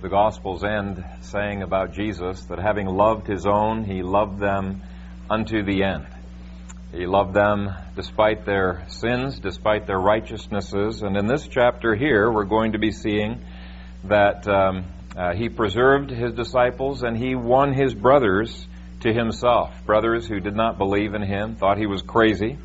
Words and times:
the 0.00 0.08
Gospels 0.08 0.62
end 0.62 1.04
saying 1.22 1.62
about 1.62 1.92
Jesus 1.92 2.44
that 2.44 2.60
having 2.60 2.86
loved 2.86 3.26
his 3.26 3.46
own, 3.46 3.84
he 3.84 4.02
loved 4.02 4.38
them 4.38 4.82
unto 5.28 5.64
the 5.64 5.82
end. 5.82 6.06
He 6.92 7.06
loved 7.06 7.34
them 7.34 7.70
despite 7.96 8.46
their 8.46 8.86
sins, 8.88 9.40
despite 9.40 9.86
their 9.86 9.98
righteousnesses. 9.98 11.02
And 11.02 11.16
in 11.16 11.26
this 11.26 11.48
chapter 11.48 11.96
here, 11.96 12.30
we're 12.30 12.44
going 12.44 12.72
to 12.72 12.78
be 12.78 12.92
seeing 12.92 13.44
that 14.04 14.46
um, 14.48 14.86
uh, 15.16 15.34
he 15.34 15.48
preserved 15.48 16.10
his 16.10 16.32
disciples 16.32 17.02
and 17.02 17.16
he 17.16 17.34
won 17.34 17.74
his 17.74 17.92
brothers 17.92 18.68
to 19.00 19.12
himself. 19.12 19.84
Brothers 19.84 20.28
who 20.28 20.38
did 20.38 20.54
not 20.54 20.78
believe 20.78 21.14
in 21.14 21.22
him, 21.22 21.56
thought 21.56 21.76
he 21.76 21.86
was 21.86 22.02
crazy. 22.02 22.56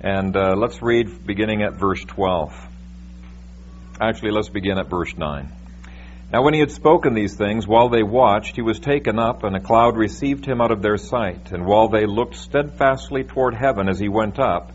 And 0.00 0.34
uh, 0.34 0.54
let's 0.56 0.80
read 0.82 1.26
beginning 1.26 1.62
at 1.62 1.74
verse 1.74 2.02
12. 2.04 2.52
Actually, 4.00 4.32
let's 4.32 4.48
begin 4.48 4.78
at 4.78 4.88
verse 4.88 5.14
9. 5.16 5.61
Now, 6.32 6.42
when 6.42 6.54
he 6.54 6.60
had 6.60 6.70
spoken 6.70 7.12
these 7.12 7.36
things, 7.36 7.66
while 7.66 7.90
they 7.90 8.02
watched, 8.02 8.56
he 8.56 8.62
was 8.62 8.80
taken 8.80 9.18
up, 9.18 9.44
and 9.44 9.54
a 9.54 9.60
cloud 9.60 9.98
received 9.98 10.46
him 10.46 10.62
out 10.62 10.70
of 10.70 10.80
their 10.80 10.96
sight. 10.96 11.52
And 11.52 11.66
while 11.66 11.88
they 11.88 12.06
looked 12.06 12.36
steadfastly 12.36 13.24
toward 13.24 13.54
heaven 13.54 13.86
as 13.86 13.98
he 13.98 14.08
went 14.08 14.38
up, 14.38 14.72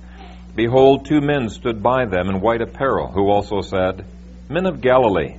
behold, 0.56 1.08
two 1.08 1.20
men 1.20 1.50
stood 1.50 1.82
by 1.82 2.06
them 2.06 2.30
in 2.30 2.42
white 2.42 2.62
apparel, 2.62 3.08
who 3.08 3.32
also 3.32 3.62
said, 3.62 4.06
Men 4.48 4.68
of 4.68 4.82
Galilee, 4.82 5.38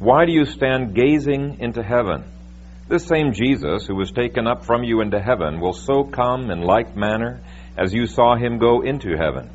why 0.00 0.24
do 0.24 0.32
you 0.32 0.44
stand 0.44 0.96
gazing 0.96 1.60
into 1.60 1.84
heaven? 1.84 2.24
This 2.88 3.06
same 3.06 3.32
Jesus, 3.32 3.86
who 3.86 3.94
was 3.94 4.10
taken 4.10 4.48
up 4.48 4.64
from 4.64 4.82
you 4.82 5.00
into 5.00 5.20
heaven, 5.20 5.60
will 5.60 5.72
so 5.72 6.02
come 6.02 6.50
in 6.50 6.62
like 6.62 6.96
manner 6.96 7.42
as 7.76 7.94
you 7.94 8.08
saw 8.08 8.34
him 8.34 8.58
go 8.58 8.80
into 8.80 9.16
heaven. 9.16 9.48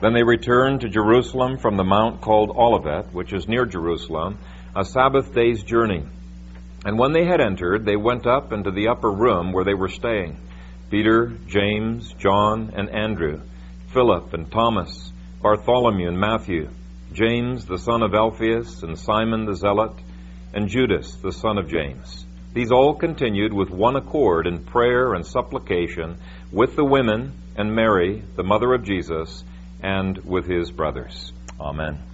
Then 0.00 0.14
they 0.14 0.24
returned 0.24 0.80
to 0.80 0.88
Jerusalem 0.88 1.58
from 1.58 1.76
the 1.76 1.84
mount 1.84 2.22
called 2.22 2.50
Olivet, 2.50 3.14
which 3.14 3.32
is 3.32 3.46
near 3.46 3.64
Jerusalem 3.66 4.38
a 4.76 4.84
Sabbath 4.84 5.32
day's 5.34 5.62
journey. 5.62 6.04
And 6.84 6.98
when 6.98 7.12
they 7.12 7.24
had 7.24 7.40
entered, 7.40 7.84
they 7.84 7.96
went 7.96 8.26
up 8.26 8.52
into 8.52 8.70
the 8.70 8.88
upper 8.88 9.10
room 9.10 9.52
where 9.52 9.64
they 9.64 9.74
were 9.74 9.88
staying 9.88 10.38
Peter, 10.90 11.32
James, 11.46 12.12
John, 12.14 12.72
and 12.76 12.90
Andrew, 12.90 13.40
Philip 13.88 14.34
and 14.34 14.50
Thomas, 14.50 15.12
Bartholomew 15.40 16.08
and 16.08 16.18
Matthew, 16.18 16.68
James 17.12 17.64
the 17.66 17.78
son 17.78 18.02
of 18.02 18.14
Alphaeus, 18.14 18.82
and 18.82 18.98
Simon 18.98 19.46
the 19.46 19.54
Zealot, 19.54 19.92
and 20.52 20.68
Judas 20.68 21.14
the 21.16 21.32
son 21.32 21.58
of 21.58 21.68
James. 21.68 22.26
These 22.52 22.70
all 22.70 22.94
continued 22.94 23.52
with 23.52 23.70
one 23.70 23.96
accord 23.96 24.46
in 24.46 24.64
prayer 24.64 25.14
and 25.14 25.26
supplication 25.26 26.18
with 26.52 26.76
the 26.76 26.84
women 26.84 27.32
and 27.56 27.74
Mary, 27.74 28.22
the 28.36 28.44
mother 28.44 28.72
of 28.72 28.84
Jesus, 28.84 29.42
and 29.82 30.18
with 30.18 30.46
his 30.46 30.70
brothers. 30.70 31.32
Amen. 31.60 32.13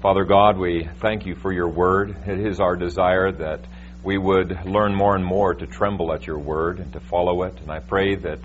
Father 0.00 0.24
God, 0.24 0.58
we 0.58 0.88
thank 1.00 1.26
you 1.26 1.34
for 1.34 1.52
your 1.52 1.68
word. 1.68 2.14
It 2.24 2.38
is 2.38 2.60
our 2.60 2.76
desire 2.76 3.32
that 3.32 3.66
we 4.04 4.16
would 4.16 4.64
learn 4.64 4.94
more 4.94 5.16
and 5.16 5.24
more 5.24 5.54
to 5.54 5.66
tremble 5.66 6.12
at 6.12 6.24
your 6.24 6.38
word 6.38 6.78
and 6.78 6.92
to 6.92 7.00
follow 7.00 7.42
it. 7.42 7.60
And 7.60 7.68
I 7.68 7.80
pray 7.80 8.14
that 8.14 8.38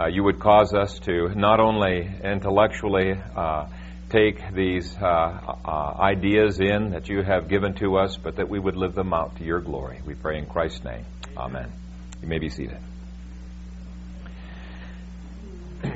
uh, 0.00 0.06
you 0.06 0.24
would 0.24 0.40
cause 0.40 0.72
us 0.72 0.98
to 1.00 1.28
not 1.34 1.60
only 1.60 2.10
intellectually 2.22 3.20
uh, 3.36 3.66
take 4.08 4.54
these 4.54 4.96
uh, 4.96 5.04
uh 5.04 5.94
ideas 6.00 6.58
in 6.60 6.92
that 6.92 7.10
you 7.10 7.22
have 7.22 7.48
given 7.48 7.74
to 7.74 7.98
us, 7.98 8.16
but 8.16 8.36
that 8.36 8.48
we 8.48 8.58
would 8.58 8.76
live 8.76 8.94
them 8.94 9.12
out 9.12 9.36
to 9.36 9.44
your 9.44 9.60
glory. 9.60 10.00
We 10.06 10.14
pray 10.14 10.38
in 10.38 10.46
Christ's 10.46 10.84
name. 10.84 11.04
Amen. 11.36 11.70
You 12.22 12.28
may 12.28 12.38
be 12.38 12.48
seated. 12.48 12.78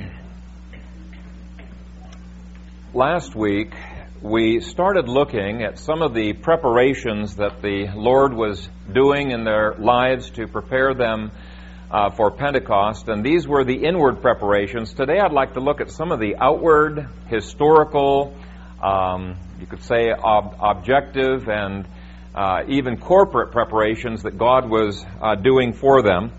Last 2.93 3.35
week, 3.35 3.73
we 4.23 4.61
started 4.61 5.09
looking 5.09 5.63
at 5.63 5.79
some 5.79 6.03
of 6.03 6.13
the 6.13 6.33
preparations 6.33 7.37
that 7.37 7.63
the 7.63 7.87
Lord 7.95 8.35
was 8.35 8.69
doing 8.93 9.31
in 9.31 9.45
their 9.45 9.75
lives 9.75 10.31
to 10.31 10.49
prepare 10.49 10.93
them 10.93 11.31
uh, 11.91 12.11
for 12.11 12.33
Pentecost, 12.33 13.09
and 13.09 13.25
these 13.25 13.47
were 13.47 13.65
the 13.65 13.85
inward 13.85 14.21
preparations. 14.21 14.93
Today 14.93 15.21
I'd 15.21 15.33
like 15.33 15.55
to 15.55 15.61
look 15.61 15.81
at 15.81 15.91
some 15.93 16.11
of 16.11 16.19
the 16.19 16.35
outward, 16.37 17.09
historical, 17.29 18.37
um, 18.83 19.37
you 19.61 19.67
could 19.67 19.83
say 19.85 20.11
ob- 20.11 20.57
objective, 20.61 21.49
and 21.49 21.87
uh, 22.35 22.63
even 22.67 22.99
corporate 22.99 23.53
preparations 23.53 24.25
that 24.25 24.37
God 24.37 24.69
was 24.69 25.05
uh, 25.23 25.37
doing 25.37 25.73
for 25.73 26.03
them. 26.03 26.33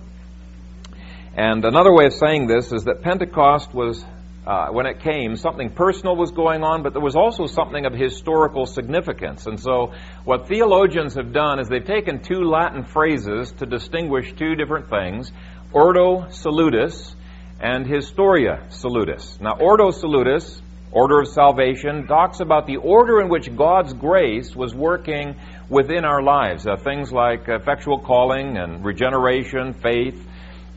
And 1.34 1.63
another 1.63 1.94
way 1.94 2.07
of 2.07 2.13
saying 2.13 2.47
this 2.47 2.73
is 2.73 2.84
that 2.84 3.03
Pentecost 3.03 3.73
was 3.73 4.03
uh, 4.49 4.69
when 4.71 4.87
it 4.87 4.99
came, 5.01 5.35
something 5.35 5.69
personal 5.69 6.15
was 6.15 6.31
going 6.31 6.63
on, 6.63 6.81
but 6.81 6.93
there 6.93 7.03
was 7.03 7.15
also 7.15 7.45
something 7.45 7.85
of 7.85 7.93
historical 7.93 8.65
significance. 8.65 9.45
And 9.45 9.59
so, 9.59 9.93
what 10.25 10.47
theologians 10.47 11.13
have 11.13 11.31
done 11.31 11.59
is 11.59 11.69
they've 11.69 11.85
taken 11.85 12.23
two 12.23 12.41
Latin 12.45 12.83
phrases 12.83 13.51
to 13.59 13.67
distinguish 13.67 14.33
two 14.33 14.55
different 14.55 14.89
things 14.89 15.31
Ordo 15.71 16.29
Salutis 16.31 17.15
and 17.59 17.85
Historia 17.85 18.65
Salutis. 18.69 19.39
Now, 19.39 19.55
Ordo 19.59 19.91
Salutis, 19.91 20.59
order 20.91 21.19
of 21.19 21.27
salvation, 21.27 22.07
talks 22.07 22.39
about 22.39 22.66
the 22.66 22.77
order 22.77 23.21
in 23.21 23.29
which 23.29 23.55
God's 23.55 23.93
grace 23.93 24.55
was 24.55 24.73
working 24.73 25.35
within 25.69 26.05
our 26.05 26.23
lives. 26.23 26.66
Uh, 26.66 26.75
things 26.75 27.11
like 27.11 27.47
effectual 27.47 27.99
calling 27.99 28.57
and 28.57 28.83
regeneration, 28.83 29.73
faith, 29.73 30.19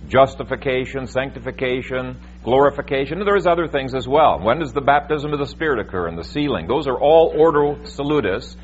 justification, 0.08 1.06
sanctification, 1.06 2.18
glorification, 2.44 3.18
and 3.18 3.26
there's 3.26 3.46
other 3.46 3.68
things 3.68 3.94
as 3.94 4.06
well. 4.08 4.40
When 4.40 4.58
does 4.58 4.72
the 4.72 4.80
baptism 4.80 5.32
of 5.32 5.38
the 5.38 5.46
Spirit 5.46 5.78
occur 5.78 6.08
and 6.08 6.18
the 6.18 6.24
sealing? 6.24 6.66
Those 6.66 6.86
are 6.86 6.98
all 6.98 7.32
Ordo 7.36 7.84
Salutis. 7.84 8.56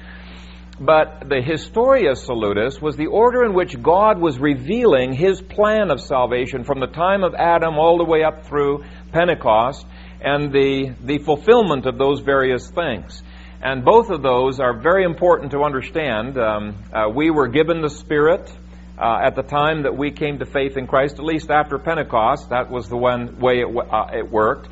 But 0.80 1.28
the 1.28 1.42
Historia 1.42 2.14
Salutis 2.14 2.80
was 2.80 2.96
the 2.96 3.06
order 3.06 3.44
in 3.44 3.52
which 3.52 3.80
God 3.82 4.20
was 4.20 4.38
revealing 4.38 5.12
His 5.12 5.42
plan 5.42 5.90
of 5.90 6.00
salvation 6.00 6.62
from 6.62 6.78
the 6.78 6.86
time 6.86 7.24
of 7.24 7.34
Adam 7.34 7.78
all 7.78 7.98
the 7.98 8.04
way 8.04 8.22
up 8.22 8.46
through 8.46 8.84
Pentecost 9.10 9.84
and 10.20 10.52
the, 10.52 10.94
the 11.02 11.18
fulfillment 11.18 11.86
of 11.86 11.98
those 11.98 12.20
various 12.20 12.70
things. 12.70 13.22
And 13.60 13.84
both 13.84 14.10
of 14.10 14.22
those 14.22 14.60
are 14.60 14.78
very 14.78 15.02
important 15.02 15.50
to 15.50 15.62
understand. 15.62 16.38
Um, 16.38 16.76
uh, 16.92 17.08
we 17.08 17.30
were 17.30 17.48
given 17.48 17.82
the 17.82 17.90
Spirit 17.90 18.48
uh, 18.98 19.20
at 19.24 19.36
the 19.36 19.42
time 19.42 19.84
that 19.84 19.96
we 19.96 20.10
came 20.10 20.38
to 20.38 20.46
faith 20.46 20.76
in 20.76 20.86
Christ, 20.86 21.18
at 21.18 21.24
least 21.24 21.50
after 21.50 21.78
Pentecost. 21.78 22.50
That 22.50 22.70
was 22.70 22.88
the 22.88 22.96
one 22.96 23.38
way 23.38 23.60
it, 23.60 23.68
uh, 23.68 24.06
it 24.12 24.30
worked. 24.30 24.68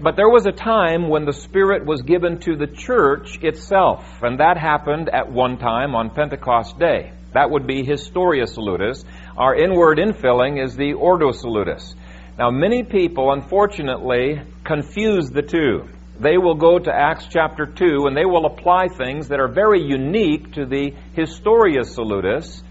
But 0.00 0.16
there 0.16 0.28
was 0.28 0.46
a 0.46 0.52
time 0.52 1.08
when 1.08 1.24
the 1.24 1.32
Spirit 1.32 1.84
was 1.84 2.02
given 2.02 2.38
to 2.40 2.56
the 2.56 2.68
church 2.68 3.42
itself, 3.42 4.22
and 4.22 4.38
that 4.38 4.56
happened 4.56 5.08
at 5.08 5.30
one 5.30 5.58
time 5.58 5.94
on 5.94 6.10
Pentecost 6.10 6.78
Day. 6.78 7.12
That 7.34 7.50
would 7.50 7.66
be 7.66 7.84
Historia 7.84 8.46
Salutis. 8.46 9.04
Our 9.36 9.54
inward 9.54 9.98
infilling 9.98 10.62
is 10.64 10.76
the 10.76 10.94
Ordo 10.94 11.32
Salutis. 11.32 11.94
Now, 12.38 12.50
many 12.50 12.84
people, 12.84 13.32
unfortunately, 13.32 14.40
confuse 14.64 15.30
the 15.30 15.42
two. 15.42 15.88
They 16.20 16.38
will 16.38 16.54
go 16.54 16.78
to 16.78 16.92
Acts 16.92 17.26
chapter 17.28 17.66
2 17.66 18.06
and 18.06 18.16
they 18.16 18.24
will 18.24 18.46
apply 18.46 18.88
things 18.88 19.28
that 19.28 19.40
are 19.40 19.48
very 19.48 19.82
unique 19.82 20.52
to 20.54 20.64
the 20.64 20.94
Historia 21.14 21.84
Salutis 21.84 22.62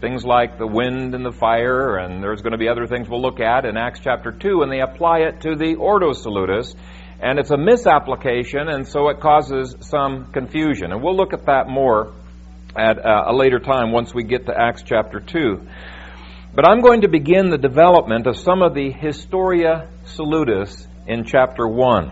Things 0.00 0.24
like 0.24 0.56
the 0.56 0.66
wind 0.66 1.14
and 1.14 1.26
the 1.26 1.32
fire, 1.32 1.98
and 1.98 2.22
there's 2.22 2.40
going 2.40 2.52
to 2.52 2.58
be 2.58 2.70
other 2.70 2.86
things 2.86 3.06
we'll 3.06 3.20
look 3.20 3.38
at 3.38 3.66
in 3.66 3.76
Acts 3.76 4.00
chapter 4.00 4.32
2, 4.32 4.62
and 4.62 4.72
they 4.72 4.80
apply 4.80 5.18
it 5.20 5.42
to 5.42 5.54
the 5.56 5.74
Ordo 5.74 6.14
Salutis. 6.14 6.74
And 7.20 7.38
it's 7.38 7.50
a 7.50 7.58
misapplication, 7.58 8.68
and 8.68 8.88
so 8.88 9.10
it 9.10 9.20
causes 9.20 9.76
some 9.80 10.32
confusion. 10.32 10.92
And 10.92 11.02
we'll 11.02 11.16
look 11.16 11.34
at 11.34 11.44
that 11.44 11.68
more 11.68 12.14
at 12.74 12.98
uh, 12.98 13.24
a 13.26 13.34
later 13.34 13.58
time 13.58 13.92
once 13.92 14.14
we 14.14 14.24
get 14.24 14.46
to 14.46 14.58
Acts 14.58 14.82
chapter 14.82 15.20
2. 15.20 15.68
But 16.54 16.66
I'm 16.66 16.80
going 16.80 17.02
to 17.02 17.08
begin 17.08 17.50
the 17.50 17.58
development 17.58 18.26
of 18.26 18.38
some 18.38 18.62
of 18.62 18.72
the 18.72 18.90
Historia 18.90 19.90
Salutis 20.06 20.88
in 21.06 21.24
chapter 21.24 21.68
1. 21.68 22.10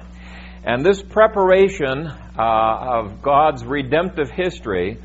And 0.63 0.85
this 0.85 1.01
preparation 1.01 2.07
uh, 2.07 2.17
of 2.39 3.23
God's 3.23 3.65
redemptive 3.65 4.31
history 4.31 4.99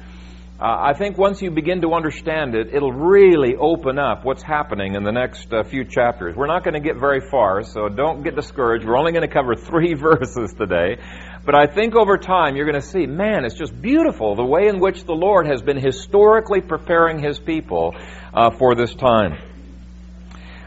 uh, 0.63 0.77
I 0.81 0.93
think 0.93 1.17
once 1.17 1.41
you 1.41 1.51
begin 1.51 1.81
to 1.81 1.91
understand 1.91 2.55
it, 2.55 2.73
it'll 2.73 2.93
really 2.93 3.53
open 3.57 3.99
up 3.99 4.23
what's 4.23 4.41
happening 4.41 4.95
in 4.95 5.03
the 5.03 5.11
next 5.11 5.51
uh, 5.51 5.63
few 5.63 5.83
chapters. 5.83 6.37
We're 6.37 6.47
not 6.47 6.63
going 6.63 6.75
to 6.75 6.79
get 6.79 6.95
very 6.95 7.19
far, 7.19 7.63
so 7.63 7.89
don't 7.89 8.23
get 8.23 8.37
discouraged. 8.37 8.85
We're 8.85 8.97
only 8.97 9.11
going 9.11 9.27
to 9.27 9.33
cover 9.33 9.55
three 9.57 9.93
verses 10.09 10.53
today. 10.53 11.01
But 11.45 11.53
I 11.53 11.67
think 11.67 11.97
over 11.97 12.17
time 12.17 12.55
you're 12.55 12.65
going 12.65 12.81
to 12.81 12.87
see, 12.87 13.05
man, 13.05 13.43
it's 13.43 13.55
just 13.55 13.73
beautiful 13.81 14.37
the 14.37 14.45
way 14.45 14.69
in 14.69 14.79
which 14.79 15.03
the 15.03 15.11
Lord 15.11 15.47
has 15.47 15.61
been 15.61 15.75
historically 15.75 16.61
preparing 16.61 17.19
His 17.19 17.37
people 17.39 17.93
uh, 18.33 18.51
for 18.51 18.73
this 18.73 18.95
time. 18.95 19.37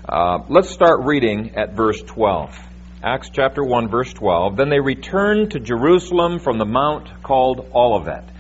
Uh, 0.07 0.41
let's 0.51 0.69
start 0.69 1.07
reading 1.07 1.57
at 1.57 1.73
verse 1.73 2.03
12. 2.03 2.55
Acts 3.03 3.31
chapter 3.31 3.65
1, 3.65 3.89
verse 3.89 4.13
12. 4.13 4.59
Then 4.59 4.69
they 4.69 4.81
returned 4.81 5.53
to 5.53 5.59
Jerusalem 5.59 6.39
from 6.39 6.59
the 6.59 6.67
mount 6.67 7.23
called 7.23 7.71
Olivet. 7.75 8.36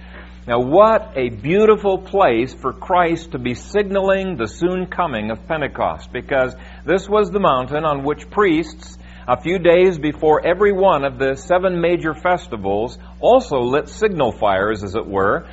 Now, 0.48 0.60
what 0.60 1.14
a 1.16 1.30
beautiful 1.30 1.98
place 1.98 2.54
for 2.54 2.72
Christ 2.72 3.32
to 3.32 3.38
be 3.38 3.54
signaling 3.54 4.36
the 4.36 4.46
soon 4.46 4.86
coming 4.86 5.32
of 5.32 5.44
Pentecost, 5.48 6.12
because 6.12 6.54
this 6.84 7.08
was 7.08 7.32
the 7.32 7.40
mountain 7.40 7.84
on 7.84 8.04
which 8.04 8.30
priests, 8.30 8.96
a 9.26 9.40
few 9.40 9.58
days 9.58 9.98
before 9.98 10.46
every 10.46 10.70
one 10.70 11.04
of 11.04 11.18
the 11.18 11.34
seven 11.34 11.80
major 11.80 12.14
festivals, 12.14 12.96
also 13.18 13.58
lit 13.58 13.88
signal 13.88 14.30
fires, 14.30 14.84
as 14.84 14.94
it 14.94 15.04
were, 15.04 15.48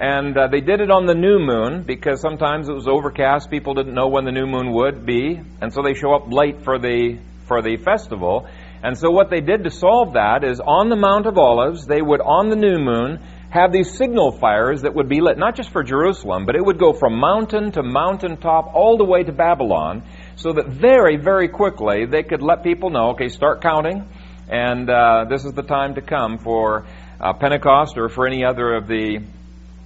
And 0.00 0.38
uh, 0.38 0.46
they 0.46 0.60
did 0.60 0.80
it 0.80 0.90
on 0.92 1.06
the 1.06 1.14
new 1.14 1.40
moon 1.40 1.82
because 1.82 2.20
sometimes 2.20 2.68
it 2.68 2.72
was 2.72 2.86
overcast. 2.86 3.50
People 3.50 3.74
didn't 3.74 3.94
know 3.94 4.06
when 4.06 4.24
the 4.24 4.30
new 4.30 4.46
moon 4.46 4.72
would 4.72 5.04
be. 5.04 5.40
And 5.60 5.72
so 5.72 5.82
they 5.82 5.94
show 5.94 6.14
up 6.14 6.30
late 6.30 6.62
for 6.62 6.78
the, 6.78 7.18
for 7.46 7.62
the 7.62 7.76
festival. 7.78 8.46
And 8.80 8.96
so 8.96 9.10
what 9.10 9.28
they 9.28 9.40
did 9.40 9.64
to 9.64 9.70
solve 9.70 10.12
that 10.12 10.44
is 10.44 10.60
on 10.60 10.88
the 10.88 10.94
Mount 10.94 11.26
of 11.26 11.36
Olives, 11.36 11.84
they 11.86 12.00
would, 12.00 12.20
on 12.20 12.48
the 12.48 12.54
new 12.54 12.78
moon, 12.78 13.18
have 13.50 13.72
these 13.72 13.96
signal 13.96 14.32
fires 14.32 14.82
that 14.82 14.94
would 14.94 15.08
be 15.08 15.20
lit, 15.20 15.38
not 15.38 15.56
just 15.56 15.70
for 15.70 15.82
Jerusalem, 15.82 16.44
but 16.44 16.54
it 16.54 16.64
would 16.64 16.78
go 16.78 16.92
from 16.92 17.18
mountain 17.18 17.72
to 17.72 17.82
mountain 17.82 18.36
top 18.36 18.74
all 18.74 18.98
the 18.98 19.04
way 19.04 19.22
to 19.22 19.32
Babylon, 19.32 20.02
so 20.36 20.52
that 20.52 20.68
very, 20.68 21.16
very 21.16 21.48
quickly 21.48 22.04
they 22.04 22.22
could 22.22 22.42
let 22.42 22.62
people 22.62 22.90
know, 22.90 23.10
okay, 23.10 23.28
start 23.28 23.62
counting, 23.62 24.06
and 24.48 24.88
uh, 24.90 25.24
this 25.28 25.44
is 25.44 25.52
the 25.52 25.62
time 25.62 25.94
to 25.94 26.02
come 26.02 26.38
for 26.38 26.86
uh, 27.20 27.32
Pentecost 27.32 27.96
or 27.96 28.08
for 28.08 28.26
any 28.26 28.44
other 28.44 28.74
of 28.74 28.86
the 28.86 29.20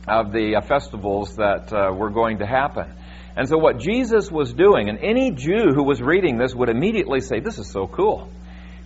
of 0.08 0.32
the 0.32 0.56
uh, 0.56 0.60
festivals 0.60 1.36
that 1.36 1.72
uh, 1.72 1.92
were 1.92 2.10
going 2.10 2.38
to 2.38 2.46
happen. 2.46 2.92
And 3.36 3.48
so, 3.48 3.56
what 3.56 3.78
Jesus 3.78 4.30
was 4.30 4.52
doing, 4.52 4.88
and 4.88 4.98
any 4.98 5.30
Jew 5.30 5.72
who 5.74 5.84
was 5.84 6.02
reading 6.02 6.36
this 6.36 6.54
would 6.54 6.68
immediately 6.68 7.20
say, 7.20 7.40
This 7.40 7.58
is 7.58 7.70
so 7.70 7.86
cool. 7.86 8.28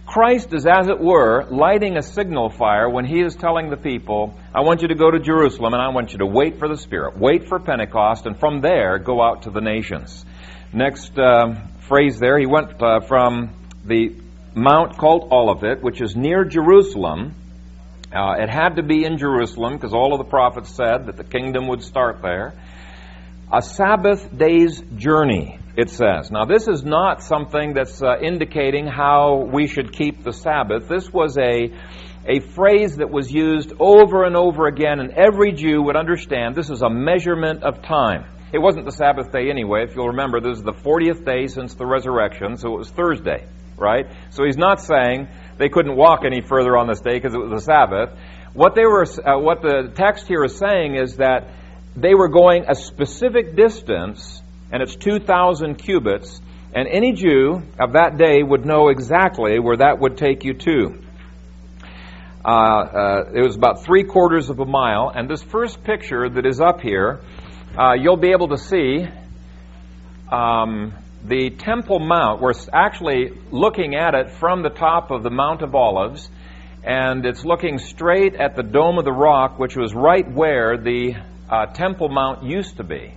Christ 0.06 0.52
is, 0.52 0.66
as 0.66 0.86
it 0.86 1.00
were, 1.00 1.44
lighting 1.50 1.96
a 1.96 2.02
signal 2.02 2.48
fire 2.48 2.88
when 2.88 3.04
he 3.04 3.20
is 3.20 3.34
telling 3.34 3.70
the 3.70 3.76
people, 3.76 4.38
I 4.56 4.60
want 4.60 4.80
you 4.80 4.88
to 4.88 4.94
go 4.94 5.10
to 5.10 5.18
Jerusalem 5.18 5.74
and 5.74 5.82
I 5.82 5.90
want 5.90 6.12
you 6.12 6.18
to 6.20 6.26
wait 6.26 6.58
for 6.58 6.66
the 6.66 6.78
Spirit, 6.78 7.18
wait 7.18 7.46
for 7.46 7.60
Pentecost, 7.60 8.24
and 8.24 8.40
from 8.40 8.62
there 8.62 8.98
go 8.98 9.22
out 9.22 9.42
to 9.42 9.50
the 9.50 9.60
nations. 9.60 10.24
Next 10.72 11.12
uh, 11.18 11.56
phrase 11.80 12.18
there, 12.18 12.38
he 12.38 12.46
went 12.46 12.82
uh, 12.82 13.00
from 13.00 13.54
the 13.84 14.16
mount 14.54 14.96
called 14.96 15.30
Olivet, 15.30 15.82
which 15.82 16.00
is 16.00 16.16
near 16.16 16.46
Jerusalem. 16.46 17.34
Uh, 18.10 18.36
it 18.38 18.48
had 18.48 18.76
to 18.76 18.82
be 18.82 19.04
in 19.04 19.18
Jerusalem 19.18 19.74
because 19.74 19.92
all 19.92 20.14
of 20.14 20.18
the 20.24 20.30
prophets 20.30 20.70
said 20.74 21.04
that 21.08 21.18
the 21.18 21.24
kingdom 21.24 21.68
would 21.68 21.82
start 21.82 22.22
there. 22.22 22.54
A 23.52 23.60
Sabbath 23.60 24.26
day's 24.34 24.80
journey 24.96 25.58
it 25.76 25.90
says. 25.90 26.30
Now, 26.30 26.46
this 26.46 26.68
is 26.68 26.82
not 26.84 27.22
something 27.22 27.74
that's 27.74 28.02
uh, 28.02 28.16
indicating 28.22 28.86
how 28.86 29.46
we 29.52 29.66
should 29.66 29.92
keep 29.92 30.24
the 30.24 30.32
Sabbath. 30.32 30.88
This 30.88 31.12
was 31.12 31.36
a, 31.36 31.70
a 32.28 32.40
phrase 32.40 32.96
that 32.96 33.10
was 33.10 33.30
used 33.32 33.72
over 33.78 34.24
and 34.24 34.36
over 34.36 34.66
again, 34.66 34.98
and 34.98 35.12
every 35.12 35.52
Jew 35.52 35.82
would 35.82 35.96
understand 35.96 36.54
this 36.54 36.70
is 36.70 36.82
a 36.82 36.90
measurement 36.90 37.62
of 37.62 37.82
time. 37.82 38.24
It 38.52 38.58
wasn't 38.58 38.84
the 38.84 38.92
Sabbath 38.92 39.30
day 39.30 39.48
anyway. 39.50 39.84
If 39.84 39.94
you'll 39.94 40.08
remember, 40.08 40.40
this 40.40 40.58
is 40.58 40.64
the 40.64 40.72
40th 40.72 41.24
day 41.24 41.46
since 41.46 41.74
the 41.74 41.86
resurrection, 41.86 42.56
so 42.56 42.74
it 42.74 42.78
was 42.78 42.90
Thursday, 42.90 43.46
right? 43.76 44.06
So 44.30 44.44
he's 44.44 44.56
not 44.56 44.80
saying 44.80 45.28
they 45.58 45.68
couldn't 45.68 45.96
walk 45.96 46.20
any 46.24 46.40
further 46.40 46.76
on 46.76 46.88
this 46.88 47.00
day 47.00 47.14
because 47.14 47.34
it 47.34 47.38
was 47.38 47.50
the 47.50 47.60
Sabbath. 47.60 48.18
What, 48.54 48.74
they 48.74 48.86
were, 48.86 49.04
uh, 49.04 49.38
what 49.38 49.62
the 49.62 49.92
text 49.94 50.26
here 50.26 50.42
is 50.42 50.56
saying 50.56 50.96
is 50.96 51.16
that 51.16 51.48
they 51.96 52.14
were 52.14 52.28
going 52.28 52.64
a 52.68 52.74
specific 52.74 53.54
distance 53.54 54.42
and 54.72 54.82
it's 54.82 54.96
2,000 54.96 55.76
cubits, 55.76 56.40
and 56.74 56.88
any 56.88 57.12
Jew 57.12 57.62
of 57.78 57.92
that 57.92 58.18
day 58.18 58.42
would 58.42 58.66
know 58.66 58.88
exactly 58.88 59.60
where 59.60 59.76
that 59.76 60.00
would 60.00 60.18
take 60.18 60.44
you 60.44 60.54
to. 60.54 61.05
Uh, 62.46 62.48
uh, 62.48 63.30
it 63.34 63.42
was 63.42 63.56
about 63.56 63.82
three 63.82 64.04
quarters 64.04 64.50
of 64.50 64.60
a 64.60 64.64
mile, 64.64 65.10
and 65.12 65.28
this 65.28 65.42
first 65.42 65.82
picture 65.82 66.28
that 66.28 66.46
is 66.46 66.60
up 66.60 66.80
here, 66.80 67.18
uh, 67.76 67.94
you'll 67.94 68.16
be 68.16 68.30
able 68.30 68.46
to 68.46 68.56
see 68.56 69.04
um, 70.30 70.94
the 71.24 71.50
Temple 71.50 71.98
Mount. 71.98 72.40
We're 72.40 72.52
actually 72.72 73.32
looking 73.50 73.96
at 73.96 74.14
it 74.14 74.30
from 74.30 74.62
the 74.62 74.68
top 74.68 75.10
of 75.10 75.24
the 75.24 75.30
Mount 75.30 75.62
of 75.62 75.74
Olives, 75.74 76.30
and 76.84 77.26
it's 77.26 77.44
looking 77.44 77.78
straight 77.78 78.36
at 78.36 78.54
the 78.54 78.62
Dome 78.62 78.98
of 78.98 79.04
the 79.04 79.12
Rock, 79.12 79.58
which 79.58 79.74
was 79.74 79.92
right 79.92 80.30
where 80.30 80.78
the 80.78 81.16
uh, 81.50 81.66
Temple 81.66 82.10
Mount 82.10 82.44
used 82.44 82.76
to 82.76 82.84
be. 82.84 83.12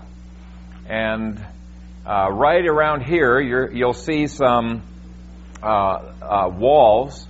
And 0.88 1.38
uh, 2.04 2.32
right 2.32 2.66
around 2.66 3.04
here, 3.04 3.40
you 3.40 3.86
will 3.86 3.94
see 3.94 4.26
some 4.26 4.82
walls, 5.62 7.28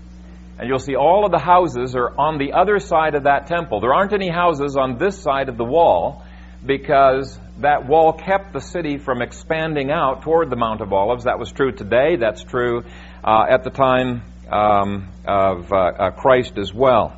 and 0.60 0.68
you'll 0.68 0.78
see 0.78 0.96
all 0.96 1.26
of 1.26 1.32
the 1.32 1.40
houses 1.40 1.96
are 1.96 2.10
on 2.20 2.38
the 2.38 2.52
other 2.52 2.80
side 2.80 3.16
of 3.16 3.24
that 3.24 3.48
temple. 3.48 3.80
There 3.80 3.94
aren't 3.94 4.12
any 4.12 4.30
houses 4.30 4.76
on 4.76 4.98
this 4.98 5.18
side 5.18 5.48
of 5.48 5.58
the 5.58 5.64
wall 5.64 6.26
because 6.66 7.40
that 7.60 7.88
wall 7.88 8.12
kept 8.12 8.52
the 8.52 8.60
city 8.60 8.98
from 8.98 9.22
expanding 9.22 9.90
out 9.90 10.24
toward 10.24 10.50
the 10.50 10.58
Mount 10.58 10.82
of 10.82 10.92
Olives. 10.92 11.24
That 11.24 11.40
was 11.40 11.50
true 11.54 11.72
today. 11.72 12.18
That's 12.18 12.44
true 12.44 12.84
uh, 13.24 13.46
at 13.50 13.64
the 13.64 13.70
time 13.70 14.22
um, 14.52 15.08
of 15.26 15.72
uh, 15.72 15.78
uh, 15.78 16.12
Christ 16.12 16.58
as 16.58 16.74
well. 16.74 17.16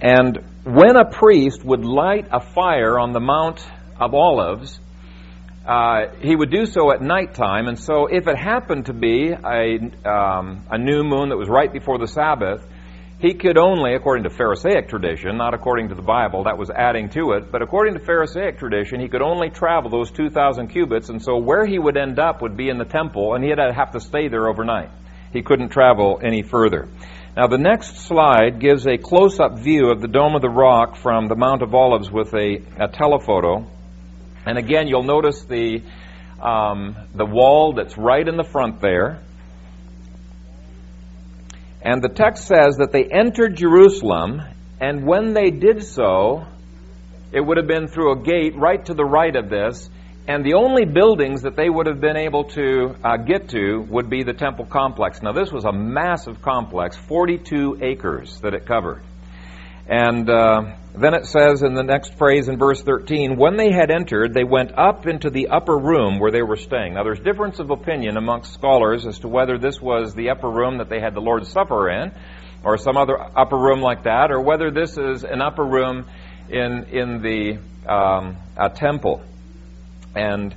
And 0.00 0.38
when 0.64 0.96
a 0.96 1.08
priest 1.08 1.64
would 1.64 1.84
light 1.84 2.26
a 2.32 2.40
fire 2.40 2.98
on 2.98 3.12
the 3.12 3.20
Mount 3.20 3.64
of 4.00 4.14
Olives, 4.14 4.80
uh, 5.66 6.14
he 6.20 6.36
would 6.36 6.50
do 6.50 6.66
so 6.66 6.92
at 6.92 7.00
nighttime, 7.00 7.68
and 7.68 7.78
so 7.78 8.06
if 8.06 8.26
it 8.26 8.36
happened 8.36 8.86
to 8.86 8.92
be 8.92 9.30
a, 9.30 10.08
um, 10.08 10.66
a 10.70 10.76
new 10.76 11.02
moon 11.02 11.30
that 11.30 11.36
was 11.36 11.48
right 11.48 11.72
before 11.72 11.98
the 11.98 12.06
Sabbath, 12.06 12.66
he 13.18 13.32
could 13.32 13.56
only, 13.56 13.94
according 13.94 14.24
to 14.24 14.30
Pharisaic 14.30 14.88
tradition, 14.88 15.38
not 15.38 15.54
according 15.54 15.88
to 15.88 15.94
the 15.94 16.02
Bible, 16.02 16.44
that 16.44 16.58
was 16.58 16.68
adding 16.68 17.08
to 17.10 17.32
it, 17.32 17.50
but 17.50 17.62
according 17.62 17.94
to 17.94 18.00
Pharisaic 18.00 18.58
tradition, 18.58 19.00
he 19.00 19.08
could 19.08 19.22
only 19.22 19.48
travel 19.48 19.88
those 19.88 20.10
2,000 20.10 20.68
cubits, 20.68 21.08
and 21.08 21.22
so 21.22 21.38
where 21.38 21.64
he 21.64 21.78
would 21.78 21.96
end 21.96 22.18
up 22.18 22.42
would 22.42 22.56
be 22.56 22.68
in 22.68 22.76
the 22.76 22.84
temple, 22.84 23.34
and 23.34 23.42
he'd 23.42 23.58
have 23.58 23.92
to 23.92 24.00
stay 24.00 24.28
there 24.28 24.48
overnight. 24.48 24.90
He 25.32 25.40
couldn't 25.40 25.70
travel 25.70 26.20
any 26.22 26.42
further. 26.42 26.88
Now, 27.36 27.46
the 27.46 27.58
next 27.58 27.96
slide 28.00 28.60
gives 28.60 28.86
a 28.86 28.98
close 28.98 29.40
up 29.40 29.58
view 29.58 29.90
of 29.90 30.02
the 30.02 30.08
Dome 30.08 30.36
of 30.36 30.42
the 30.42 30.50
Rock 30.50 30.96
from 30.96 31.26
the 31.26 31.34
Mount 31.34 31.62
of 31.62 31.74
Olives 31.74 32.10
with 32.10 32.32
a, 32.34 32.60
a 32.78 32.88
telephoto. 32.88 33.66
And 34.46 34.58
again, 34.58 34.88
you'll 34.88 35.02
notice 35.02 35.44
the, 35.44 35.82
um, 36.40 36.96
the 37.14 37.24
wall 37.24 37.74
that's 37.74 37.96
right 37.96 38.26
in 38.26 38.36
the 38.36 38.44
front 38.44 38.80
there. 38.80 39.20
And 41.82 42.02
the 42.02 42.08
text 42.08 42.46
says 42.46 42.76
that 42.78 42.92
they 42.92 43.04
entered 43.04 43.56
Jerusalem, 43.56 44.42
and 44.80 45.06
when 45.06 45.34
they 45.34 45.50
did 45.50 45.84
so, 45.84 46.46
it 47.32 47.40
would 47.40 47.56
have 47.56 47.66
been 47.66 47.88
through 47.88 48.12
a 48.12 48.22
gate 48.22 48.56
right 48.56 48.84
to 48.86 48.94
the 48.94 49.04
right 49.04 49.34
of 49.34 49.50
this, 49.50 49.90
and 50.26 50.44
the 50.44 50.54
only 50.54 50.86
buildings 50.86 51.42
that 51.42 51.56
they 51.56 51.68
would 51.68 51.86
have 51.86 52.00
been 52.00 52.16
able 52.16 52.44
to 52.44 52.94
uh, 53.04 53.18
get 53.18 53.50
to 53.50 53.80
would 53.90 54.08
be 54.08 54.22
the 54.22 54.32
temple 54.32 54.64
complex. 54.64 55.20
Now, 55.20 55.32
this 55.32 55.52
was 55.52 55.66
a 55.66 55.72
massive 55.72 56.40
complex, 56.40 56.96
42 56.96 57.80
acres 57.82 58.40
that 58.40 58.54
it 58.54 58.64
covered. 58.64 59.02
And 59.86 60.30
uh, 60.30 60.76
then 60.94 61.14
it 61.14 61.26
says 61.26 61.62
in 61.62 61.74
the 61.74 61.82
next 61.82 62.14
phrase 62.14 62.46
in 62.46 62.56
verse 62.56 62.80
13, 62.82 63.36
when 63.36 63.56
they 63.56 63.72
had 63.72 63.90
entered, 63.90 64.32
they 64.32 64.44
went 64.44 64.78
up 64.78 65.06
into 65.06 65.28
the 65.28 65.48
upper 65.48 65.76
room 65.76 66.20
where 66.20 66.30
they 66.30 66.42
were 66.42 66.56
staying. 66.56 66.94
Now, 66.94 67.02
there's 67.02 67.18
difference 67.18 67.58
of 67.58 67.70
opinion 67.70 68.16
amongst 68.16 68.54
scholars 68.54 69.04
as 69.04 69.18
to 69.20 69.28
whether 69.28 69.58
this 69.58 69.80
was 69.80 70.14
the 70.14 70.30
upper 70.30 70.48
room 70.48 70.78
that 70.78 70.88
they 70.88 71.00
had 71.00 71.14
the 71.14 71.20
Lord's 71.20 71.48
Supper 71.50 71.90
in, 71.90 72.12
or 72.62 72.78
some 72.78 72.96
other 72.96 73.18
upper 73.20 73.56
room 73.56 73.80
like 73.80 74.04
that, 74.04 74.30
or 74.30 74.40
whether 74.40 74.70
this 74.70 74.96
is 74.96 75.24
an 75.24 75.42
upper 75.42 75.64
room 75.64 76.06
in 76.48 76.84
in 76.84 77.22
the 77.22 77.58
um, 77.92 78.36
a 78.56 78.70
temple. 78.70 79.22
And 80.14 80.54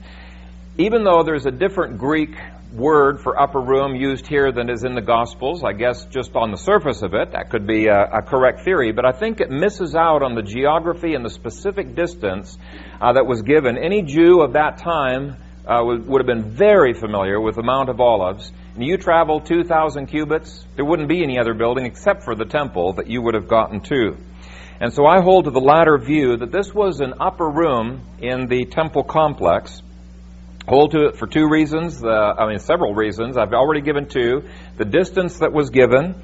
even 0.78 1.04
though 1.04 1.24
there's 1.24 1.48
a 1.48 1.52
different 1.52 1.98
Greek 1.98 2.36
word 2.74 3.20
for 3.22 3.40
upper 3.40 3.60
room 3.60 3.96
used 3.96 4.28
here 4.28 4.52
than 4.52 4.70
is 4.70 4.84
in 4.84 4.96
the 4.96 5.02
Gospels. 5.02 5.64
I 5.64 5.74
guess 5.74 6.06
just 6.06 6.36
on 6.36 6.52
the 6.52 6.58
surface 6.58 7.02
of 7.02 7.14
it, 7.14 7.32
that 7.32 7.50
could 7.50 7.66
be 7.66 7.88
a, 7.88 8.02
a 8.02 8.22
correct 8.22 8.62
theory, 8.62 8.92
but 8.92 9.06
I 9.06 9.12
think 9.12 9.40
it 9.40 9.50
misses 9.50 9.96
out 9.96 10.24
on 10.24 10.36
the 10.36 10.42
geography 10.42 11.14
and 11.14 11.24
the 11.24 11.30
specific 11.30 11.96
distance 11.96 12.58
uh, 13.00 13.14
that 13.14 13.26
was 13.26 13.42
given. 13.42 13.78
Any 13.78 14.02
Jew 14.02 14.42
of 14.42 14.54
that 14.54 14.78
time 14.80 15.38
uh, 15.68 15.84
would, 15.84 16.08
would 16.08 16.20
have 16.22 16.28
been 16.28 16.52
very 16.52 16.94
familiar 16.94 17.40
with 17.42 17.56
the 17.56 17.64
Mount 17.64 17.90
of 17.90 18.00
Olives. 18.00 18.52
And 18.76 18.86
you 18.86 18.98
travel 18.98 19.42
2,000 19.42 20.08
cubits, 20.08 20.66
there 20.76 20.86
wouldn't 20.86 21.10
be 21.10 21.24
any 21.24 21.40
other 21.40 21.54
building 21.54 21.86
except 21.86 22.24
for 22.24 22.36
the 22.36 22.46
temple 22.46 22.94
that 22.94 23.08
you 23.08 23.22
would 23.22 23.34
have 23.34 23.48
gotten 23.48 23.82
to. 23.82 24.18
And 24.80 24.94
so 24.94 25.06
I 25.06 25.22
hold 25.22 25.46
to 25.46 25.52
the 25.52 25.60
latter 25.60 25.98
view 25.98 26.38
that 26.38 26.52
this 26.52 26.74
was 26.74 27.00
an 27.00 27.16
upper 27.20 27.50
room 27.50 28.02
in 28.20 28.48
the 28.48 28.66
temple 28.66 29.04
complex 29.04 29.82
hold 30.68 30.92
to 30.92 31.08
it 31.08 31.18
for 31.18 31.28
two 31.28 31.48
reasons. 31.50 32.04
Uh, 32.04 32.08
I 32.08 32.48
mean, 32.48 32.60
several 32.60 32.94
reasons. 32.94 33.38
I've 33.38 33.54
already 33.54 33.82
given 33.82 34.08
two. 34.08 34.44
The 34.78 34.86
distance 34.86 35.40
that 35.40 35.54
was 35.54 35.70
given, 35.70 36.22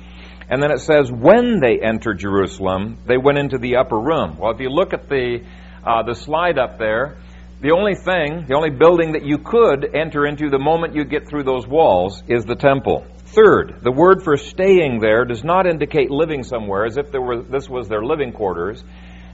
and 0.49 0.61
then 0.61 0.71
it 0.71 0.79
says 0.79 1.11
when 1.11 1.59
they 1.59 1.79
entered 1.81 2.19
Jerusalem, 2.19 2.97
they 3.05 3.17
went 3.17 3.37
into 3.37 3.57
the 3.57 3.77
upper 3.77 3.99
room. 3.99 4.37
Well, 4.37 4.51
if 4.51 4.59
you 4.59 4.69
look 4.69 4.93
at 4.93 5.09
the 5.09 5.43
uh, 5.85 6.03
the 6.03 6.15
slide 6.15 6.57
up 6.57 6.77
there, 6.77 7.17
the 7.61 7.71
only 7.71 7.95
thing, 7.95 8.45
the 8.47 8.55
only 8.55 8.69
building 8.69 9.13
that 9.13 9.23
you 9.23 9.37
could 9.37 9.95
enter 9.95 10.25
into 10.25 10.49
the 10.49 10.59
moment 10.59 10.95
you 10.95 11.05
get 11.05 11.27
through 11.27 11.43
those 11.43 11.65
walls 11.65 12.21
is 12.27 12.45
the 12.45 12.55
temple. 12.55 13.05
Third, 13.25 13.79
the 13.81 13.91
word 13.91 14.23
for 14.23 14.37
staying 14.37 14.99
there 14.99 15.25
does 15.25 15.43
not 15.43 15.65
indicate 15.65 16.11
living 16.11 16.43
somewhere, 16.43 16.85
as 16.85 16.97
if 16.97 17.11
there 17.11 17.21
were, 17.21 17.41
this 17.41 17.69
was 17.69 17.87
their 17.87 18.03
living 18.03 18.31
quarters. 18.31 18.83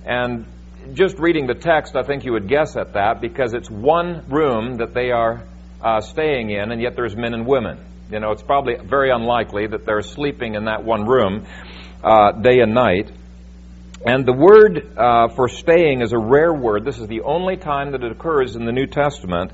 And 0.05 0.45
just 0.93 1.19
reading 1.19 1.47
the 1.47 1.55
text, 1.55 1.95
I 1.95 2.03
think 2.03 2.25
you 2.25 2.33
would 2.33 2.47
guess 2.47 2.75
at 2.75 2.93
that 2.93 3.21
because 3.21 3.53
it's 3.53 3.69
one 3.69 4.25
room 4.29 4.77
that 4.77 4.93
they 4.93 5.11
are 5.11 5.43
uh, 5.81 6.01
staying 6.01 6.49
in, 6.49 6.71
and 6.71 6.81
yet 6.81 6.95
there's 6.95 7.15
men 7.15 7.33
and 7.33 7.45
women. 7.45 7.79
You 8.11 8.19
know, 8.19 8.31
it's 8.31 8.43
probably 8.43 8.75
very 8.75 9.11
unlikely 9.11 9.67
that 9.67 9.85
they're 9.85 10.01
sleeping 10.01 10.55
in 10.55 10.65
that 10.65 10.83
one 10.83 11.05
room 11.05 11.45
uh, 12.03 12.31
day 12.31 12.59
and 12.59 12.73
night. 12.73 13.11
And 14.05 14.25
the 14.25 14.33
word 14.33 14.97
uh, 14.97 15.27
for 15.29 15.49
staying 15.49 16.01
is 16.01 16.13
a 16.13 16.17
rare 16.17 16.53
word. 16.53 16.85
This 16.85 16.97
is 16.97 17.07
the 17.07 17.21
only 17.21 17.57
time 17.57 17.91
that 17.91 18.03
it 18.03 18.11
occurs 18.11 18.55
in 18.55 18.65
the 18.65 18.71
New 18.71 18.87
Testament. 18.87 19.51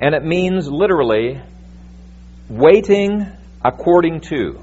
And 0.00 0.14
it 0.14 0.22
means 0.22 0.68
literally 0.70 1.40
waiting 2.48 3.26
according 3.64 4.20
to. 4.20 4.62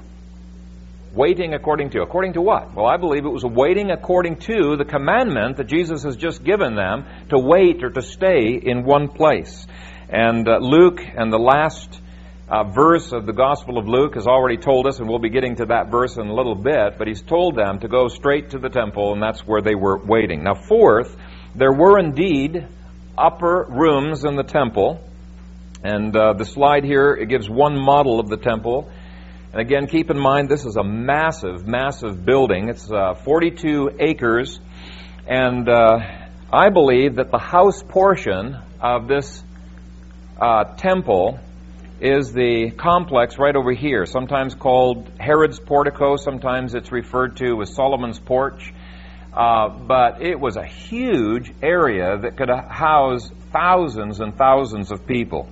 Waiting 1.14 1.52
according 1.52 1.90
to. 1.90 2.00
According 2.00 2.34
to 2.34 2.40
what? 2.40 2.74
Well, 2.74 2.86
I 2.86 2.96
believe 2.96 3.26
it 3.26 3.28
was 3.28 3.44
waiting 3.44 3.90
according 3.90 4.36
to 4.36 4.76
the 4.78 4.84
commandment 4.86 5.58
that 5.58 5.66
Jesus 5.66 6.04
has 6.04 6.16
just 6.16 6.42
given 6.42 6.74
them 6.74 7.04
to 7.28 7.38
wait 7.38 7.84
or 7.84 7.90
to 7.90 8.00
stay 8.00 8.54
in 8.54 8.84
one 8.84 9.08
place. 9.08 9.66
And 10.08 10.48
uh, 10.48 10.56
Luke 10.58 11.00
and 11.02 11.30
the 11.30 11.38
last 11.38 12.00
uh, 12.48 12.64
verse 12.64 13.12
of 13.12 13.26
the 13.26 13.32
Gospel 13.34 13.76
of 13.76 13.86
Luke 13.86 14.14
has 14.14 14.26
already 14.26 14.56
told 14.56 14.86
us, 14.86 15.00
and 15.00 15.08
we'll 15.08 15.18
be 15.18 15.28
getting 15.28 15.56
to 15.56 15.66
that 15.66 15.90
verse 15.90 16.16
in 16.16 16.28
a 16.28 16.34
little 16.34 16.54
bit, 16.54 16.96
but 16.96 17.08
he's 17.08 17.22
told 17.22 17.56
them 17.56 17.80
to 17.80 17.88
go 17.88 18.08
straight 18.08 18.50
to 18.50 18.58
the 18.58 18.68
temple, 18.70 19.12
and 19.12 19.22
that's 19.22 19.46
where 19.46 19.60
they 19.60 19.74
were 19.74 19.98
waiting. 19.98 20.44
Now, 20.44 20.54
fourth, 20.54 21.14
there 21.54 21.72
were 21.72 21.98
indeed 21.98 22.66
upper 23.18 23.66
rooms 23.68 24.24
in 24.24 24.36
the 24.36 24.44
temple, 24.44 24.98
and 25.84 26.16
uh, 26.16 26.32
the 26.34 26.44
slide 26.44 26.84
here 26.84 27.12
it 27.12 27.28
gives 27.28 27.50
one 27.50 27.78
model 27.78 28.18
of 28.18 28.28
the 28.28 28.38
temple. 28.38 28.90
And 29.52 29.60
again, 29.60 29.86
keep 29.86 30.10
in 30.10 30.18
mind 30.18 30.48
this 30.48 30.64
is 30.64 30.76
a 30.76 30.82
massive, 30.82 31.66
massive 31.66 32.24
building. 32.24 32.70
It's 32.70 32.90
uh, 32.90 33.12
42 33.12 33.96
acres, 34.00 34.58
and 35.26 35.68
uh, 35.68 35.98
I 36.50 36.70
believe 36.70 37.16
that 37.16 37.30
the 37.30 37.38
house 37.38 37.82
portion 37.82 38.56
of 38.80 39.08
this 39.08 39.44
uh, 40.40 40.64
temple 40.76 41.38
is 42.00 42.32
the 42.32 42.70
complex 42.70 43.36
right 43.38 43.54
over 43.54 43.72
here, 43.72 44.06
sometimes 44.06 44.54
called 44.54 45.06
Herod's 45.20 45.60
portico, 45.60 46.16
sometimes 46.16 46.74
it's 46.74 46.90
referred 46.90 47.36
to 47.36 47.60
as 47.60 47.74
Solomon's 47.74 48.18
porch. 48.18 48.72
Uh, 49.34 49.68
but 49.68 50.22
it 50.22 50.40
was 50.40 50.56
a 50.56 50.64
huge 50.64 51.52
area 51.62 52.18
that 52.18 52.38
could 52.38 52.48
house 52.48 53.30
thousands 53.52 54.20
and 54.20 54.34
thousands 54.34 54.90
of 54.90 55.06
people. 55.06 55.46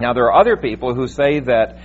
Now, 0.00 0.14
there 0.14 0.24
are 0.26 0.40
other 0.40 0.56
people 0.56 0.94
who 0.94 1.08
say 1.08 1.40
that 1.40 1.78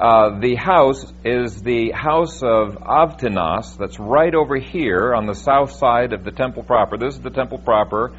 uh, 0.00 0.40
the 0.40 0.54
house 0.54 1.12
is 1.24 1.60
the 1.60 1.90
house 1.90 2.42
of 2.42 2.76
Avtinas, 2.76 3.76
that's 3.76 3.98
right 3.98 4.34
over 4.34 4.56
here 4.56 5.14
on 5.14 5.26
the 5.26 5.34
south 5.34 5.72
side 5.72 6.14
of 6.14 6.24
the 6.24 6.30
temple 6.30 6.62
proper. 6.62 6.96
This 6.96 7.16
is 7.16 7.20
the 7.20 7.30
temple 7.30 7.58
proper. 7.58 8.12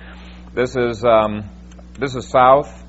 This 0.53 0.75
is 0.75 1.03
um, 1.03 1.50
this 1.97 2.15
is 2.15 2.27
south. 2.27 2.83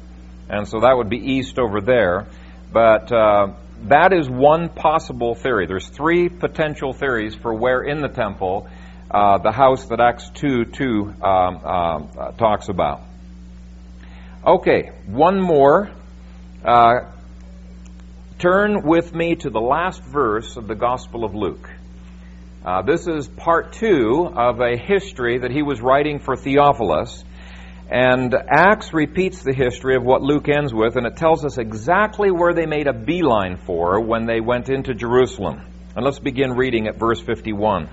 And 0.51 0.69
so 0.69 0.81
that 0.81 0.95
would 0.95 1.09
be 1.09 1.17
east 1.17 1.59
over 1.59 1.81
there. 1.81 2.27
But 2.71 3.11
uh, 3.11 3.55
that 3.85 4.13
is 4.13 4.29
one 4.29 4.69
possible 4.69 5.35
theory. 5.35 5.67
There's 5.67 5.89
three 5.89 6.29
potential 6.29 6.93
theories 6.93 7.35
for 7.35 7.55
where 7.55 7.81
in 7.81 8.03
the 8.03 8.09
temple 8.09 8.69
uh, 9.11 9.39
the 9.39 9.53
house 9.53 9.87
that 9.87 10.01
Acts 10.01 10.29
2 10.35 10.67
2 10.67 10.85
um, 10.85 11.15
uh, 11.23 12.33
talks 12.33 12.69
about. 12.69 13.01
Okay, 14.47 14.91
one 15.07 15.41
more. 15.41 15.91
Turn 18.43 18.83
with 18.83 19.15
me 19.15 19.37
to 19.37 19.51
the 19.51 19.61
last 19.61 20.03
verse 20.03 20.57
of 20.57 20.67
the 20.67 20.75
Gospel 20.75 21.25
of 21.25 21.33
Luke. 21.33 21.71
Uh, 22.67 22.83
this 22.83 23.07
is 23.07 23.29
part 23.29 23.75
two 23.75 24.29
of 24.35 24.61
a 24.61 24.77
history 24.77 25.39
that 25.39 25.53
he 25.53 25.63
was 25.63 25.81
writing 25.81 26.19
for 26.19 26.35
Theophilus. 26.35 27.23
And 27.89 28.35
Acts 28.35 28.93
repeats 28.93 29.45
the 29.45 29.53
history 29.53 29.95
of 29.95 30.03
what 30.03 30.23
Luke 30.23 30.49
ends 30.49 30.75
with, 30.75 30.97
and 30.97 31.07
it 31.07 31.17
tells 31.17 31.45
us 31.45 31.57
exactly 31.57 32.33
where 32.33 32.53
they 32.53 32.67
made 32.67 32.89
a 32.89 32.93
beeline 32.93 33.59
for 33.59 34.01
when 34.01 34.27
they 34.27 34.41
went 34.41 34.71
into 34.71 34.93
Jerusalem. 34.93 35.61
And 35.95 36.05
let's 36.05 36.19
begin 36.19 36.55
reading 36.55 36.89
at 36.89 36.99
verse 36.99 37.21
51. 37.21 37.89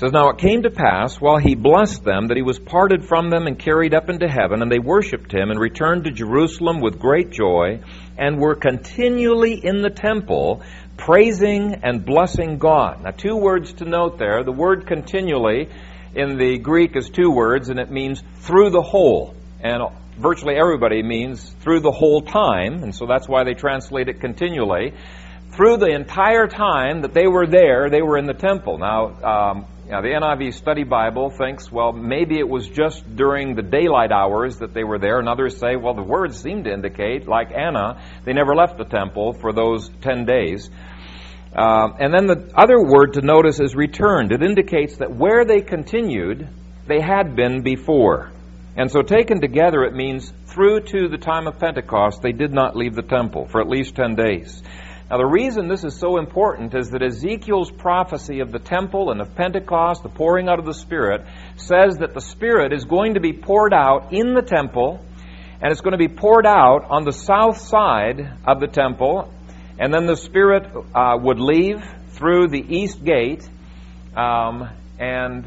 Says, 0.00 0.12
Now 0.12 0.30
it 0.30 0.38
came 0.38 0.62
to 0.62 0.70
pass, 0.70 1.20
while 1.20 1.36
he 1.36 1.54
blessed 1.54 2.04
them, 2.04 2.28
that 2.28 2.36
he 2.38 2.42
was 2.42 2.58
parted 2.58 3.04
from 3.04 3.28
them 3.28 3.46
and 3.46 3.58
carried 3.58 3.92
up 3.92 4.08
into 4.08 4.26
heaven, 4.26 4.62
and 4.62 4.72
they 4.72 4.78
worshipped 4.78 5.30
him, 5.30 5.50
and 5.50 5.60
returned 5.60 6.04
to 6.04 6.10
Jerusalem 6.10 6.80
with 6.80 6.98
great 6.98 7.30
joy, 7.30 7.82
and 8.16 8.40
were 8.40 8.54
continually 8.54 9.62
in 9.62 9.82
the 9.82 9.90
temple, 9.90 10.62
praising 10.96 11.80
and 11.82 12.02
blessing 12.02 12.56
God. 12.56 13.02
Now, 13.02 13.10
two 13.10 13.36
words 13.36 13.74
to 13.74 13.84
note 13.84 14.18
there. 14.18 14.42
The 14.42 14.52
word 14.52 14.86
continually 14.86 15.68
in 16.14 16.38
the 16.38 16.56
Greek 16.56 16.96
is 16.96 17.10
two 17.10 17.30
words, 17.30 17.68
and 17.68 17.78
it 17.78 17.90
means 17.90 18.22
through 18.36 18.70
the 18.70 18.80
whole. 18.80 19.34
And 19.62 19.82
virtually 20.16 20.54
everybody 20.56 21.02
means 21.02 21.46
through 21.60 21.80
the 21.80 21.92
whole 21.92 22.22
time, 22.22 22.84
and 22.84 22.94
so 22.94 23.04
that's 23.04 23.28
why 23.28 23.44
they 23.44 23.52
translate 23.52 24.08
it 24.08 24.18
continually. 24.18 24.94
Through 25.52 25.76
the 25.76 25.90
entire 25.90 26.46
time 26.46 27.02
that 27.02 27.12
they 27.12 27.26
were 27.26 27.46
there, 27.46 27.90
they 27.90 28.00
were 28.00 28.16
in 28.16 28.24
the 28.24 28.34
temple. 28.34 28.78
Now, 28.78 29.50
um, 29.50 29.66
now, 29.90 30.02
the 30.02 30.10
NIV 30.10 30.54
Study 30.54 30.84
Bible 30.84 31.30
thinks, 31.30 31.72
well, 31.72 31.90
maybe 31.92 32.38
it 32.38 32.48
was 32.48 32.68
just 32.68 33.16
during 33.16 33.56
the 33.56 33.62
daylight 33.62 34.12
hours 34.12 34.58
that 34.58 34.72
they 34.72 34.84
were 34.84 35.00
there, 35.00 35.18
and 35.18 35.28
others 35.28 35.58
say, 35.58 35.74
well, 35.74 35.94
the 35.94 36.02
words 36.02 36.40
seem 36.40 36.62
to 36.62 36.72
indicate, 36.72 37.26
like 37.26 37.50
Anna, 37.50 38.00
they 38.24 38.32
never 38.32 38.54
left 38.54 38.78
the 38.78 38.84
temple 38.84 39.32
for 39.32 39.52
those 39.52 39.90
10 40.02 40.26
days. 40.26 40.70
Uh, 41.56 41.88
and 41.98 42.14
then 42.14 42.28
the 42.28 42.52
other 42.54 42.80
word 42.80 43.14
to 43.14 43.20
notice 43.20 43.58
is 43.58 43.74
returned. 43.74 44.30
It 44.30 44.44
indicates 44.44 44.98
that 44.98 45.12
where 45.12 45.44
they 45.44 45.60
continued, 45.60 46.46
they 46.86 47.00
had 47.00 47.34
been 47.34 47.62
before. 47.62 48.30
And 48.76 48.92
so 48.92 49.02
taken 49.02 49.40
together, 49.40 49.82
it 49.82 49.92
means 49.92 50.32
through 50.46 50.82
to 50.82 51.08
the 51.08 51.18
time 51.18 51.48
of 51.48 51.58
Pentecost, 51.58 52.22
they 52.22 52.30
did 52.30 52.52
not 52.52 52.76
leave 52.76 52.94
the 52.94 53.02
temple 53.02 53.48
for 53.48 53.60
at 53.60 53.68
least 53.68 53.96
10 53.96 54.14
days. 54.14 54.62
Now, 55.10 55.16
the 55.16 55.26
reason 55.26 55.66
this 55.66 55.82
is 55.82 55.98
so 55.98 56.18
important 56.18 56.72
is 56.72 56.90
that 56.90 57.02
Ezekiel's 57.02 57.72
prophecy 57.72 58.38
of 58.38 58.52
the 58.52 58.60
temple 58.60 59.10
and 59.10 59.20
of 59.20 59.34
Pentecost, 59.34 60.04
the 60.04 60.08
pouring 60.08 60.48
out 60.48 60.60
of 60.60 60.64
the 60.64 60.72
Spirit, 60.72 61.26
says 61.56 61.96
that 61.96 62.14
the 62.14 62.20
Spirit 62.20 62.72
is 62.72 62.84
going 62.84 63.14
to 63.14 63.20
be 63.20 63.32
poured 63.32 63.74
out 63.74 64.12
in 64.12 64.34
the 64.34 64.42
temple, 64.42 65.04
and 65.60 65.72
it's 65.72 65.80
going 65.80 65.98
to 65.98 65.98
be 65.98 66.06
poured 66.06 66.46
out 66.46 66.86
on 66.88 67.02
the 67.02 67.12
south 67.12 67.58
side 67.58 68.20
of 68.46 68.60
the 68.60 68.68
temple, 68.68 69.34
and 69.80 69.92
then 69.92 70.06
the 70.06 70.16
Spirit 70.16 70.70
uh, 70.94 71.18
would 71.20 71.40
leave 71.40 71.82
through 72.10 72.46
the 72.46 72.64
east 72.68 73.04
gate, 73.04 73.42
um, 74.16 74.70
and 75.00 75.44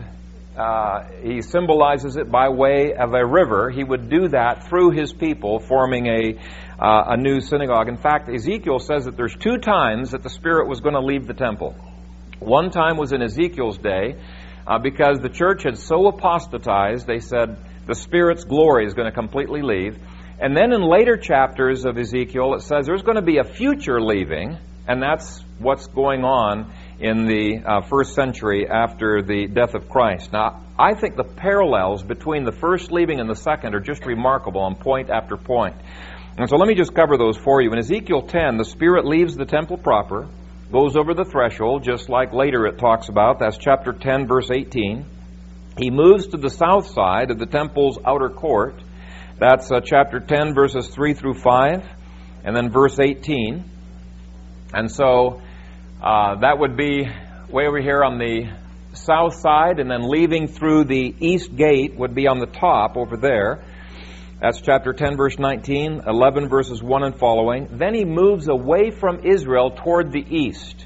uh, 0.58 1.06
he 1.24 1.42
symbolizes 1.42 2.18
it 2.18 2.30
by 2.30 2.50
way 2.50 2.94
of 2.94 3.14
a 3.14 3.26
river. 3.26 3.70
He 3.70 3.84
would 3.84 4.10
do 4.10 4.28
that 4.28 4.68
through 4.68 4.92
his 4.92 5.14
people, 5.14 5.60
forming 5.60 6.08
a, 6.08 6.38
uh, 6.84 7.06
a 7.08 7.18
new 7.18 7.40
synagogue. 7.40 7.88
In 7.88 7.96
fact, 7.96 8.28
Ezekiel 8.28 8.80
says 8.80 9.06
that 9.06 9.16
there's 9.16 9.36
two 9.36 9.58
times 9.58 10.12
that 10.12 10.22
the 10.22 10.30
Spirit 10.30 10.68
was 10.68 10.82
going 10.82 10.96
to 10.96 11.02
leave 11.02 11.26
the 11.26 11.34
temple. 11.34 11.76
One 12.40 12.72
time 12.72 12.98
was 12.98 13.14
in 13.14 13.22
Ezekiel's 13.22 13.78
day, 13.78 14.18
uh, 14.68 14.80
because 14.80 15.20
the 15.20 15.30
church 15.30 15.64
had 15.64 15.78
so 15.78 16.08
apostatized, 16.08 17.08
they 17.08 17.20
said 17.20 17.58
the 17.88 17.96
Spirit's 17.96 18.44
glory 18.44 18.86
is 18.86 18.94
going 18.94 19.10
to 19.10 19.16
completely 19.16 19.62
leave. 19.62 19.98
And 20.40 20.58
then 20.58 20.74
in 20.74 20.82
later 20.82 21.16
chapters 21.16 21.86
of 21.86 21.98
Ezekiel, 21.98 22.56
it 22.56 22.64
says 22.64 22.86
there's 22.86 23.04
going 23.04 23.16
to 23.16 23.22
be 23.22 23.38
a 23.38 23.46
future 23.46 24.02
leaving, 24.02 24.58
and 24.86 25.02
that's 25.02 25.42
what's 25.60 25.88
going 25.88 26.26
on 26.26 26.74
in 27.00 27.28
the 27.28 27.62
uh, 27.66 27.82
first 27.82 28.14
century 28.14 28.68
after 28.70 29.22
the 29.22 29.48
death 29.48 29.74
of 29.74 29.88
Christ. 29.88 30.34
Now, 30.34 30.66
I 30.78 30.96
think 30.96 31.16
the 31.16 31.24
parallels 31.24 32.04
between 32.04 32.44
the 32.44 32.52
first 32.52 32.92
leaving 32.92 33.22
and 33.22 33.30
the 33.30 33.36
second 33.36 33.74
are 33.74 33.80
just 33.80 34.06
remarkable 34.06 34.62
on 34.62 34.76
point 34.76 35.10
after 35.10 35.38
point. 35.38 35.76
And 36.36 36.50
so 36.50 36.56
let 36.58 36.68
me 36.68 36.74
just 36.74 36.96
cover 36.96 37.16
those 37.16 37.38
for 37.38 37.62
you. 37.62 37.72
In 37.72 37.78
Ezekiel 37.78 38.24
10, 38.24 38.58
the 38.58 38.66
Spirit 38.66 39.06
leaves 39.06 39.36
the 39.36 39.46
temple 39.46 39.78
proper, 39.78 40.28
goes 40.72 40.96
over 40.96 41.14
the 41.14 41.26
threshold, 41.26 41.84
just 41.84 42.10
like 42.10 42.34
later 42.34 42.66
it 42.66 42.80
talks 42.80 43.08
about. 43.08 43.38
That's 43.40 43.58
chapter 43.58 43.94
10, 43.94 44.28
verse 44.28 44.50
18. 44.50 45.06
He 45.78 45.92
moves 45.92 46.28
to 46.28 46.38
the 46.38 46.50
south 46.50 46.88
side 46.88 47.30
of 47.30 47.38
the 47.38 47.46
temple's 47.46 48.00
outer 48.04 48.30
court. 48.30 48.82
That's 49.40 49.72
uh, 49.72 49.82
chapter 49.84 50.20
10, 50.20 50.56
verses 50.56 50.88
3 50.88 51.14
through 51.14 51.36
5, 51.36 51.84
and 52.44 52.56
then 52.56 52.72
verse 52.72 53.00
18. 53.00 53.64
And 54.74 54.92
so 54.92 55.40
uh, 56.02 56.40
that 56.40 56.58
would 56.58 56.76
be 56.76 57.08
way 57.50 57.68
over 57.68 57.80
here 57.80 58.04
on 58.04 58.18
the 58.18 58.52
south 58.94 59.36
side, 59.36 59.80
and 59.80 59.90
then 59.90 60.10
leaving 60.10 60.48
through 60.48 60.86
the 60.86 61.16
east 61.20 61.56
gate 61.56 61.96
would 61.96 62.16
be 62.16 62.28
on 62.28 62.40
the 62.40 62.48
top 62.48 62.98
over 62.98 63.18
there. 63.18 63.64
That's 64.44 64.60
chapter 64.60 64.92
10, 64.92 65.16
verse 65.16 65.40
19, 65.40 66.02
11, 66.06 66.50
verses 66.50 66.84
1 66.84 67.04
and 67.04 67.18
following. 67.18 67.70
Then 67.78 67.94
he 67.94 68.04
moves 68.04 68.50
away 68.50 68.92
from 68.92 69.22
Israel 69.24 69.72
toward 69.72 70.12
the 70.12 70.20
east, 70.20 70.86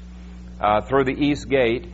uh, 0.60 0.82
through 0.82 1.06
the 1.06 1.16
east 1.20 1.48
gate, 1.48 1.88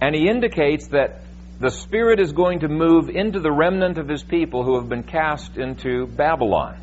and 0.00 0.12
he 0.12 0.28
indicates 0.28 0.88
that 0.88 1.22
the 1.60 1.70
Spirit 1.70 2.18
is 2.18 2.32
going 2.32 2.58
to 2.60 2.68
move 2.68 3.10
into 3.10 3.38
the 3.38 3.52
remnant 3.52 3.96
of 3.96 4.08
his 4.08 4.24
people 4.24 4.64
who 4.64 4.74
have 4.74 4.88
been 4.88 5.04
cast 5.04 5.56
into 5.56 6.08
Babylon. 6.08 6.80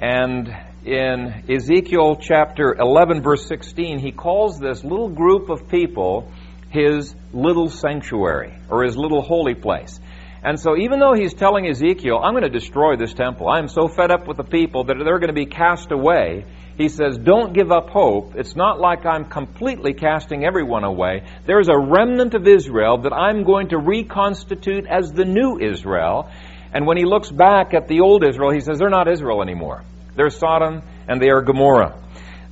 And 0.00 0.52
in 0.84 1.44
Ezekiel 1.48 2.16
chapter 2.16 2.74
11, 2.74 3.22
verse 3.22 3.46
16, 3.46 4.00
he 4.00 4.10
calls 4.10 4.58
this 4.58 4.82
little 4.82 5.08
group 5.08 5.50
of 5.50 5.68
people 5.68 6.32
his 6.70 7.14
little 7.32 7.68
sanctuary 7.68 8.58
or 8.68 8.82
his 8.82 8.96
little 8.96 9.22
holy 9.22 9.54
place. 9.54 10.00
And 10.46 10.60
so, 10.60 10.76
even 10.76 11.00
though 11.00 11.12
he's 11.12 11.34
telling 11.34 11.66
Ezekiel, 11.66 12.20
I'm 12.22 12.32
going 12.32 12.44
to 12.44 12.48
destroy 12.48 12.94
this 12.94 13.12
temple, 13.12 13.48
I'm 13.48 13.66
so 13.66 13.88
fed 13.88 14.12
up 14.12 14.28
with 14.28 14.36
the 14.36 14.44
people 14.44 14.84
that 14.84 14.94
they're 14.96 15.18
going 15.18 15.34
to 15.34 15.34
be 15.34 15.46
cast 15.46 15.90
away, 15.90 16.44
he 16.78 16.88
says, 16.88 17.18
Don't 17.18 17.52
give 17.52 17.72
up 17.72 17.90
hope. 17.90 18.36
It's 18.36 18.54
not 18.54 18.78
like 18.78 19.04
I'm 19.04 19.24
completely 19.24 19.92
casting 19.92 20.44
everyone 20.44 20.84
away. 20.84 21.24
There's 21.46 21.66
a 21.66 21.76
remnant 21.76 22.34
of 22.34 22.46
Israel 22.46 22.98
that 22.98 23.12
I'm 23.12 23.42
going 23.42 23.70
to 23.70 23.78
reconstitute 23.78 24.86
as 24.86 25.10
the 25.10 25.24
new 25.24 25.58
Israel. 25.58 26.30
And 26.72 26.86
when 26.86 26.96
he 26.96 27.04
looks 27.04 27.28
back 27.28 27.74
at 27.74 27.88
the 27.88 28.02
old 28.02 28.22
Israel, 28.24 28.52
he 28.52 28.60
says, 28.60 28.78
They're 28.78 28.88
not 28.88 29.10
Israel 29.10 29.42
anymore. 29.42 29.82
They're 30.14 30.30
Sodom 30.30 30.82
and 31.08 31.20
they 31.20 31.30
are 31.30 31.42
Gomorrah. 31.42 32.00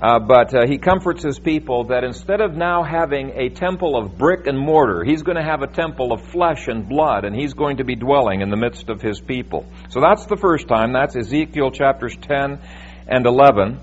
Uh, 0.00 0.18
but 0.18 0.54
uh, 0.54 0.66
he 0.66 0.78
comforts 0.78 1.22
his 1.22 1.38
people 1.38 1.84
that 1.84 2.02
instead 2.04 2.40
of 2.40 2.56
now 2.56 2.82
having 2.82 3.30
a 3.30 3.48
temple 3.48 3.96
of 3.96 4.18
brick 4.18 4.46
and 4.46 4.58
mortar, 4.58 5.04
he's 5.04 5.22
going 5.22 5.36
to 5.36 5.42
have 5.42 5.62
a 5.62 5.66
temple 5.66 6.12
of 6.12 6.20
flesh 6.28 6.66
and 6.68 6.88
blood, 6.88 7.24
and 7.24 7.34
he's 7.34 7.54
going 7.54 7.76
to 7.76 7.84
be 7.84 7.94
dwelling 7.94 8.40
in 8.40 8.50
the 8.50 8.56
midst 8.56 8.88
of 8.88 9.00
his 9.00 9.20
people. 9.20 9.66
So 9.90 10.00
that's 10.00 10.26
the 10.26 10.36
first 10.36 10.66
time. 10.66 10.92
That's 10.92 11.16
Ezekiel 11.16 11.70
chapters 11.70 12.16
10 12.16 12.58
and 13.06 13.26
11. 13.26 13.78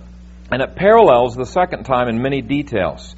And 0.52 0.62
it 0.62 0.76
parallels 0.76 1.36
the 1.36 1.46
second 1.46 1.86
time 1.86 2.10
in 2.10 2.22
many 2.22 2.42
details. 2.42 3.16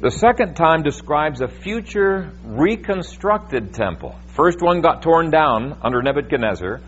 The 0.00 0.10
second 0.10 0.54
time 0.54 0.82
describes 0.82 1.40
a 1.40 1.48
future 1.48 2.30
reconstructed 2.44 3.72
temple. 3.72 4.14
First 4.26 4.60
one 4.60 4.82
got 4.82 5.00
torn 5.00 5.30
down 5.30 5.78
under 5.82 6.02
Nebuchadnezzar. 6.02 6.82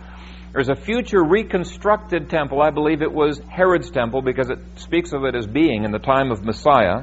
There's 0.56 0.70
a 0.70 0.74
future 0.74 1.22
reconstructed 1.22 2.30
temple. 2.30 2.62
I 2.62 2.70
believe 2.70 3.02
it 3.02 3.12
was 3.12 3.38
Herod's 3.46 3.90
temple 3.90 4.22
because 4.22 4.48
it 4.48 4.58
speaks 4.76 5.12
of 5.12 5.24
it 5.24 5.34
as 5.34 5.46
being 5.46 5.84
in 5.84 5.90
the 5.90 5.98
time 5.98 6.32
of 6.32 6.42
Messiah. 6.42 7.02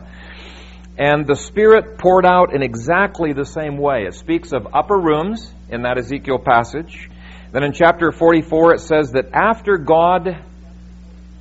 And 0.98 1.28
the 1.28 1.36
Spirit 1.36 2.00
poured 2.00 2.26
out 2.26 2.56
in 2.56 2.64
exactly 2.64 3.32
the 3.32 3.46
same 3.46 3.78
way. 3.78 4.06
It 4.08 4.16
speaks 4.16 4.54
of 4.54 4.74
upper 4.74 4.98
rooms 4.98 5.54
in 5.70 5.84
that 5.84 6.00
Ezekiel 6.00 6.40
passage. 6.40 7.08
Then 7.52 7.62
in 7.62 7.74
chapter 7.74 8.12
44, 8.12 8.74
it 8.74 8.80
says 8.80 9.12
that 9.12 9.26
after 9.34 9.78
God 9.78 10.36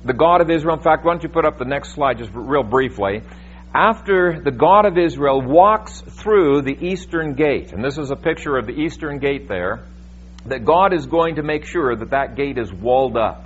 the 0.05 0.13
God 0.13 0.41
of 0.41 0.51
Israel. 0.51 0.75
In 0.75 0.83
fact, 0.83 1.03
why 1.03 1.13
don't 1.13 1.23
you 1.23 1.29
put 1.29 1.45
up 1.45 1.57
the 1.57 1.65
next 1.65 1.93
slide 1.93 2.19
just 2.19 2.29
real 2.35 2.61
briefly? 2.61 3.23
After 3.73 4.39
the 4.39 4.51
God 4.51 4.85
of 4.85 4.99
Israel 4.99 5.41
walks 5.41 6.01
through 6.01 6.61
the 6.61 6.77
eastern 6.79 7.33
gate, 7.33 7.73
and 7.73 7.83
this 7.83 7.97
is 7.97 8.11
a 8.11 8.15
picture 8.15 8.55
of 8.55 8.67
the 8.67 8.73
eastern 8.73 9.17
gate 9.17 9.47
there, 9.47 9.87
that 10.45 10.65
God 10.65 10.93
is 10.93 11.05
going 11.05 11.35
to 11.35 11.43
make 11.43 11.65
sure 11.65 11.95
that 11.95 12.09
that 12.11 12.35
gate 12.35 12.57
is 12.57 12.71
walled 12.71 13.17
up. 13.17 13.45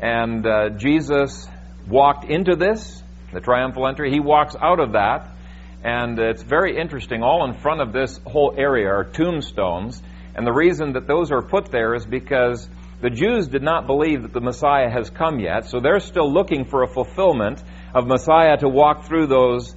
And 0.00 0.46
uh, 0.46 0.70
Jesus 0.70 1.48
walked 1.88 2.24
into 2.24 2.56
this, 2.56 3.02
the 3.32 3.40
triumphal 3.40 3.86
entry. 3.86 4.10
He 4.10 4.20
walks 4.20 4.54
out 4.60 4.80
of 4.80 4.92
that, 4.92 5.28
and 5.82 6.18
it's 6.18 6.42
very 6.42 6.80
interesting. 6.80 7.22
All 7.22 7.44
in 7.44 7.54
front 7.54 7.80
of 7.80 7.92
this 7.92 8.18
whole 8.26 8.54
area 8.56 8.88
are 8.88 9.04
tombstones, 9.04 10.00
and 10.34 10.46
the 10.46 10.52
reason 10.52 10.92
that 10.92 11.06
those 11.06 11.32
are 11.32 11.42
put 11.42 11.70
there 11.70 11.94
is 11.94 12.06
because 12.06 12.68
the 13.02 13.10
Jews 13.10 13.48
did 13.48 13.62
not 13.62 13.86
believe 13.86 14.22
that 14.22 14.32
the 14.32 14.40
Messiah 14.40 14.90
has 14.90 15.10
come 15.10 15.40
yet, 15.40 15.66
so 15.66 15.80
they're 15.80 16.00
still 16.00 16.32
looking 16.32 16.66
for 16.66 16.82
a 16.82 16.88
fulfillment 16.88 17.62
of 17.94 18.06
Messiah 18.06 18.56
to 18.58 18.68
walk 18.68 19.04
through 19.04 19.26
those 19.26 19.74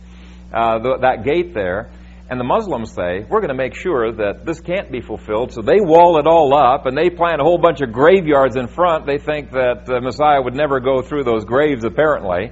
uh, 0.54 0.80
th- 0.80 1.02
that 1.02 1.24
gate 1.24 1.54
there. 1.54 1.90
And 2.30 2.40
the 2.40 2.46
Muslims 2.46 2.94
say, 2.94 3.26
we're 3.30 3.42
going 3.42 3.50
to 3.50 3.54
make 3.54 3.76
sure 3.76 4.12
that 4.12 4.46
this 4.46 4.62
can't 4.62 4.92
be 4.92 5.02
fulfilled. 5.02 5.52
So 5.52 5.62
they 5.62 5.80
wall 5.80 6.18
it 6.20 6.26
all 6.26 6.56
up 6.56 6.86
and 6.86 6.98
they 6.98 7.10
plant 7.10 7.42
a 7.42 7.44
whole 7.44 7.58
bunch 7.58 7.82
of 7.82 7.92
graveyards 7.92 8.56
in 8.56 8.68
front. 8.68 9.06
They 9.06 9.18
think 9.18 9.52
that 9.52 9.86
the 9.86 10.00
Messiah 10.00 10.42
would 10.42 10.56
never 10.56 10.80
go 10.80 11.02
through 11.02 11.26
those 11.26 11.44
graves, 11.44 11.84
apparently. 11.84 12.52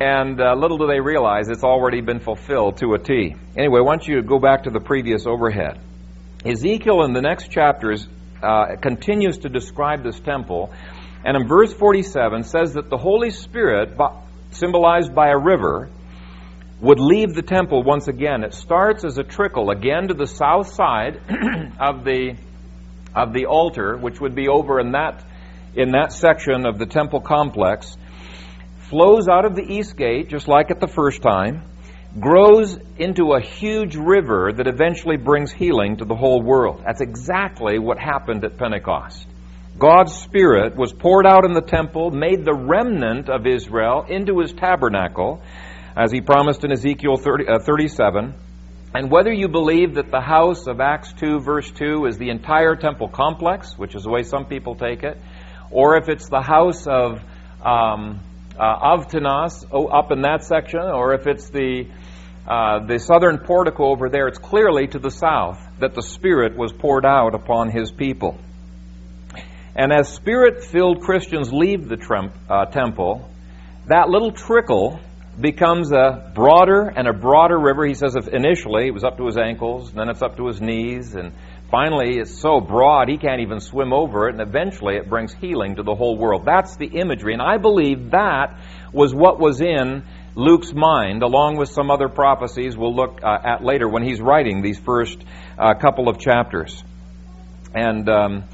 And 0.00 0.40
uh, 0.40 0.54
little 0.54 0.78
do 0.78 0.86
they 0.86 1.00
realize 1.00 1.48
it's 1.48 1.64
already 1.64 2.00
been 2.00 2.20
fulfilled 2.20 2.78
to 2.78 2.94
a 2.94 2.98
T. 2.98 3.34
Anyway, 3.56 3.80
why 3.80 3.96
don't 3.96 4.06
you 4.06 4.22
go 4.22 4.38
back 4.38 4.62
to 4.62 4.70
the 4.70 4.80
previous 4.80 5.26
overhead? 5.26 5.78
Ezekiel 6.44 7.02
in 7.02 7.12
the 7.12 7.20
next 7.20 7.50
chapters 7.50 8.08
uh, 8.42 8.76
continues 8.80 9.38
to 9.38 9.48
describe 9.50 10.02
this 10.02 10.18
temple. 10.20 10.72
And 11.24 11.36
in 11.36 11.46
verse 11.46 11.72
47 11.74 12.44
says 12.44 12.74
that 12.74 12.88
the 12.88 12.96
Holy 12.96 13.30
Spirit, 13.30 13.98
symbolized 14.52 15.14
by 15.14 15.28
a 15.28 15.36
river, 15.36 15.90
would 16.80 16.98
leave 16.98 17.34
the 17.34 17.42
temple 17.42 17.82
once 17.82 18.08
again. 18.08 18.42
It 18.42 18.54
starts 18.54 19.04
as 19.04 19.18
a 19.18 19.24
trickle 19.24 19.70
again 19.70 20.08
to 20.08 20.14
the 20.14 20.26
south 20.26 20.72
side 20.72 21.16
of 21.80 22.04
the 22.04 22.36
of 23.14 23.32
the 23.32 23.46
altar, 23.46 23.96
which 23.96 24.20
would 24.20 24.34
be 24.34 24.48
over 24.48 24.78
in 24.78 24.92
that 24.92 25.24
in 25.74 25.92
that 25.92 26.12
section 26.12 26.66
of 26.66 26.78
the 26.78 26.86
temple 26.86 27.20
complex, 27.20 27.96
flows 28.88 29.28
out 29.28 29.44
of 29.44 29.54
the 29.54 29.62
east 29.62 29.96
gate, 29.96 30.28
just 30.28 30.48
like 30.48 30.70
at 30.70 30.80
the 30.80 30.88
first 30.88 31.22
time, 31.22 31.62
grows 32.18 32.76
into 32.96 33.34
a 33.34 33.40
huge 33.40 33.94
river 33.94 34.52
that 34.52 34.66
eventually 34.66 35.16
brings 35.16 35.52
healing 35.52 35.98
to 35.98 36.04
the 36.04 36.16
whole 36.16 36.42
world. 36.42 36.82
That's 36.84 37.00
exactly 37.00 37.78
what 37.78 37.98
happened 37.98 38.44
at 38.44 38.56
Pentecost. 38.56 39.26
God's 39.78 40.12
Spirit 40.12 40.76
was 40.76 40.92
poured 40.92 41.24
out 41.24 41.44
in 41.44 41.54
the 41.54 41.62
temple, 41.62 42.10
made 42.10 42.44
the 42.44 42.54
remnant 42.54 43.30
of 43.30 43.46
Israel 43.46 44.04
into 44.08 44.40
his 44.40 44.52
tabernacle, 44.52 45.40
as 45.96 46.12
he 46.12 46.20
promised 46.20 46.64
in 46.64 46.72
Ezekiel 46.72 47.16
30, 47.16 47.48
uh, 47.48 47.58
37. 47.60 48.34
And 48.94 49.10
whether 49.10 49.32
you 49.32 49.48
believe 49.48 49.94
that 49.94 50.10
the 50.10 50.20
house 50.20 50.66
of 50.66 50.80
Acts 50.80 51.12
2, 51.14 51.40
verse 51.40 51.70
2, 51.70 52.06
is 52.06 52.18
the 52.18 52.30
entire 52.30 52.74
temple 52.74 53.08
complex, 53.08 53.78
which 53.78 53.94
is 53.94 54.02
the 54.02 54.10
way 54.10 54.22
some 54.22 54.46
people 54.46 54.74
take 54.74 55.04
it, 55.04 55.16
or 55.70 55.96
if 55.96 56.08
it's 56.08 56.28
the 56.28 56.40
house 56.40 56.86
of 56.88 57.22
um, 57.64 58.20
uh, 58.58 58.96
Avtinas 58.96 59.64
oh, 59.70 59.86
up 59.86 60.10
in 60.10 60.22
that 60.22 60.44
section, 60.44 60.80
or 60.80 61.14
if 61.14 61.26
it's 61.26 61.48
the 61.50 61.86
uh, 62.48 62.84
the 62.86 62.98
southern 62.98 63.38
portico 63.38 63.90
over 63.90 64.08
there, 64.08 64.26
it's 64.26 64.38
clearly 64.38 64.88
to 64.88 64.98
the 64.98 65.10
south 65.10 65.58
that 65.78 65.94
the 65.94 66.02
Spirit 66.02 66.56
was 66.56 66.72
poured 66.72 67.04
out 67.04 67.34
upon 67.34 67.70
His 67.70 67.92
people. 67.92 68.38
And 69.76 69.92
as 69.92 70.12
Spirit 70.12 70.64
filled 70.64 71.00
Christians 71.00 71.52
leave 71.52 71.88
the 71.88 71.96
trem- 71.96 72.32
uh, 72.48 72.64
temple, 72.66 73.30
that 73.86 74.08
little 74.08 74.32
trickle 74.32 74.98
becomes 75.40 75.92
a 75.92 76.30
broader 76.34 76.92
and 76.94 77.08
a 77.08 77.12
broader 77.12 77.58
river. 77.58 77.86
He 77.86 77.94
says 77.94 78.16
if 78.16 78.28
initially 78.28 78.86
it 78.86 78.94
was 78.94 79.04
up 79.04 79.16
to 79.18 79.26
his 79.26 79.36
ankles, 79.36 79.92
then 79.92 80.08
it's 80.08 80.22
up 80.22 80.36
to 80.36 80.46
his 80.46 80.60
knees, 80.60 81.14
and 81.14 81.32
finally 81.70 82.18
it's 82.18 82.40
so 82.40 82.60
broad 82.60 83.08
he 83.08 83.16
can't 83.16 83.40
even 83.40 83.60
swim 83.60 83.92
over 83.92 84.28
it, 84.28 84.32
and 84.34 84.40
eventually 84.40 84.96
it 84.96 85.08
brings 85.08 85.32
healing 85.32 85.76
to 85.76 85.82
the 85.82 85.94
whole 85.94 86.16
world. 86.16 86.44
That's 86.44 86.76
the 86.76 86.86
imagery, 86.86 87.32
and 87.32 87.42
I 87.42 87.58
believe 87.58 88.10
that 88.10 88.58
was 88.92 89.14
what 89.14 89.38
was 89.38 89.60
in 89.60 90.04
Luke's 90.34 90.72
mind, 90.72 91.22
along 91.22 91.56
with 91.56 91.68
some 91.68 91.90
other 91.90 92.08
prophecies 92.08 92.76
we'll 92.76 92.94
look 92.94 93.20
uh, 93.22 93.38
at 93.44 93.64
later 93.64 93.88
when 93.88 94.02
he's 94.02 94.20
writing 94.20 94.62
these 94.62 94.78
first 94.78 95.18
uh, 95.58 95.74
couple 95.74 96.08
of 96.08 96.18
chapters. 96.18 96.82
And 97.74 98.08
um, 98.08 98.44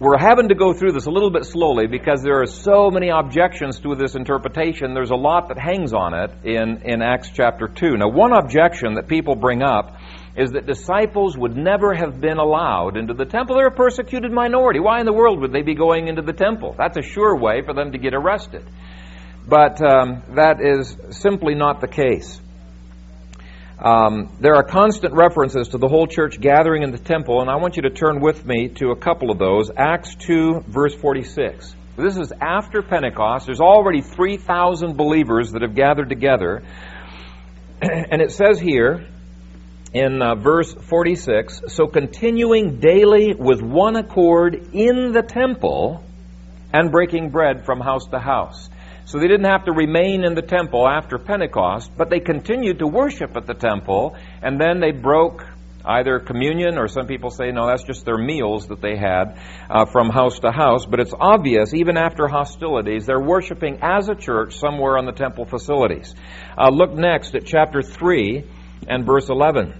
we're 0.00 0.16
having 0.16 0.48
to 0.48 0.54
go 0.54 0.72
through 0.72 0.92
this 0.92 1.04
a 1.04 1.10
little 1.10 1.30
bit 1.30 1.44
slowly 1.44 1.86
because 1.86 2.22
there 2.22 2.40
are 2.40 2.46
so 2.46 2.90
many 2.90 3.10
objections 3.10 3.78
to 3.80 3.94
this 3.94 4.14
interpretation. 4.14 4.94
There's 4.94 5.10
a 5.10 5.14
lot 5.14 5.48
that 5.48 5.58
hangs 5.58 5.92
on 5.92 6.14
it 6.14 6.30
in, 6.42 6.80
in 6.86 7.02
Acts 7.02 7.28
chapter 7.28 7.68
2. 7.68 7.98
Now, 7.98 8.08
one 8.08 8.32
objection 8.32 8.94
that 8.94 9.08
people 9.08 9.36
bring 9.36 9.62
up 9.62 9.98
is 10.34 10.52
that 10.52 10.64
disciples 10.64 11.36
would 11.36 11.54
never 11.54 11.92
have 11.92 12.18
been 12.18 12.38
allowed 12.38 12.96
into 12.96 13.12
the 13.12 13.26
temple. 13.26 13.56
They're 13.56 13.66
a 13.66 13.70
persecuted 13.70 14.32
minority. 14.32 14.80
Why 14.80 15.00
in 15.00 15.06
the 15.06 15.12
world 15.12 15.38
would 15.42 15.52
they 15.52 15.60
be 15.60 15.74
going 15.74 16.08
into 16.08 16.22
the 16.22 16.32
temple? 16.32 16.74
That's 16.78 16.96
a 16.96 17.02
sure 17.02 17.36
way 17.36 17.60
for 17.62 17.74
them 17.74 17.92
to 17.92 17.98
get 17.98 18.14
arrested. 18.14 18.64
But 19.46 19.82
um, 19.82 20.22
that 20.34 20.62
is 20.62 20.96
simply 21.10 21.54
not 21.54 21.82
the 21.82 21.88
case. 21.88 22.40
Um, 23.82 24.36
there 24.40 24.56
are 24.56 24.62
constant 24.62 25.14
references 25.14 25.68
to 25.68 25.78
the 25.78 25.88
whole 25.88 26.06
church 26.06 26.38
gathering 26.38 26.82
in 26.82 26.90
the 26.90 26.98
temple, 26.98 27.40
and 27.40 27.48
I 27.48 27.56
want 27.56 27.76
you 27.76 27.82
to 27.82 27.90
turn 27.90 28.20
with 28.20 28.44
me 28.44 28.68
to 28.74 28.90
a 28.90 28.96
couple 28.96 29.30
of 29.30 29.38
those. 29.38 29.70
Acts 29.74 30.14
2, 30.16 30.64
verse 30.68 30.94
46. 30.94 31.74
This 31.96 32.18
is 32.18 32.30
after 32.30 32.82
Pentecost. 32.82 33.46
There's 33.46 33.60
already 33.60 34.02
3,000 34.02 34.98
believers 34.98 35.52
that 35.52 35.62
have 35.62 35.74
gathered 35.74 36.08
together. 36.08 36.62
And 37.82 38.20
it 38.20 38.32
says 38.32 38.60
here 38.60 39.06
in 39.94 40.20
uh, 40.20 40.34
verse 40.34 40.74
46 40.74 41.62
So 41.68 41.86
continuing 41.86 42.78
daily 42.78 43.32
with 43.32 43.62
one 43.62 43.96
accord 43.96 44.54
in 44.74 45.12
the 45.12 45.22
temple 45.22 46.04
and 46.74 46.92
breaking 46.92 47.30
bread 47.30 47.64
from 47.64 47.80
house 47.80 48.06
to 48.08 48.18
house. 48.18 48.68
So 49.10 49.18
they 49.18 49.26
didn't 49.26 49.50
have 49.50 49.64
to 49.64 49.72
remain 49.72 50.22
in 50.22 50.36
the 50.36 50.42
temple 50.42 50.86
after 50.86 51.18
Pentecost, 51.18 51.90
but 51.96 52.10
they 52.10 52.20
continued 52.20 52.78
to 52.78 52.86
worship 52.86 53.36
at 53.36 53.44
the 53.44 53.54
temple, 53.54 54.14
and 54.40 54.60
then 54.60 54.78
they 54.78 54.92
broke 54.92 55.44
either 55.84 56.20
communion, 56.20 56.78
or 56.78 56.86
some 56.86 57.08
people 57.08 57.30
say, 57.30 57.50
no, 57.50 57.66
that's 57.66 57.82
just 57.82 58.04
their 58.04 58.16
meals 58.16 58.68
that 58.68 58.80
they 58.80 58.96
had 58.96 59.36
uh, 59.68 59.84
from 59.86 60.10
house 60.10 60.38
to 60.38 60.52
house. 60.52 60.86
But 60.86 61.00
it's 61.00 61.12
obvious, 61.18 61.74
even 61.74 61.96
after 61.96 62.28
hostilities, 62.28 63.04
they're 63.04 63.20
worshiping 63.20 63.80
as 63.82 64.08
a 64.08 64.14
church 64.14 64.60
somewhere 64.60 64.96
on 64.96 65.06
the 65.06 65.12
temple 65.12 65.44
facilities. 65.44 66.14
Uh, 66.56 66.68
look 66.70 66.92
next 66.92 67.34
at 67.34 67.44
chapter 67.44 67.82
3 67.82 68.44
and 68.86 69.04
verse 69.04 69.28
11. 69.28 69.74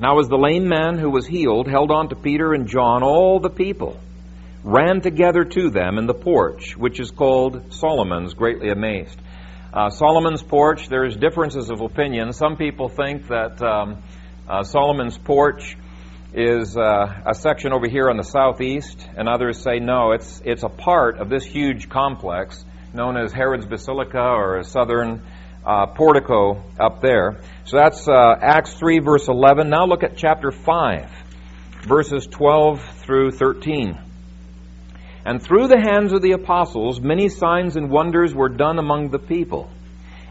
Now, 0.00 0.18
as 0.18 0.26
the 0.26 0.38
lame 0.38 0.66
man 0.66 0.98
who 0.98 1.10
was 1.10 1.24
healed 1.24 1.68
held 1.68 1.92
on 1.92 2.08
to 2.08 2.16
Peter 2.16 2.52
and 2.52 2.66
John, 2.66 3.04
all 3.04 3.38
the 3.38 3.48
people 3.48 4.00
ran 4.62 5.00
together 5.00 5.44
to 5.44 5.70
them 5.70 5.98
in 5.98 6.06
the 6.06 6.14
porch, 6.14 6.76
which 6.76 7.00
is 7.00 7.10
called 7.10 7.72
Solomon's, 7.72 8.34
greatly 8.34 8.70
amazed. 8.70 9.18
Uh, 9.72 9.88
Solomon's 9.88 10.42
porch, 10.42 10.88
there's 10.88 11.16
differences 11.16 11.70
of 11.70 11.80
opinion. 11.80 12.32
Some 12.32 12.56
people 12.56 12.88
think 12.88 13.28
that 13.28 13.62
um, 13.62 14.02
uh, 14.48 14.64
Solomon's 14.64 15.16
porch 15.16 15.76
is 16.34 16.76
uh, 16.76 17.22
a 17.26 17.34
section 17.34 17.72
over 17.72 17.88
here 17.88 18.10
on 18.10 18.16
the 18.16 18.24
southeast, 18.24 19.06
and 19.16 19.28
others 19.28 19.62
say 19.62 19.78
no, 19.78 20.12
it's, 20.12 20.42
it's 20.44 20.62
a 20.62 20.68
part 20.68 21.18
of 21.18 21.28
this 21.28 21.44
huge 21.44 21.88
complex. 21.88 22.64
known 22.92 23.16
as 23.16 23.32
Herod's 23.32 23.66
Basilica 23.66 24.18
or 24.18 24.58
a 24.58 24.64
southern 24.64 25.22
uh, 25.64 25.86
portico 25.86 26.62
up 26.78 27.00
there. 27.00 27.40
So 27.64 27.76
that's 27.76 28.08
uh, 28.08 28.34
Acts 28.40 28.74
3, 28.74 28.98
verse 29.00 29.28
11. 29.28 29.70
Now 29.70 29.86
look 29.86 30.02
at 30.02 30.16
chapter 30.16 30.50
5, 30.50 31.10
verses 31.86 32.26
12 32.26 32.82
through 33.02 33.32
13. 33.32 34.09
And 35.24 35.42
through 35.42 35.68
the 35.68 35.80
hands 35.80 36.12
of 36.12 36.22
the 36.22 36.32
apostles, 36.32 37.00
many 37.00 37.28
signs 37.28 37.76
and 37.76 37.90
wonders 37.90 38.34
were 38.34 38.48
done 38.48 38.78
among 38.78 39.10
the 39.10 39.18
people. 39.18 39.70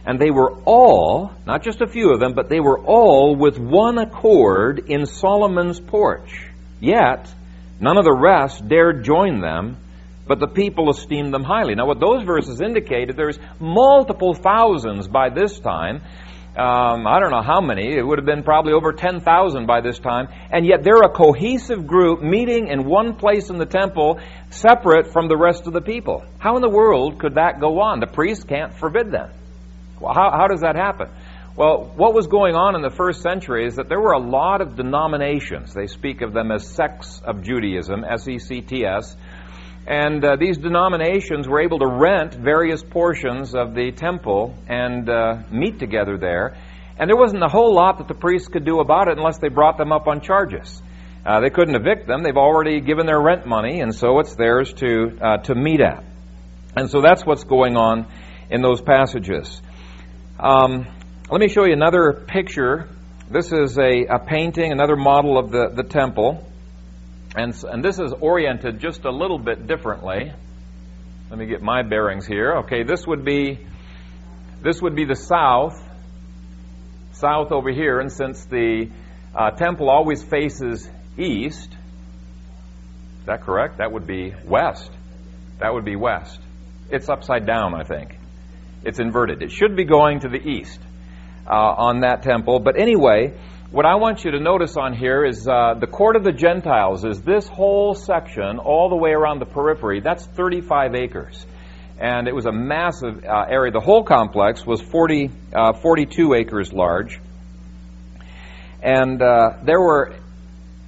And 0.05 0.19
they 0.19 0.31
were 0.31 0.53
all, 0.65 1.31
not 1.45 1.63
just 1.63 1.81
a 1.81 1.87
few 1.87 2.11
of 2.11 2.19
them, 2.19 2.33
but 2.33 2.49
they 2.49 2.59
were 2.59 2.79
all 2.79 3.35
with 3.35 3.59
one 3.59 3.97
accord 3.97 4.89
in 4.89 5.05
Solomon's 5.05 5.79
porch. 5.79 6.47
Yet, 6.79 7.31
none 7.79 7.97
of 7.97 8.05
the 8.05 8.15
rest 8.15 8.67
dared 8.67 9.03
join 9.03 9.41
them 9.41 9.77
but 10.29 10.39
the 10.39 10.47
people 10.47 10.91
esteemed 10.91 11.33
them 11.33 11.43
highly. 11.43 11.73
Now, 11.73 11.87
what 11.87 11.99
those 11.99 12.23
verses 12.23 12.61
indicated, 12.61 13.17
there's 13.17 13.39
multiple 13.59 14.35
thousands 14.35 15.07
by 15.07 15.29
this 15.31 15.59
time. 15.59 16.03
Um, 16.57 17.05
I 17.05 17.19
don't 17.19 17.31
know 17.31 17.43
how 17.43 17.61
many. 17.61 17.95
It 17.95 18.05
would 18.05 18.17
have 18.17 18.25
been 18.25 18.43
probably 18.43 18.73
over 18.73 18.91
10,000 18.91 19.65
by 19.67 19.81
this 19.81 19.99
time. 19.99 20.27
And 20.51 20.65
yet 20.65 20.83
they're 20.83 21.03
a 21.03 21.09
cohesive 21.09 21.85
group 21.85 22.21
meeting 22.21 22.67
in 22.67 22.85
one 22.85 23.15
place 23.15 23.49
in 23.49 23.57
the 23.57 23.65
temple, 23.65 24.19
separate 24.49 25.13
from 25.13 25.27
the 25.27 25.37
rest 25.37 25.67
of 25.67 25.73
the 25.73 25.81
people. 25.81 26.25
How 26.39 26.55
in 26.55 26.61
the 26.61 26.69
world 26.69 27.19
could 27.19 27.35
that 27.35 27.59
go 27.59 27.81
on? 27.81 27.99
The 27.99 28.07
priest 28.07 28.47
can't 28.47 28.73
forbid 28.73 29.11
them. 29.11 29.29
Well, 29.99 30.13
how, 30.13 30.31
how 30.31 30.47
does 30.47 30.61
that 30.61 30.75
happen? 30.75 31.09
Well, 31.55 31.91
what 31.95 32.13
was 32.13 32.27
going 32.27 32.55
on 32.55 32.75
in 32.75 32.81
the 32.81 32.89
first 32.89 33.21
century 33.21 33.65
is 33.65 33.75
that 33.75 33.89
there 33.89 33.99
were 33.99 34.13
a 34.13 34.19
lot 34.19 34.61
of 34.61 34.75
denominations. 34.75 35.73
They 35.73 35.87
speak 35.87 36.21
of 36.21 36.31
them 36.33 36.51
as 36.51 36.65
sects 36.65 37.21
of 37.23 37.43
Judaism, 37.43 38.05
S 38.05 38.27
E 38.27 38.39
C 38.39 38.61
T 38.61 38.85
S 38.85 39.15
and 39.87 40.23
uh, 40.23 40.35
these 40.35 40.57
denominations 40.57 41.47
were 41.47 41.61
able 41.61 41.79
to 41.79 41.87
rent 41.87 42.33
various 42.33 42.83
portions 42.83 43.55
of 43.55 43.73
the 43.73 43.91
temple 43.91 44.55
and 44.67 45.09
uh, 45.09 45.37
meet 45.51 45.79
together 45.79 46.17
there. 46.17 46.57
And 46.97 47.09
there 47.09 47.17
wasn't 47.17 47.43
a 47.43 47.47
whole 47.47 47.73
lot 47.73 47.99
that 47.99 48.07
the 48.07 48.13
priests 48.13 48.49
could 48.49 48.65
do 48.65 48.79
about 48.79 49.07
it 49.07 49.17
unless 49.17 49.39
they 49.39 49.47
brought 49.47 49.77
them 49.77 49.91
up 49.91 50.07
on 50.07 50.21
charges. 50.21 50.81
Uh, 51.25 51.39
they 51.39 51.49
couldn't 51.49 51.75
evict 51.75 52.07
them. 52.07 52.23
They've 52.23 52.35
already 52.35 52.81
given 52.81 53.05
their 53.05 53.21
rent 53.21 53.45
money, 53.45 53.81
and 53.81 53.93
so 53.93 54.19
it's 54.19 54.35
theirs 54.35 54.73
to, 54.75 55.17
uh, 55.21 55.37
to 55.43 55.55
meet 55.55 55.81
at. 55.81 56.03
And 56.75 56.89
so 56.89 57.01
that's 57.01 57.25
what's 57.25 57.43
going 57.43 57.75
on 57.75 58.07
in 58.49 58.61
those 58.61 58.81
passages. 58.81 59.61
Um, 60.39 60.87
let 61.29 61.41
me 61.41 61.47
show 61.47 61.65
you 61.65 61.73
another 61.73 62.25
picture. 62.27 62.87
This 63.29 63.51
is 63.51 63.77
a, 63.77 64.05
a 64.05 64.19
painting, 64.19 64.71
another 64.71 64.95
model 64.95 65.37
of 65.37 65.51
the, 65.51 65.69
the 65.73 65.83
temple. 65.83 66.48
And, 67.35 67.53
and 67.63 67.83
this 67.83 67.99
is 67.99 68.11
oriented 68.19 68.79
just 68.79 69.05
a 69.05 69.11
little 69.11 69.37
bit 69.37 69.67
differently. 69.67 70.33
Let 71.29 71.39
me 71.39 71.45
get 71.45 71.61
my 71.61 71.83
bearings 71.83 72.25
here. 72.25 72.57
Okay, 72.63 72.83
this 72.83 73.05
would 73.05 73.23
be 73.23 73.59
this 74.61 74.81
would 74.81 74.95
be 74.95 75.05
the 75.05 75.15
south, 75.15 75.81
south 77.13 77.51
over 77.51 77.69
here, 77.69 77.99
and 77.99 78.11
since 78.11 78.43
the 78.45 78.89
uh, 79.33 79.51
temple 79.51 79.89
always 79.89 80.21
faces 80.21 80.89
east, 81.17 81.71
is 83.19 83.25
that 83.25 83.41
correct? 83.43 83.77
That 83.77 83.91
would 83.91 84.05
be 84.05 84.33
west. 84.43 84.91
That 85.59 85.73
would 85.73 85.85
be 85.85 85.95
west. 85.95 86.39
It's 86.89 87.07
upside 87.07 87.45
down, 87.45 87.73
I 87.73 87.83
think. 87.83 88.17
It's 88.83 88.99
inverted. 88.99 89.41
It 89.41 89.51
should 89.51 89.77
be 89.77 89.85
going 89.85 90.21
to 90.21 90.29
the 90.29 90.41
east 90.45 90.79
uh, 91.47 91.53
on 91.53 92.01
that 92.01 92.23
temple. 92.23 92.59
But 92.59 92.77
anyway, 92.77 93.33
what 93.71 93.85
I 93.85 93.95
want 93.95 94.25
you 94.25 94.31
to 94.31 94.39
notice 94.39 94.77
on 94.77 94.95
here 94.95 95.23
is 95.23 95.47
uh, 95.47 95.75
the 95.79 95.85
court 95.85 96.15
of 96.15 96.23
the 96.23 96.31
Gentiles 96.31 97.05
is 97.05 97.21
this 97.21 97.47
whole 97.47 97.93
section 97.93 98.57
all 98.57 98.89
the 98.89 98.95
way 98.95 99.11
around 99.11 99.39
the 99.39 99.45
periphery. 99.45 100.01
That's 100.01 100.25
35 100.25 100.95
acres. 100.95 101.45
And 101.99 102.27
it 102.27 102.33
was 102.33 102.47
a 102.47 102.51
massive 102.51 103.23
uh, 103.23 103.45
area. 103.47 103.71
The 103.71 103.79
whole 103.79 104.03
complex 104.03 104.65
was 104.65 104.81
40, 104.81 105.29
uh, 105.53 105.73
42 105.73 106.33
acres 106.33 106.73
large. 106.73 107.19
And 108.81 109.21
uh, 109.21 109.57
there 109.63 109.79
were, 109.79 110.15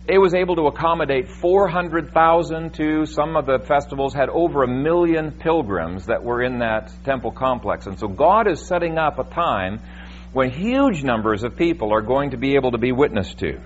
it 0.07 0.17
was 0.17 0.33
able 0.33 0.55
to 0.55 0.65
accommodate 0.65 1.29
400,000 1.29 2.73
to 2.75 3.05
some 3.05 3.35
of 3.35 3.45
the 3.45 3.59
festivals 3.59 4.15
had 4.15 4.29
over 4.29 4.63
a 4.63 4.67
million 4.67 5.33
pilgrims 5.33 6.07
that 6.07 6.23
were 6.23 6.41
in 6.41 6.59
that 6.59 6.91
temple 7.03 7.31
complex. 7.31 7.85
And 7.85 7.99
so 7.99 8.07
God 8.07 8.49
is 8.49 8.65
setting 8.65 8.97
up 8.97 9.19
a 9.19 9.23
time 9.23 9.81
when 10.33 10.51
huge 10.51 11.03
numbers 11.03 11.43
of 11.43 11.57
people 11.57 11.93
are 11.93 12.01
going 12.01 12.31
to 12.31 12.37
be 12.37 12.55
able 12.55 12.71
to 12.71 12.77
be 12.77 12.91
witnessed 12.91 13.39
to. 13.39 13.59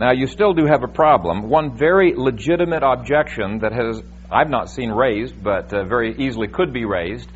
Now, 0.00 0.12
you 0.12 0.26
still 0.26 0.54
do 0.54 0.64
have 0.66 0.82
a 0.82 0.88
problem. 0.88 1.48
One 1.48 1.76
very 1.76 2.14
legitimate 2.16 2.82
objection 2.82 3.58
that 3.60 3.72
has 3.72 4.02
I've 4.32 4.48
not 4.48 4.70
seen 4.70 4.90
raised, 4.90 5.42
but 5.42 5.72
uh, 5.74 5.84
very 5.84 6.16
easily 6.16 6.48
could 6.48 6.72
be 6.72 6.86
raised, 6.86 7.30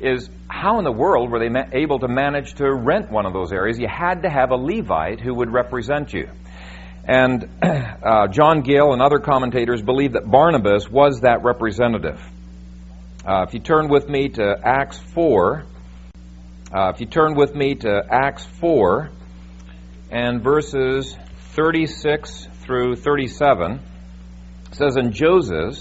is 0.00 0.28
how 0.48 0.78
in 0.78 0.84
the 0.84 0.92
world 0.92 1.30
were 1.30 1.38
they 1.38 1.48
ma- 1.48 1.64
able 1.72 1.98
to 2.00 2.08
manage 2.08 2.54
to 2.54 2.70
rent 2.70 3.10
one 3.10 3.24
of 3.24 3.32
those 3.32 3.52
areas? 3.52 3.78
You 3.78 3.88
had 3.88 4.22
to 4.22 4.28
have 4.28 4.50
a 4.50 4.56
Levite 4.56 5.20
who 5.20 5.34
would 5.34 5.50
represent 5.50 6.12
you. 6.12 6.28
And 7.04 7.48
uh, 7.62 8.28
John 8.28 8.60
Gill 8.60 8.92
and 8.92 9.00
other 9.00 9.18
commentators 9.18 9.80
believe 9.80 10.12
that 10.12 10.30
Barnabas 10.30 10.90
was 10.90 11.20
that 11.22 11.42
representative. 11.42 12.20
Uh, 13.26 13.46
if 13.48 13.54
you 13.54 13.60
turn 13.60 13.88
with 13.88 14.08
me 14.08 14.28
to 14.28 14.56
Acts 14.62 14.98
4, 14.98 15.64
uh, 16.72 16.90
if 16.94 17.00
you 17.00 17.06
turn 17.06 17.34
with 17.34 17.54
me 17.54 17.74
to 17.74 18.02
Acts 18.10 18.46
4 18.46 19.10
and 20.10 20.42
verses 20.42 21.14
36 21.54 22.48
through 22.62 22.96
37, 22.96 23.72
it 24.70 24.74
says, 24.74 24.96
And 24.96 25.12
Joseph, 25.12 25.76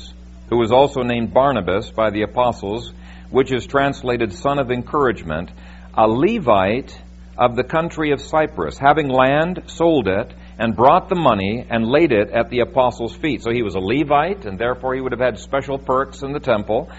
who 0.50 0.58
was 0.58 0.74
also 0.74 1.02
named 1.04 1.34
Barnabas 1.34 1.92
by 1.92 2.10
the 2.10 2.24
apostles, 2.24 2.92
which 3.30 3.54
is 3.54 3.66
translated 3.66 4.34
son 4.34 4.60
of 4.60 4.70
encouragement, 4.70 5.52
a 5.98 6.06
Levite 6.10 7.02
of 7.38 7.56
the 7.56 7.64
country 7.64 8.12
of 8.12 8.20
Cyprus, 8.20 8.78
having 8.78 9.08
land, 9.08 9.64
sold 9.68 10.10
it, 10.10 10.34
and 10.60 10.76
brought 10.76 11.08
the 11.08 11.16
money 11.16 11.66
and 11.70 11.88
laid 11.88 12.12
it 12.12 12.32
at 12.32 12.50
the 12.50 12.60
apostles' 12.60 13.16
feet. 13.16 13.42
So 13.44 13.52
he 13.52 13.64
was 13.64 13.76
a 13.76 13.80
Levite, 13.80 14.46
and 14.46 14.60
therefore 14.60 14.94
he 14.94 15.00
would 15.00 15.14
have 15.14 15.22
had 15.22 15.40
special 15.40 15.78
perks 15.78 16.22
in 16.22 16.34
the 16.34 16.40
temple. 16.42 16.90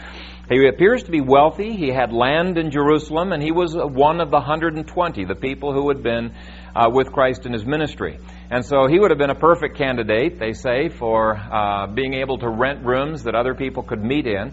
He 0.49 0.67
appears 0.67 1.05
to 1.05 1.11
be 1.11 1.21
wealthy. 1.21 1.77
He 1.77 1.89
had 1.89 2.13
land 2.13 2.59
in 2.59 2.73
Jerusalem, 2.73 3.33
and 3.33 3.43
he 3.43 3.53
was 3.53 3.77
one 3.77 4.21
of 4.21 4.31
the 4.31 4.39
120, 4.39 5.25
the 5.25 5.35
people 5.37 5.73
who 5.73 5.89
had 5.89 6.03
been 6.03 6.35
uh, 6.75 6.91
with 6.93 7.13
Christ 7.13 7.47
in 7.47 7.53
his 7.53 7.65
ministry. 7.65 8.19
And 8.51 8.65
so 8.65 8.89
he 8.89 8.99
would 8.99 9.11
have 9.13 9.19
been 9.19 9.31
a 9.31 9.37
perfect 9.37 9.77
candidate, 9.77 10.41
they 10.41 10.53
say, 10.53 10.89
for 10.89 11.37
uh, 11.37 11.87
being 11.87 12.15
able 12.15 12.39
to 12.39 12.49
rent 12.49 12.85
rooms 12.85 13.23
that 13.23 13.37
other 13.37 13.55
people 13.55 13.85
could 13.85 14.03
meet 14.03 14.27
in. 14.27 14.53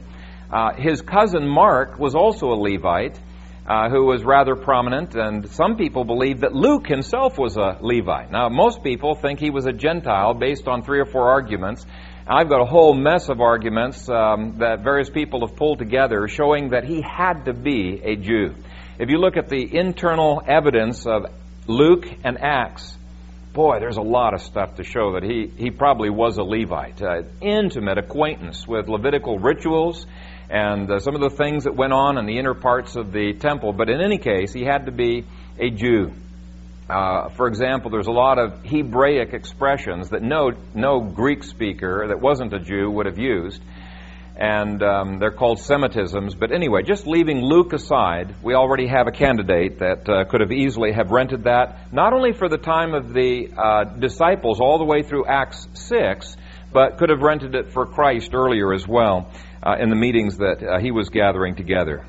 Uh, 0.52 0.74
his 0.76 1.02
cousin 1.02 1.48
Mark 1.48 1.98
was 1.98 2.14
also 2.16 2.52
a 2.52 2.58
Levite. 2.58 3.20
Uh, 3.68 3.88
who 3.88 4.04
was 4.04 4.24
rather 4.24 4.56
prominent, 4.56 5.14
and 5.14 5.48
some 5.52 5.78
people 5.78 6.04
believe 6.04 6.40
that 6.40 6.56
Luke 6.56 6.88
himself 6.88 7.38
was 7.38 7.56
a 7.56 7.78
Levite. 7.82 8.32
Now, 8.32 8.50
most 8.50 8.82
people 8.82 9.14
think 9.14 9.40
he 9.40 9.52
was 9.52 9.68
a 9.68 9.72
Gentile 9.72 10.34
based 10.34 10.68
on 10.68 10.82
three 10.82 11.00
or 11.00 11.06
four 11.06 11.30
arguments, 11.30 11.86
I've 12.32 12.48
got 12.48 12.62
a 12.62 12.66
whole 12.66 12.94
mess 12.94 13.28
of 13.28 13.42
arguments 13.42 14.08
um, 14.08 14.60
that 14.60 14.84
various 14.84 15.10
people 15.10 15.48
have 15.48 15.56
pulled 15.56 15.80
together 15.80 16.28
showing 16.28 16.70
that 16.70 16.84
he 16.84 17.02
had 17.02 17.46
to 17.46 17.54
be 17.54 18.00
a 18.04 18.16
Jew. 18.18 18.54
If 19.00 19.10
you 19.10 19.18
look 19.18 19.36
at 19.36 19.50
the 19.50 19.76
internal 19.76 20.40
evidence 20.46 21.08
of 21.08 21.26
Luke 21.66 22.06
and 22.24 22.38
Acts, 22.40 22.96
boy, 23.52 23.80
there's 23.80 23.98
a 23.98 24.04
lot 24.04 24.36
of 24.36 24.42
stuff 24.42 24.76
to 24.76 24.84
show 24.84 25.14
that 25.14 25.24
he, 25.24 25.52
he 25.58 25.72
probably 25.72 26.12
was 26.12 26.38
a 26.38 26.44
Levite. 26.44 27.02
Uh, 27.02 27.24
intimate 27.42 27.98
acquaintance 27.98 28.68
with 28.68 28.88
Levitical 28.88 29.40
rituals 29.40 30.06
and 30.52 30.92
uh, 30.92 31.00
some 31.00 31.16
of 31.16 31.22
the 31.22 31.36
things 31.36 31.64
that 31.64 31.76
went 31.76 31.94
on 31.94 32.20
in 32.20 32.28
the 32.28 32.38
inner 32.38 32.54
parts 32.54 32.96
of 32.96 33.12
the 33.12 33.34
temple. 33.34 33.74
But 33.74 33.90
in 33.90 34.02
any 34.02 34.20
case, 34.20 34.54
he 34.54 34.64
had 34.64 34.86
to 34.86 34.92
be 34.92 35.26
a 35.58 35.72
Jew. 35.72 36.14
Uh, 36.90 37.30
for 37.30 37.48
example, 37.48 37.92
there's 37.92 38.08
a 38.08 38.12
lot 38.12 38.40
of 38.40 38.66
Hebraic 38.66 39.34
expressions 39.34 40.10
that 40.10 40.24
no, 40.24 40.54
no 40.74 41.00
Greek 41.02 41.44
speaker 41.44 42.08
that 42.08 42.20
wasn't 42.20 42.52
a 42.54 42.60
Jew 42.60 42.90
would 42.90 43.06
have 43.06 43.20
used, 43.20 43.62
and 44.36 44.82
um, 44.82 45.20
they're 45.20 45.30
called 45.30 45.60
Semitisms. 45.60 46.38
But 46.40 46.52
anyway, 46.52 46.82
just 46.82 47.06
leaving 47.06 47.42
Luke 47.44 47.74
aside, 47.74 48.34
we 48.42 48.56
already 48.56 48.88
have 48.88 49.06
a 49.06 49.12
candidate 49.12 49.80
that 49.80 50.10
uh, 50.10 50.26
could 50.26 50.42
have 50.42 50.52
easily 50.52 50.92
have 50.92 51.12
rented 51.12 51.44
that, 51.44 51.94
not 51.94 52.14
only 52.14 52.34
for 52.34 52.50
the 52.50 52.58
time 52.58 52.96
of 52.96 53.14
the 53.14 53.50
uh, 53.56 53.84
disciples 53.84 54.60
all 54.60 54.80
the 54.80 54.86
way 54.86 55.04
through 55.04 55.28
Acts 55.28 55.68
6, 55.74 56.38
but 56.74 56.98
could 56.98 57.10
have 57.10 57.22
rented 57.22 57.54
it 57.54 57.70
for 57.70 57.86
Christ 57.86 58.34
earlier 58.34 58.74
as 58.74 58.88
well 58.88 59.32
uh, 59.62 59.76
in 59.80 59.90
the 59.90 59.96
meetings 59.96 60.38
that 60.38 60.64
uh, 60.64 60.80
he 60.80 60.90
was 60.90 61.10
gathering 61.10 61.56
together. 61.56 62.06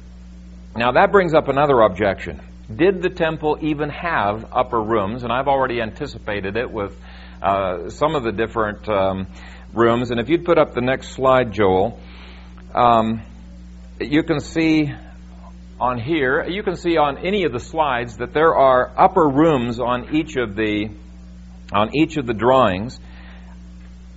Now 0.75 0.93
that 0.93 1.13
brings 1.13 1.35
up 1.35 1.49
another 1.49 1.81
objection 1.81 2.41
did 2.75 3.03
the 3.03 3.11
temple 3.11 3.59
even 3.61 3.91
have 3.91 4.53
upper 4.53 4.81
rooms? 4.81 5.23
And 5.23 5.33
I've 5.33 5.49
already 5.49 5.81
anticipated 5.81 6.57
it 6.57 6.71
with 6.71 6.97
uh, 7.43 7.91
some 7.91 8.15
of 8.15 8.23
the 8.23 8.33
different 8.33 8.89
um, 8.89 9.27
rooms. 9.73 10.11
And 10.11 10.21
if 10.21 10.29
you'd 10.29 10.45
put 10.45 10.59
up 10.59 10.75
the 10.75 10.81
next 10.81 11.13
slide, 11.13 11.53
Joel, 11.53 11.99
um, 12.75 13.23
you 14.01 14.23
can 14.23 14.41
see 14.41 14.93
on 15.81 15.99
here, 15.99 16.47
you 16.47 16.63
can 16.63 16.77
see 16.77 16.97
on 16.97 17.19
any 17.19 17.45
of 17.45 17.53
the 17.53 17.61
slides 17.61 18.19
that 18.19 18.33
there 18.33 18.55
are 18.55 18.93
upper 18.97 19.27
rooms 19.27 19.81
on 19.81 20.15
each 20.15 20.37
of 20.37 20.55
the 20.55 20.91
on 21.73 21.97
each 21.97 22.17
of 22.17 22.27
the 22.27 22.35
drawings. 22.35 22.99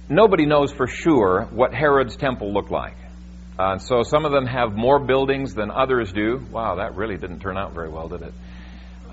Nobody 0.10 0.46
knows 0.46 0.72
for 0.72 0.88
sure 0.88 1.48
what 1.52 1.74
Herod's 1.74 2.18
temple 2.18 2.52
looked 2.52 2.72
like. 2.72 2.96
Uh, 3.58 3.78
so 3.78 4.02
some 4.02 4.26
of 4.26 4.32
them 4.32 4.48
have 4.48 4.74
more 4.74 5.00
buildings 5.00 5.54
than 5.54 5.70
others 5.70 6.12
do. 6.12 6.42
Wow, 6.52 6.76
that 6.76 6.96
really 6.96 7.18
didn't 7.18 7.40
turn 7.40 7.58
out 7.58 7.74
very 7.74 7.90
well, 7.90 8.08
did 8.08 8.22
it? 8.24 8.34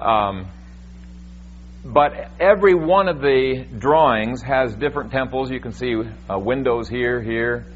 Um, 0.00 0.48
but 1.85 2.12
every 2.38 2.74
one 2.74 3.09
of 3.09 3.20
the 3.20 3.66
drawings 3.79 4.42
has 4.42 4.74
different 4.74 5.12
temples. 5.12 5.50
You 5.50 5.61
can 5.61 5.72
see 5.72 5.94
uh, 5.94 6.38
windows 6.38 6.88
here, 6.88 7.22
here, 7.22 7.66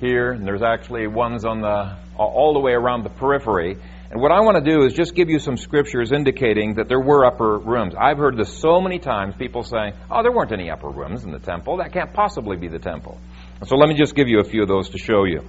here, 0.00 0.32
and 0.32 0.46
there's 0.46 0.62
actually 0.62 1.06
ones 1.06 1.44
on 1.44 1.60
the 1.60 1.96
all 2.16 2.54
the 2.54 2.60
way 2.60 2.72
around 2.72 3.02
the 3.02 3.10
periphery. 3.10 3.76
And 4.10 4.20
what 4.20 4.30
I 4.30 4.40
want 4.40 4.62
to 4.62 4.70
do 4.70 4.84
is 4.84 4.92
just 4.92 5.14
give 5.14 5.28
you 5.28 5.40
some 5.40 5.56
scriptures 5.56 6.12
indicating 6.12 6.74
that 6.74 6.88
there 6.88 7.00
were 7.00 7.26
upper 7.26 7.58
rooms. 7.58 7.94
I've 7.98 8.18
heard 8.18 8.36
this 8.36 8.56
so 8.60 8.80
many 8.80 8.98
times, 8.98 9.34
people 9.34 9.62
saying, 9.62 9.94
"Oh, 10.10 10.22
there 10.22 10.30
weren't 10.30 10.52
any 10.52 10.70
upper 10.70 10.88
rooms 10.88 11.24
in 11.24 11.32
the 11.32 11.38
temple. 11.38 11.78
That 11.78 11.92
can't 11.92 12.12
possibly 12.12 12.56
be 12.56 12.68
the 12.68 12.78
temple." 12.78 13.18
So 13.64 13.76
let 13.76 13.88
me 13.88 13.94
just 13.94 14.14
give 14.14 14.28
you 14.28 14.40
a 14.40 14.44
few 14.44 14.62
of 14.62 14.68
those 14.68 14.90
to 14.90 14.98
show 14.98 15.24
you. 15.24 15.42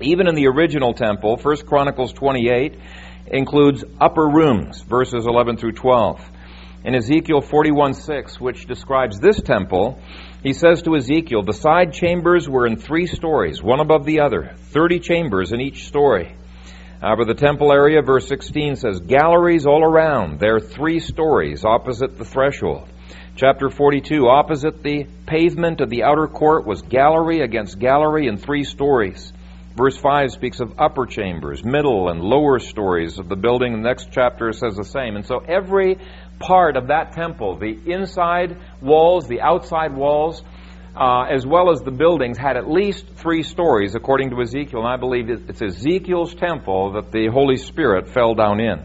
Even 0.00 0.28
in 0.28 0.34
the 0.34 0.48
original 0.48 0.92
temple, 0.94 1.36
1 1.36 1.56
Chronicles 1.66 2.12
28 2.12 2.78
includes 3.26 3.84
upper 4.00 4.26
rooms, 4.26 4.80
verses 4.82 5.26
11 5.26 5.56
through 5.56 5.72
12 5.72 6.20
in 6.84 6.94
Ezekiel 6.94 7.40
41:6, 7.40 8.38
which 8.38 8.66
describes 8.66 9.18
this 9.18 9.40
temple, 9.40 9.98
he 10.42 10.52
says 10.52 10.82
to 10.82 10.96
Ezekiel, 10.96 11.42
The 11.42 11.54
side 11.54 11.94
chambers 11.94 12.48
were 12.48 12.66
in 12.66 12.76
three 12.76 13.06
stories, 13.06 13.62
one 13.62 13.80
above 13.80 14.04
the 14.04 14.20
other, 14.20 14.50
30 14.56 15.00
chambers 15.00 15.52
in 15.52 15.62
each 15.62 15.86
story. 15.86 16.34
However, 17.00 17.24
the 17.24 17.34
temple 17.34 17.72
area, 17.72 18.02
verse 18.02 18.28
16 18.28 18.76
says, 18.76 19.00
Galleries 19.00 19.66
all 19.66 19.82
around. 19.82 20.40
There 20.40 20.56
are 20.56 20.60
three 20.60 21.00
stories 21.00 21.64
opposite 21.64 22.18
the 22.18 22.24
threshold. 22.24 22.88
Chapter 23.36 23.68
42, 23.70 24.28
opposite 24.28 24.82
the 24.82 25.06
pavement 25.26 25.80
of 25.80 25.90
the 25.90 26.04
outer 26.04 26.26
court 26.26 26.66
was 26.66 26.82
gallery 26.82 27.40
against 27.40 27.78
gallery 27.78 28.26
in 28.26 28.36
three 28.36 28.64
stories. 28.64 29.32
Verse 29.76 29.96
5 29.96 30.30
speaks 30.30 30.60
of 30.60 30.78
upper 30.78 31.04
chambers, 31.04 31.64
middle 31.64 32.08
and 32.08 32.20
lower 32.20 32.60
stories 32.60 33.18
of 33.18 33.28
the 33.28 33.34
building. 33.34 33.72
The 33.72 33.88
next 33.88 34.10
chapter 34.12 34.52
says 34.52 34.76
the 34.76 34.84
same. 34.84 35.16
And 35.16 35.26
so 35.26 35.38
every 35.38 35.98
part 36.38 36.76
of 36.76 36.88
that 36.88 37.12
temple, 37.12 37.58
the 37.58 37.76
inside 37.86 38.56
walls, 38.80 39.26
the 39.26 39.40
outside 39.40 39.92
walls, 39.92 40.42
uh, 40.94 41.22
as 41.22 41.44
well 41.44 41.72
as 41.72 41.80
the 41.80 41.90
buildings, 41.90 42.38
had 42.38 42.56
at 42.56 42.70
least 42.70 43.04
three 43.16 43.42
stories, 43.42 43.96
according 43.96 44.30
to 44.30 44.40
Ezekiel. 44.40 44.78
And 44.78 44.88
I 44.88 44.96
believe 44.96 45.28
it's 45.28 45.60
Ezekiel's 45.60 46.36
temple 46.36 46.92
that 46.92 47.10
the 47.10 47.26
Holy 47.26 47.56
Spirit 47.56 48.06
fell 48.08 48.36
down 48.36 48.60
in. 48.60 48.78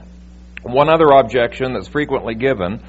One 0.63 0.89
other 0.89 1.09
objection 1.09 1.73
that's 1.73 1.87
frequently 1.87 2.33
given 2.33 2.81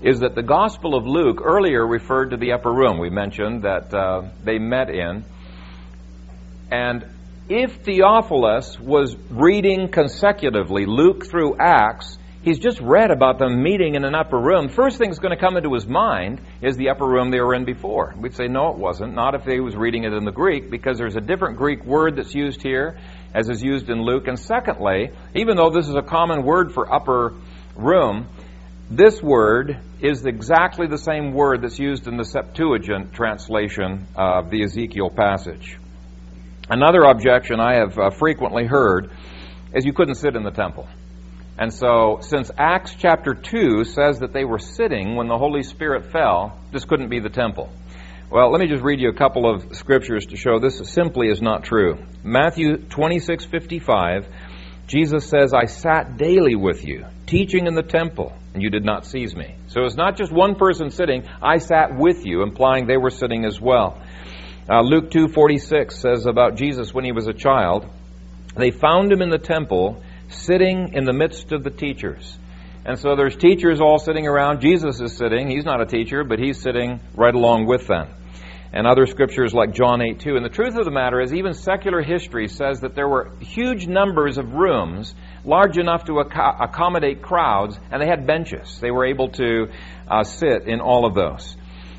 is 0.00 0.20
that 0.20 0.34
the 0.34 0.42
Gospel 0.42 0.94
of 0.94 1.06
Luke 1.06 1.42
earlier 1.44 1.86
referred 1.86 2.30
to 2.30 2.38
the 2.38 2.52
upper 2.52 2.72
room 2.72 2.98
we 2.98 3.10
mentioned 3.10 3.64
that 3.64 3.92
uh, 3.92 4.22
they 4.42 4.58
met 4.58 4.88
in. 4.88 5.24
And 6.70 7.04
if 7.48 7.76
Theophilus 7.84 8.78
was 8.80 9.16
reading 9.30 9.88
consecutively 9.88 10.86
Luke 10.86 11.26
through 11.26 11.56
Acts, 11.58 12.18
He's 12.44 12.58
just 12.58 12.78
read 12.78 13.10
about 13.10 13.38
them 13.38 13.62
meeting 13.62 13.94
in 13.94 14.04
an 14.04 14.14
upper 14.14 14.38
room. 14.38 14.68
First 14.68 14.98
thing 14.98 15.08
that's 15.08 15.18
going 15.18 15.34
to 15.34 15.40
come 15.40 15.56
into 15.56 15.72
his 15.72 15.86
mind 15.86 16.42
is 16.60 16.76
the 16.76 16.90
upper 16.90 17.06
room 17.06 17.30
they 17.30 17.40
were 17.40 17.54
in 17.54 17.64
before. 17.64 18.14
We'd 18.18 18.34
say, 18.34 18.48
no, 18.48 18.68
it 18.68 18.76
wasn't. 18.76 19.14
Not 19.14 19.34
if 19.34 19.44
he 19.44 19.60
was 19.60 19.74
reading 19.74 20.04
it 20.04 20.12
in 20.12 20.26
the 20.26 20.30
Greek, 20.30 20.70
because 20.70 20.98
there's 20.98 21.16
a 21.16 21.22
different 21.22 21.56
Greek 21.56 21.82
word 21.86 22.16
that's 22.16 22.34
used 22.34 22.62
here 22.62 22.98
as 23.34 23.48
is 23.48 23.62
used 23.62 23.88
in 23.88 24.02
Luke. 24.02 24.28
And 24.28 24.38
secondly, 24.38 25.10
even 25.34 25.56
though 25.56 25.70
this 25.70 25.88
is 25.88 25.94
a 25.94 26.02
common 26.02 26.44
word 26.44 26.72
for 26.72 26.92
upper 26.92 27.32
room, 27.76 28.28
this 28.90 29.22
word 29.22 29.80
is 30.02 30.26
exactly 30.26 30.86
the 30.86 30.98
same 30.98 31.32
word 31.32 31.62
that's 31.62 31.78
used 31.78 32.06
in 32.06 32.18
the 32.18 32.26
Septuagint 32.26 33.14
translation 33.14 34.06
of 34.16 34.50
the 34.50 34.62
Ezekiel 34.64 35.08
passage. 35.08 35.78
Another 36.68 37.02
objection 37.02 37.60
I 37.60 37.74
have 37.74 37.98
uh, 37.98 38.10
frequently 38.10 38.64
heard 38.64 39.10
is 39.74 39.84
you 39.84 39.92
couldn't 39.92 40.14
sit 40.14 40.34
in 40.34 40.44
the 40.44 40.50
temple. 40.50 40.88
And 41.58 41.72
so, 41.72 42.18
since 42.22 42.50
Acts 42.56 42.94
chapter 42.98 43.34
2 43.34 43.84
says 43.84 44.20
that 44.20 44.32
they 44.32 44.44
were 44.44 44.58
sitting 44.58 45.14
when 45.14 45.28
the 45.28 45.36
Holy 45.36 45.62
Spirit 45.62 46.10
fell, 46.10 46.58
this 46.72 46.84
couldn't 46.84 47.10
be 47.10 47.20
the 47.20 47.28
temple. 47.28 47.70
Well, 48.30 48.50
let 48.50 48.60
me 48.60 48.66
just 48.66 48.82
read 48.82 48.98
you 48.98 49.10
a 49.10 49.14
couple 49.14 49.48
of 49.48 49.76
scriptures 49.76 50.26
to 50.26 50.36
show 50.36 50.58
this 50.58 50.80
simply 50.90 51.28
is 51.28 51.42
not 51.42 51.62
true. 51.62 51.98
Matthew 52.24 52.78
26:55, 52.78 54.26
Jesus 54.86 55.26
says, 55.26 55.52
"I 55.54 55.66
sat 55.66 56.16
daily 56.16 56.56
with 56.56 56.84
you, 56.84 57.04
teaching 57.26 57.66
in 57.66 57.74
the 57.74 57.82
temple, 57.82 58.32
and 58.54 58.62
you 58.62 58.70
did 58.70 58.84
not 58.84 59.04
seize 59.04 59.36
me." 59.36 59.54
So 59.68 59.84
it's 59.84 59.96
not 59.96 60.16
just 60.16 60.32
one 60.32 60.56
person 60.56 60.90
sitting, 60.90 61.24
I 61.42 61.58
sat 61.58 61.94
with 61.94 62.26
you, 62.26 62.42
implying 62.42 62.86
they 62.86 62.96
were 62.96 63.10
sitting 63.10 63.44
as 63.44 63.60
well. 63.60 63.98
Uh, 64.66 64.80
Luke 64.80 65.10
2:46 65.10 65.92
says 65.92 66.24
about 66.24 66.56
Jesus 66.56 66.94
when 66.94 67.04
he 67.04 67.12
was 67.12 67.26
a 67.26 67.34
child, 67.34 67.86
they 68.56 68.70
found 68.70 69.12
him 69.12 69.20
in 69.20 69.28
the 69.28 69.38
temple 69.38 70.02
sitting 70.28 70.94
in 70.94 71.04
the 71.04 71.12
midst 71.12 71.52
of 71.52 71.62
the 71.62 71.70
teachers. 71.70 72.38
And 72.86 72.98
so 72.98 73.14
there's 73.14 73.36
teachers 73.36 73.80
all 73.80 73.98
sitting 73.98 74.26
around. 74.26 74.60
Jesus 74.60 75.00
is 75.00 75.16
sitting. 75.16 75.48
He's 75.48 75.66
not 75.66 75.82
a 75.82 75.86
teacher, 75.86 76.24
but 76.24 76.38
he's 76.38 76.60
sitting 76.60 77.00
right 77.14 77.34
along 77.34 77.66
with 77.66 77.86
them. 77.86 78.08
And 78.72 78.86
other 78.86 79.06
scriptures 79.06 79.52
like 79.52 79.74
John 79.74 80.00
8 80.00 80.20
2. 80.20 80.36
And 80.36 80.44
the 80.44 80.50
truth 80.50 80.76
of 80.76 80.86
the 80.86 80.90
matter 80.90 81.20
is, 81.20 81.34
even 81.34 81.52
secular 81.52 82.00
history 82.00 82.48
says 82.48 82.80
that 82.80 82.94
there 82.94 83.08
were 83.08 83.32
huge 83.40 83.86
numbers 83.86 84.38
of 84.38 84.54
rooms, 84.54 85.14
large 85.44 85.76
enough 85.76 86.04
to 86.06 86.20
ac- 86.20 86.56
accommodate 86.60 87.20
crowds, 87.20 87.78
and 87.92 88.00
they 88.02 88.06
had 88.06 88.26
benches. 88.26 88.80
They 88.80 88.90
were 88.90 89.04
able 89.04 89.28
to 89.32 89.68
uh, 90.08 90.24
sit 90.24 90.66
in 90.66 90.80
all 90.80 91.06
of 91.06 91.14
those. 91.14 91.54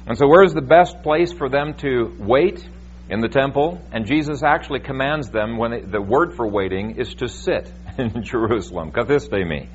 And 0.07 0.17
so, 0.17 0.27
where's 0.27 0.53
the 0.53 0.61
best 0.61 1.01
place 1.01 1.33
for 1.33 1.49
them 1.49 1.73
to 1.75 2.15
wait? 2.19 2.67
In 3.07 3.21
the 3.21 3.29
temple. 3.29 3.81
And 3.91 4.07
Jesus 4.07 4.41
actually 4.41 4.79
commands 4.79 5.29
them, 5.29 5.57
when 5.57 5.71
they, 5.71 5.81
the 5.81 6.01
word 6.01 6.35
for 6.35 6.47
waiting 6.47 6.97
is 6.97 7.13
to 7.15 7.27
sit 7.27 7.71
in 7.97 8.23
Jerusalem. 8.23 8.91
Kathistemi. 8.91 9.67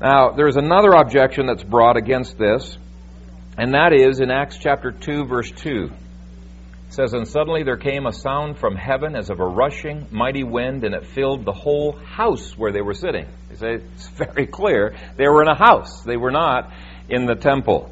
Now, 0.00 0.30
there's 0.30 0.56
another 0.56 0.90
objection 0.92 1.46
that's 1.46 1.62
brought 1.62 1.96
against 1.96 2.36
this, 2.38 2.76
and 3.56 3.72
that 3.72 3.92
is 3.92 4.20
in 4.20 4.30
Acts 4.30 4.58
chapter 4.58 4.92
2, 4.92 5.24
verse 5.24 5.50
2. 5.50 5.90
It 6.88 6.92
says, 6.92 7.14
And 7.14 7.26
suddenly 7.26 7.62
there 7.62 7.78
came 7.78 8.06
a 8.06 8.12
sound 8.12 8.58
from 8.58 8.76
heaven 8.76 9.16
as 9.16 9.30
of 9.30 9.40
a 9.40 9.46
rushing 9.46 10.06
mighty 10.10 10.44
wind, 10.44 10.84
and 10.84 10.94
it 10.94 11.06
filled 11.06 11.44
the 11.44 11.52
whole 11.52 11.92
house 11.92 12.56
where 12.56 12.72
they 12.72 12.82
were 12.82 12.94
sitting. 12.94 13.26
You 13.50 13.56
say, 13.56 13.74
it's 13.74 14.08
very 14.34 14.46
clear. 14.46 14.94
They 15.16 15.26
were 15.26 15.42
in 15.42 15.48
a 15.48 15.56
house, 15.56 16.02
they 16.02 16.16
were 16.16 16.30
not 16.30 16.70
in 17.08 17.24
the 17.24 17.34
temple. 17.34 17.90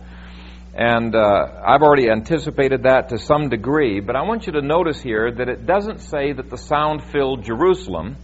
And 0.76 1.14
uh, 1.14 1.62
I've 1.64 1.82
already 1.82 2.10
anticipated 2.10 2.82
that 2.82 3.10
to 3.10 3.18
some 3.18 3.48
degree, 3.48 4.00
but 4.00 4.16
I 4.16 4.22
want 4.22 4.46
you 4.46 4.54
to 4.54 4.62
notice 4.62 5.00
here 5.00 5.30
that 5.30 5.48
it 5.48 5.66
doesn't 5.66 6.00
say 6.00 6.32
that 6.32 6.50
the 6.50 6.58
sound 6.58 7.04
filled 7.04 7.44
Jerusalem 7.44 8.16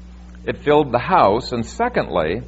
it 0.45 0.59
filled 0.59 0.93
the 0.93 0.99
house. 0.99 1.53
And 1.53 1.65
secondly, 1.65 2.43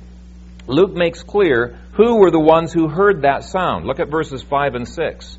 Luke 0.66 0.92
makes 0.92 1.22
clear 1.22 1.78
who 1.92 2.16
were 2.16 2.30
the 2.30 2.40
ones 2.40 2.72
who 2.72 2.88
heard 2.88 3.22
that 3.22 3.44
sound. 3.44 3.86
Look 3.86 4.00
at 4.00 4.08
verses 4.08 4.42
5 4.42 4.74
and 4.74 4.88
6. 4.88 5.38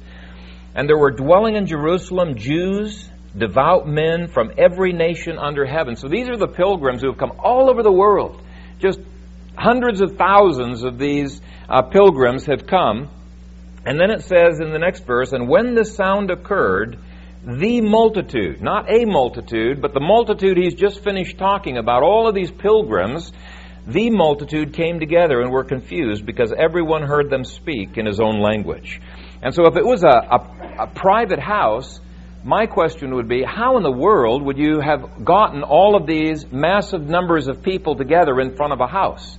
And 0.76 0.88
there 0.88 0.98
were 0.98 1.12
dwelling 1.12 1.56
in 1.56 1.66
Jerusalem 1.66 2.36
Jews, 2.36 3.10
devout 3.36 3.88
men 3.88 4.28
from 4.28 4.52
every 4.58 4.94
nation 4.94 5.38
under 5.38 5.66
heaven. 5.66 5.96
So 5.96 6.08
these 6.08 6.30
are 6.30 6.38
the 6.38 6.48
pilgrims 6.48 7.02
who 7.02 7.10
have 7.10 7.18
come 7.18 7.34
all 7.40 7.70
over 7.70 7.82
the 7.82 7.92
world. 7.92 8.42
Just 8.80 9.00
hundreds 9.56 10.02
of 10.02 10.18
thousands 10.18 10.84
of 10.84 10.98
these 11.00 11.42
uh, 11.70 11.84
pilgrims 11.84 12.46
have 12.46 12.68
come. 12.68 13.10
And 13.86 14.00
then 14.00 14.12
it 14.12 14.24
says 14.24 14.60
in 14.60 14.72
the 14.72 14.80
next 14.80 15.06
verse, 15.06 15.34
And 15.34 15.50
when 15.50 15.76
this 15.76 15.96
sound 15.96 16.32
occurred, 16.32 16.98
the 17.46 17.82
multitude, 17.82 18.62
not 18.62 18.90
a 18.90 19.06
multitude, 19.06 19.82
but 19.82 19.94
the 19.94 20.00
multitude 20.00 20.58
he's 20.58 20.76
just 20.76 21.04
finished 21.04 21.38
talking 21.38 21.78
about, 21.78 22.02
all 22.02 22.28
of 22.28 22.36
these 22.36 22.50
pilgrims, 22.50 23.34
the 23.86 24.10
multitude 24.10 24.74
came 24.74 25.00
together 25.00 25.42
and 25.42 25.52
were 25.52 25.66
confused 25.66 26.26
because 26.26 26.54
everyone 26.58 27.04
heard 27.04 27.30
them 27.30 27.44
speak 27.44 27.98
in 27.98 28.06
his 28.06 28.22
own 28.22 28.40
language. 28.40 29.02
And 29.42 29.54
so 29.54 29.66
if 29.66 29.76
it 29.76 29.86
was 29.86 30.04
a, 30.04 30.08
a, 30.08 30.84
a 30.84 30.88
private 30.88 31.40
house, 31.40 32.00
my 32.46 32.66
question 32.66 33.16
would 33.16 33.28
be 33.28 33.44
how 33.44 33.76
in 33.76 33.84
the 33.84 33.92
world 33.92 34.42
would 34.44 34.58
you 34.58 34.80
have 34.80 35.26
gotten 35.26 35.64
all 35.64 35.98
of 35.98 36.08
these 36.08 36.50
massive 36.50 37.02
numbers 37.02 37.48
of 37.48 37.62
people 37.62 37.96
together 37.96 38.40
in 38.40 38.56
front 38.56 38.72
of 38.72 38.80
a 38.80 38.88
house? 38.88 39.38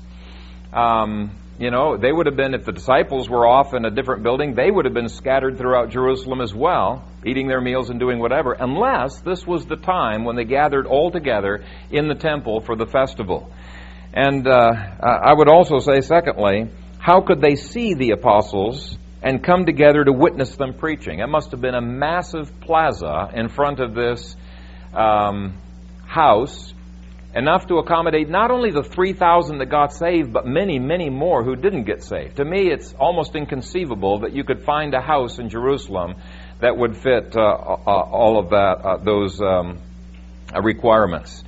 Um, 0.74 1.30
you 1.58 1.70
know, 1.70 1.96
they 1.96 2.10
would 2.10 2.26
have 2.26 2.36
been, 2.36 2.54
if 2.54 2.64
the 2.64 2.72
disciples 2.72 3.28
were 3.28 3.46
off 3.46 3.74
in 3.74 3.84
a 3.84 3.90
different 3.90 4.24
building, 4.24 4.54
they 4.54 4.70
would 4.70 4.86
have 4.86 4.94
been 4.94 5.08
scattered 5.08 5.56
throughout 5.56 5.90
Jerusalem 5.90 6.40
as 6.40 6.52
well, 6.52 7.08
eating 7.24 7.46
their 7.46 7.60
meals 7.60 7.90
and 7.90 8.00
doing 8.00 8.18
whatever, 8.18 8.52
unless 8.52 9.20
this 9.20 9.46
was 9.46 9.64
the 9.66 9.76
time 9.76 10.24
when 10.24 10.34
they 10.34 10.44
gathered 10.44 10.86
all 10.86 11.12
together 11.12 11.64
in 11.90 12.08
the 12.08 12.14
temple 12.14 12.60
for 12.60 12.74
the 12.74 12.86
festival. 12.86 13.52
And 14.12 14.46
uh, 14.48 14.72
I 15.00 15.32
would 15.32 15.48
also 15.48 15.78
say, 15.78 16.00
secondly, 16.00 16.70
how 16.98 17.20
could 17.20 17.40
they 17.40 17.54
see 17.54 17.94
the 17.94 18.10
apostles 18.10 18.96
and 19.22 19.42
come 19.42 19.64
together 19.64 20.04
to 20.04 20.12
witness 20.12 20.56
them 20.56 20.74
preaching? 20.74 21.20
It 21.20 21.28
must 21.28 21.52
have 21.52 21.60
been 21.60 21.74
a 21.74 21.80
massive 21.80 22.60
plaza 22.60 23.30
in 23.34 23.48
front 23.48 23.80
of 23.80 23.94
this 23.94 24.36
um, 24.92 25.54
house 26.06 26.74
enough 27.34 27.66
to 27.66 27.78
accommodate 27.78 28.28
not 28.28 28.50
only 28.50 28.70
the 28.70 28.82
3,000 28.82 29.58
that 29.58 29.66
got 29.66 29.92
saved, 29.92 30.32
but 30.32 30.46
many, 30.46 30.78
many 30.78 31.10
more 31.10 31.42
who 31.42 31.56
didn't 31.56 31.84
get 31.84 32.02
saved. 32.04 32.36
To 32.36 32.44
me, 32.44 32.70
it's 32.70 32.94
almost 32.94 33.34
inconceivable 33.34 34.20
that 34.20 34.32
you 34.32 34.44
could 34.44 34.62
find 34.62 34.94
a 34.94 35.00
house 35.00 35.38
in 35.38 35.48
Jerusalem 35.48 36.14
that 36.60 36.76
would 36.76 36.96
fit 36.96 37.36
uh, 37.36 37.40
uh, 37.40 37.90
all 37.90 38.38
of 38.38 38.50
that, 38.50 38.76
uh, 38.84 38.96
those 38.98 39.40
um, 39.40 39.80
requirements. 40.62 41.42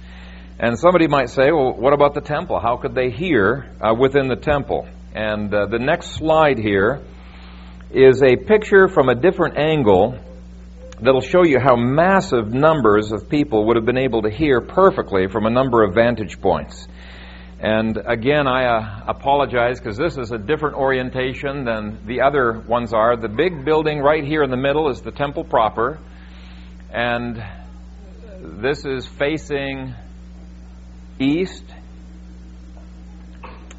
And 0.58 0.78
somebody 0.78 1.06
might 1.06 1.30
say, 1.30 1.52
well, 1.52 1.72
what 1.72 1.92
about 1.92 2.14
the 2.14 2.20
temple? 2.20 2.58
How 2.58 2.78
could 2.78 2.94
they 2.94 3.10
hear 3.10 3.70
uh, 3.80 3.94
within 3.94 4.28
the 4.28 4.36
temple? 4.36 4.88
And 5.14 5.52
uh, 5.54 5.66
the 5.66 5.78
next 5.78 6.12
slide 6.12 6.58
here 6.58 7.00
is 7.90 8.22
a 8.22 8.36
picture 8.36 8.88
from 8.88 9.08
a 9.08 9.14
different 9.14 9.56
angle 9.56 10.18
that'll 11.00 11.20
show 11.20 11.44
you 11.44 11.58
how 11.60 11.76
massive 11.76 12.52
numbers 12.52 13.12
of 13.12 13.28
people 13.28 13.66
would 13.66 13.76
have 13.76 13.84
been 13.84 13.98
able 13.98 14.22
to 14.22 14.30
hear 14.30 14.60
perfectly 14.60 15.28
from 15.28 15.46
a 15.46 15.50
number 15.50 15.82
of 15.82 15.94
vantage 15.94 16.40
points. 16.40 16.88
And 17.58 17.96
again, 18.06 18.46
I 18.46 18.66
uh, 18.66 19.04
apologize 19.08 19.78
because 19.78 19.96
this 19.96 20.18
is 20.18 20.30
a 20.30 20.38
different 20.38 20.76
orientation 20.76 21.64
than 21.64 22.06
the 22.06 22.20
other 22.20 22.52
ones 22.52 22.92
are. 22.92 23.16
The 23.16 23.28
big 23.28 23.64
building 23.64 24.00
right 24.00 24.24
here 24.24 24.42
in 24.42 24.50
the 24.50 24.58
middle 24.58 24.90
is 24.90 25.00
the 25.00 25.10
temple 25.10 25.44
proper, 25.44 25.98
and 26.90 27.42
this 28.40 28.84
is 28.84 29.06
facing 29.06 29.94
east. 31.18 31.64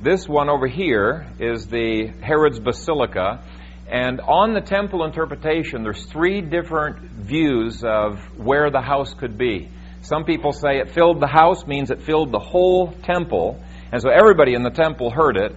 This 0.02 0.28
one 0.28 0.50
over 0.50 0.68
here 0.68 1.28
is 1.40 1.68
the 1.68 2.08
Herod's 2.22 2.60
Basilica. 2.60 3.44
And 3.90 4.20
on 4.20 4.54
the 4.54 4.60
temple 4.60 5.06
interpretation, 5.06 5.84
there's 5.84 6.06
three 6.06 6.42
different 6.42 7.00
views 7.00 7.84
of 7.86 8.20
where 8.38 8.70
the 8.70 8.82
house 8.82 9.14
could 9.14 9.38
be. 9.38 9.70
Some 10.02 10.26
people 10.26 10.52
say 10.52 10.80
it 10.80 10.92
filled 10.92 11.22
the 11.22 11.28
house 11.28 11.66
means 11.66 11.90
it 11.90 12.02
filled 12.02 12.32
the 12.32 12.40
whole 12.40 12.92
temple, 12.92 13.62
and 13.92 14.02
so 14.02 14.10
everybody 14.10 14.54
in 14.54 14.64
the 14.64 14.70
temple 14.72 15.10
heard 15.10 15.38
it. 15.38 15.56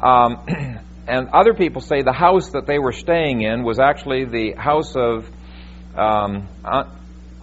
Um, 0.00 0.44
and 1.08 1.28
other 1.28 1.54
people 1.54 1.80
say 1.80 2.02
the 2.02 2.12
house 2.12 2.50
that 2.50 2.66
they 2.66 2.78
were 2.78 2.92
staying 2.92 3.42
in 3.42 3.62
was 3.62 3.78
actually 3.78 4.24
the 4.24 4.52
house 4.52 4.96
of 4.96 5.28
um, 5.96 6.48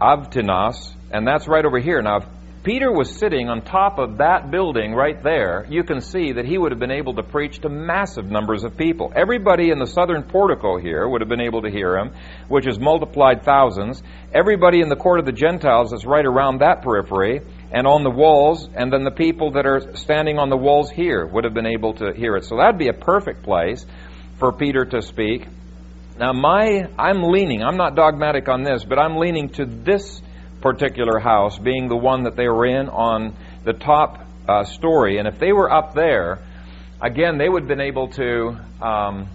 Avtinas, 0.01 0.93
and 1.11 1.25
that's 1.25 1.47
right 1.47 1.65
over 1.65 1.79
here. 1.79 2.01
Now, 2.01 2.19
Peter 2.65 2.91
was 2.91 3.15
sitting 3.19 3.47
on 3.47 3.61
top 3.61 3.99
of 3.99 4.17
that 4.17 4.49
building 4.49 4.95
right 4.95 5.21
there, 5.21 5.67
you 5.69 5.83
can 5.83 6.01
see 6.01 6.31
that 6.31 6.45
he 6.45 6.57
would 6.57 6.71
have 6.71 6.79
been 6.79 6.89
able 6.89 7.13
to 7.13 7.21
preach 7.21 7.59
to 7.59 7.69
massive 7.69 8.25
numbers 8.25 8.63
of 8.63 8.75
people. 8.75 9.13
Everybody 9.15 9.69
in 9.69 9.77
the 9.77 9.85
southern 9.85 10.23
portico 10.23 10.79
here 10.79 11.07
would 11.07 11.21
have 11.21 11.29
been 11.29 11.41
able 11.41 11.61
to 11.61 11.69
hear 11.69 11.95
him, 11.95 12.11
which 12.47 12.65
is 12.65 12.79
multiplied 12.79 13.43
thousands. 13.43 14.01
Everybody 14.33 14.81
in 14.81 14.89
the 14.89 14.95
court 14.95 15.19
of 15.19 15.27
the 15.27 15.31
Gentiles 15.31 15.93
is 15.93 16.07
right 16.07 16.25
around 16.25 16.61
that 16.61 16.81
periphery 16.81 17.41
and 17.71 17.85
on 17.85 18.03
the 18.03 18.09
walls, 18.09 18.67
and 18.75 18.91
then 18.91 19.03
the 19.03 19.11
people 19.11 19.51
that 19.51 19.67
are 19.67 19.95
standing 19.95 20.39
on 20.39 20.49
the 20.49 20.57
walls 20.57 20.89
here 20.89 21.23
would 21.23 21.43
have 21.43 21.53
been 21.53 21.67
able 21.67 21.93
to 21.93 22.13
hear 22.13 22.35
it. 22.35 22.45
So 22.45 22.57
that'd 22.57 22.79
be 22.79 22.87
a 22.87 22.93
perfect 22.93 23.43
place 23.43 23.85
for 24.39 24.51
Peter 24.51 24.85
to 24.85 25.03
speak. 25.03 25.45
Now, 26.17 26.33
my, 26.33 26.87
I'm 26.97 27.21
leaning, 27.21 27.61
I'm 27.61 27.77
not 27.77 27.93
dogmatic 27.93 28.49
on 28.49 28.63
this, 28.63 28.83
but 28.83 28.97
I'm 28.97 29.17
leaning 29.17 29.49
to 29.49 29.65
this 29.65 30.19
particular 30.65 31.19
house 31.19 31.59
being 31.59 31.89
the 31.89 31.95
one 31.95 32.23
that 32.23 32.35
they 32.35 32.47
were 32.47 32.65
in 32.65 32.89
on 32.89 33.35
the 33.65 33.73
top 33.73 34.25
uh, 34.49 34.63
story. 34.63 35.19
And 35.19 35.27
if 35.27 35.37
they 35.37 35.53
were 35.53 35.71
up 35.71 35.93
there, 35.93 36.39
again, 36.99 37.37
they 37.37 37.47
would 37.47 37.61
have 37.61 37.67
been 37.67 37.79
able 37.81 38.07
to, 38.13 38.57
um, 38.81 39.29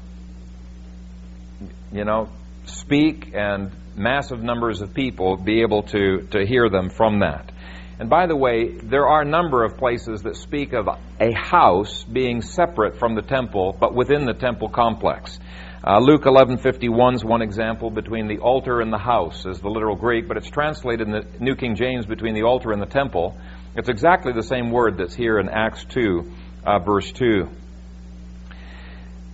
you 1.93 2.05
know, 2.05 2.29
speak 2.64 3.31
and 3.33 3.71
massive 3.95 4.43
numbers 4.43 4.81
of 4.81 4.93
people 4.93 5.37
be 5.37 5.62
able 5.62 5.85
to, 5.85 6.27
to 6.33 6.45
hear 6.45 6.69
them 6.69 6.90
from 6.90 7.21
that. 7.21 7.53
And 8.01 8.11
by 8.11 8.27
the 8.27 8.35
way, 8.35 8.73
there 8.73 9.07
are 9.07 9.23
a 9.23 9.25
number 9.25 9.62
of 9.62 9.77
places 9.77 10.23
that 10.23 10.35
speak 10.35 10.73
of 10.73 10.88
a 10.88 11.33
house 11.33 12.03
being 12.03 12.43
separate 12.43 12.99
from 12.99 13.14
the 13.14 13.23
temple, 13.23 13.77
but 13.79 13.95
within 13.95 14.25
the 14.25 14.35
temple 14.35 14.69
complex. 14.69 15.38
Uh, 15.83 15.99
Luke 15.99 16.25
11:51 16.27 17.14
is 17.14 17.25
one 17.25 17.40
example 17.40 17.90
between 17.90 18.29
the 18.29 18.38
altar 18.38 18.83
and 18.83 18.93
the 18.93 18.99
house, 18.99 19.47
is 19.47 19.61
the 19.61 19.71
literal 19.71 19.97
Greek, 19.97 20.29
but 20.29 20.37
it's 20.37 20.51
translated 20.51 21.09
in 21.09 21.12
the 21.12 21.25
New 21.38 21.55
King 21.55 21.75
James 21.75 22.05
between 22.05 22.35
the 22.35 22.43
altar 22.43 22.73
and 22.73 22.83
the 22.83 22.87
temple. 22.87 23.35
It's 23.75 23.88
exactly 23.88 24.35
the 24.35 24.43
same 24.43 24.71
word 24.71 24.99
that's 24.99 25.14
here 25.14 25.38
in 25.38 25.49
Acts 25.49 25.87
2, 25.87 26.33
uh, 26.66 26.81
verse 26.81 27.11
2. 27.12 27.49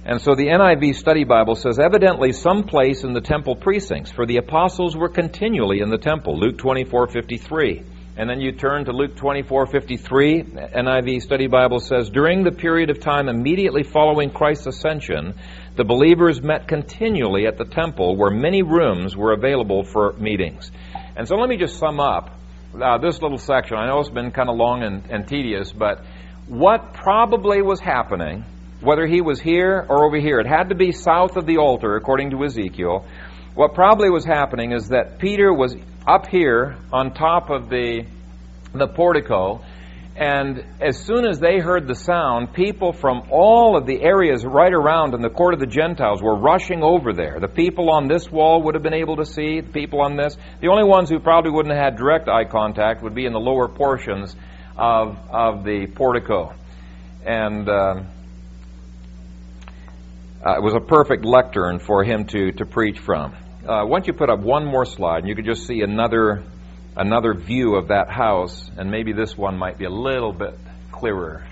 And 0.04 0.20
so 0.20 0.37
the 0.37 0.46
NIV 0.46 0.94
Study 0.94 1.24
Bible 1.24 1.56
says, 1.56 1.80
evidently 1.80 2.30
some 2.30 2.62
place 2.62 3.02
in 3.02 3.12
the 3.12 3.20
temple 3.20 3.56
precincts, 3.56 4.12
for 4.12 4.24
the 4.24 4.37
apostles 4.37 4.96
were 4.96 5.09
continually 5.09 5.80
in 5.80 5.90
the 5.90 5.98
temple. 5.98 6.38
Luke 6.38 6.59
24:53. 6.59 7.82
And 8.18 8.30
then 8.30 8.40
you 8.40 8.52
turn 8.52 8.85
to 8.85 8.92
Luke 8.92 9.16
24:53. 9.16 10.44
NIV 10.74 11.20
Study 11.20 11.48
Bible 11.48 11.80
says, 11.80 12.09
during 12.09 12.44
the 12.44 12.52
period 12.52 12.88
of 12.88 13.00
time 13.00 13.28
immediately 13.28 13.82
following 13.82 14.30
Christ's 14.30 14.68
ascension, 14.68 15.35
the 15.76 15.84
believers 15.84 16.42
met 16.42 16.68
continually 16.68 17.46
at 17.46 17.58
the 17.58 17.64
temple 17.64 18.16
where 18.16 18.30
many 18.30 18.62
rooms 18.62 19.16
were 19.16 19.32
available 19.32 19.84
for 19.84 20.12
meetings. 20.14 20.70
And 21.16 21.28
so 21.28 21.36
let 21.36 21.48
me 21.48 21.56
just 21.56 21.78
sum 21.78 22.00
up 22.00 22.30
uh, 22.74 22.98
this 22.98 23.20
little 23.20 23.38
section. 23.38 23.76
I 23.76 23.86
know 23.86 24.00
it's 24.00 24.10
been 24.10 24.30
kind 24.30 24.48
of 24.48 24.56
long 24.56 24.82
and, 24.82 25.10
and 25.10 25.28
tedious, 25.28 25.72
but 25.72 26.02
what 26.46 26.94
probably 26.94 27.60
was 27.60 27.80
happening, 27.80 28.44
whether 28.80 29.06
he 29.06 29.20
was 29.20 29.40
here 29.40 29.84
or 29.88 30.04
over 30.04 30.18
here, 30.18 30.40
it 30.40 30.46
had 30.46 30.70
to 30.70 30.74
be 30.74 30.92
south 30.92 31.36
of 31.36 31.46
the 31.46 31.58
altar, 31.58 31.96
according 31.96 32.30
to 32.30 32.44
Ezekiel. 32.44 33.06
What 33.54 33.74
probably 33.74 34.10
was 34.10 34.24
happening 34.24 34.72
is 34.72 34.88
that 34.88 35.18
Peter 35.18 35.52
was 35.52 35.76
up 36.06 36.26
here 36.28 36.76
on 36.92 37.14
top 37.14 37.50
of 37.50 37.68
the, 37.68 38.06
the 38.74 38.86
portico, 38.86 39.62
and 40.16 40.64
as 40.81 40.98
soon 40.98 41.26
as 41.26 41.38
they 41.38 41.59
heard 41.59 41.87
the 41.87 41.94
sound, 41.94 42.55
people 42.55 42.94
from 42.94 43.29
all 43.31 43.76
of 43.76 43.85
the 43.85 44.00
areas 44.00 44.46
right 44.46 44.72
around 44.72 45.12
in 45.12 45.20
the 45.20 45.29
court 45.29 45.52
of 45.52 45.61
the 45.61 45.66
Gentiles 45.66 46.22
were 46.22 46.35
rushing 46.35 46.83
over 46.83 47.12
there. 47.12 47.38
The 47.38 47.48
people 47.48 47.90
on 47.90 48.09
this 48.09 48.31
wall 48.31 48.62
would 48.62 48.74
have 48.74 48.83
been 48.83 48.94
able 48.94 49.16
to 49.16 49.26
see, 49.26 49.61
the 49.61 49.70
people 49.70 50.00
on 50.00 50.16
this. 50.16 50.35
The 50.61 50.68
only 50.68 50.85
ones 50.85 51.11
who 51.11 51.18
probably 51.18 51.50
wouldn't 51.50 51.74
have 51.74 51.85
had 51.85 51.96
direct 51.96 52.29
eye 52.29 52.44
contact 52.44 53.02
would 53.02 53.14
be 53.14 53.26
in 53.26 53.35
the 53.35 53.40
lower 53.40 53.68
portions 53.68 54.35
of, 54.79 55.18
of 55.31 55.64
the 55.64 55.87
portico. 55.87 56.55
And 57.26 57.68
uh, 57.68 58.02
uh, 60.46 60.57
it 60.57 60.62
was 60.62 60.72
a 60.74 60.81
perfect 60.81 61.26
lectern 61.26 61.79
for 61.79 62.05
him 62.05 62.24
to, 62.29 62.52
to 62.52 62.64
preach 62.64 63.00
from. 63.00 63.35
Uh, 63.68 63.85
don't 63.85 64.07
you 64.07 64.14
put 64.14 64.31
up 64.31 64.40
one 64.40 64.64
more 64.64 64.87
slide, 64.87 65.18
and 65.18 65.29
you 65.29 65.35
could 65.35 65.44
just 65.44 65.66
see 65.66 65.83
another 65.83 66.42
another 66.96 67.35
view 67.35 67.76
of 67.76 67.88
that 67.88 68.11
house, 68.11 68.70
and 68.76 68.90
maybe 68.90 69.12
this 69.12 69.37
one 69.37 69.59
might 69.59 69.78
be 69.78 69.85
a 69.85 69.90
little 69.90 70.32
bit 70.32 70.59
clearer. 70.90 71.46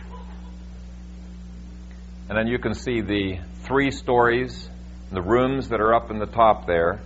And 2.29 2.39
then 2.39 2.47
you 2.47 2.59
can 2.59 2.75
see 2.75 3.03
the 3.03 3.39
three 3.65 3.91
stories, 3.91 4.69
the 5.13 5.21
rooms 5.21 5.69
that 5.69 5.81
are 5.81 5.95
up 5.95 6.11
in 6.11 6.19
the 6.19 6.27
top 6.27 6.67
there, 6.67 7.01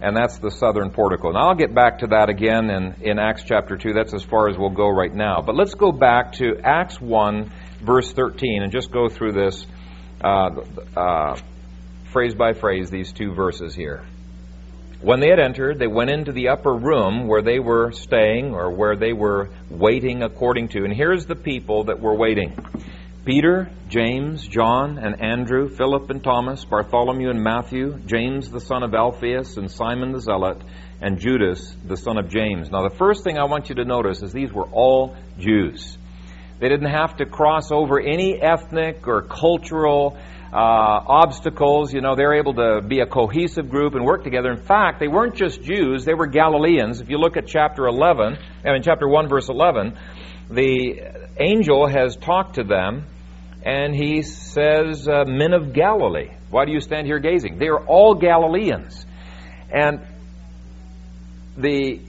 and 0.00 0.16
that's 0.16 0.38
the 0.38 0.50
southern 0.50 0.90
portico. 0.90 1.32
Now 1.32 1.48
I'll 1.48 1.56
get 1.56 1.74
back 1.74 1.98
to 1.98 2.06
that 2.08 2.28
again 2.30 2.70
in, 2.70 2.94
in 3.02 3.18
Acts 3.18 3.42
chapter 3.44 3.76
2. 3.76 3.92
That's 3.92 4.14
as 4.14 4.22
far 4.22 4.48
as 4.48 4.56
we'll 4.56 4.70
go 4.70 4.88
right 4.88 5.12
now. 5.12 5.42
But 5.44 5.56
let's 5.56 5.74
go 5.74 5.92
back 5.92 6.32
to 6.34 6.58
Acts 6.62 7.00
1, 7.00 7.52
verse 7.82 8.12
13, 8.12 8.62
and 8.62 8.72
just 8.72 8.90
go 8.90 9.08
through 9.08 9.32
this 9.32 9.66
uh, 10.22 10.50
uh, 10.96 11.36
phrase 12.12 12.34
by 12.34 12.52
phrase, 12.52 12.90
these 12.90 13.12
two 13.12 13.34
verses 13.34 13.74
here. 13.74 14.04
When 15.02 15.20
they 15.20 15.30
had 15.30 15.40
entered, 15.40 15.78
they 15.78 15.86
went 15.86 16.10
into 16.10 16.30
the 16.30 16.48
upper 16.48 16.74
room 16.74 17.26
where 17.26 17.40
they 17.40 17.58
were 17.58 17.90
staying 17.92 18.52
or 18.52 18.70
where 18.70 18.96
they 18.96 19.14
were 19.14 19.48
waiting 19.70 20.22
according 20.22 20.68
to. 20.68 20.84
And 20.84 20.92
here's 20.92 21.24
the 21.24 21.36
people 21.36 21.84
that 21.84 22.00
were 22.00 22.14
waiting 22.14 22.54
Peter, 23.24 23.70
James, 23.88 24.46
John, 24.46 24.98
and 24.98 25.22
Andrew, 25.22 25.70
Philip 25.70 26.10
and 26.10 26.22
Thomas, 26.22 26.66
Bartholomew 26.66 27.30
and 27.30 27.42
Matthew, 27.42 27.98
James 28.00 28.50
the 28.50 28.60
son 28.60 28.82
of 28.82 28.94
Alphaeus, 28.94 29.56
and 29.56 29.70
Simon 29.70 30.12
the 30.12 30.20
Zealot, 30.20 30.58
and 31.00 31.18
Judas 31.18 31.74
the 31.82 31.96
son 31.96 32.18
of 32.18 32.28
James. 32.28 32.70
Now, 32.70 32.86
the 32.86 32.94
first 32.94 33.24
thing 33.24 33.38
I 33.38 33.44
want 33.44 33.70
you 33.70 33.76
to 33.76 33.86
notice 33.86 34.22
is 34.22 34.34
these 34.34 34.52
were 34.52 34.68
all 34.70 35.16
Jews. 35.38 35.96
They 36.58 36.68
didn't 36.68 36.90
have 36.90 37.16
to 37.16 37.24
cross 37.24 37.72
over 37.72 37.98
any 37.98 38.38
ethnic 38.38 39.08
or 39.08 39.22
cultural 39.22 40.18
uh, 40.52 40.56
obstacles. 40.56 41.92
You 41.92 42.00
know, 42.00 42.16
they're 42.16 42.34
able 42.34 42.54
to 42.54 42.80
be 42.86 43.00
a 43.00 43.06
cohesive 43.06 43.70
group 43.70 43.94
and 43.94 44.04
work 44.04 44.24
together. 44.24 44.50
In 44.50 44.62
fact, 44.62 45.00
they 45.00 45.08
weren't 45.08 45.34
just 45.34 45.62
Jews, 45.62 46.04
they 46.04 46.14
were 46.14 46.26
Galileans. 46.26 47.00
If 47.00 47.08
you 47.08 47.18
look 47.18 47.36
at 47.36 47.46
chapter 47.46 47.86
11, 47.86 48.38
I 48.64 48.72
mean, 48.72 48.82
chapter 48.82 49.08
1, 49.08 49.28
verse 49.28 49.48
11, 49.48 49.96
the 50.50 51.00
angel 51.38 51.86
has 51.86 52.16
talked 52.16 52.56
to 52.56 52.64
them 52.64 53.06
and 53.64 53.94
he 53.94 54.22
says, 54.22 55.06
uh, 55.06 55.24
Men 55.26 55.52
of 55.52 55.72
Galilee, 55.72 56.30
why 56.50 56.64
do 56.64 56.72
you 56.72 56.80
stand 56.80 57.06
here 57.06 57.18
gazing? 57.18 57.58
They 57.58 57.68
are 57.68 57.84
all 57.84 58.14
Galileans. 58.14 59.04
And 59.70 60.00
the 61.56 62.00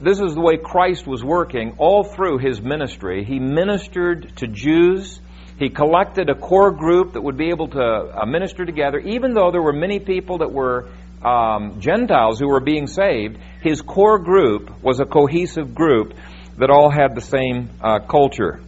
this 0.00 0.20
is 0.20 0.34
the 0.34 0.40
way 0.40 0.56
Christ 0.56 1.06
was 1.06 1.22
working 1.22 1.76
all 1.78 2.02
through 2.02 2.38
his 2.38 2.60
ministry. 2.60 3.24
He 3.24 3.38
ministered 3.38 4.36
to 4.36 4.48
Jews 4.48 5.20
he 5.58 5.68
collected 5.68 6.28
a 6.30 6.34
core 6.34 6.72
group 6.72 7.12
that 7.12 7.22
would 7.22 7.36
be 7.36 7.50
able 7.50 7.68
to 7.68 7.80
uh, 7.80 8.26
minister 8.26 8.64
together, 8.64 8.98
even 8.98 9.34
though 9.34 9.50
there 9.52 9.62
were 9.62 9.72
many 9.72 10.00
people 10.00 10.38
that 10.38 10.52
were 10.52 10.88
um, 11.22 11.80
Gentiles 11.80 12.38
who 12.38 12.48
were 12.48 12.60
being 12.60 12.86
saved. 12.86 13.38
His 13.62 13.80
core 13.80 14.18
group 14.18 14.82
was 14.82 15.00
a 15.00 15.04
cohesive 15.04 15.74
group 15.74 16.14
that 16.58 16.70
all 16.70 16.90
had 16.90 17.14
the 17.14 17.20
same 17.20 17.70
uh, 17.80 18.00
culture. 18.00 18.60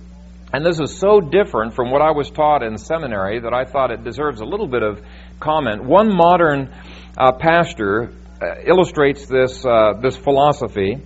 And 0.52 0.64
this 0.64 0.80
is 0.80 0.98
so 0.98 1.20
different 1.20 1.74
from 1.74 1.90
what 1.90 2.00
I 2.00 2.12
was 2.12 2.30
taught 2.30 2.62
in 2.62 2.78
seminary 2.78 3.40
that 3.40 3.52
I 3.52 3.64
thought 3.64 3.90
it 3.90 4.04
deserves 4.04 4.40
a 4.40 4.44
little 4.44 4.68
bit 4.68 4.82
of 4.82 5.02
comment. 5.40 5.84
One 5.84 6.14
modern 6.14 6.72
uh, 7.18 7.32
pastor 7.32 8.12
uh, 8.40 8.60
illustrates 8.64 9.26
this, 9.26 9.66
uh, 9.66 9.94
this 10.00 10.16
philosophy 10.16 10.98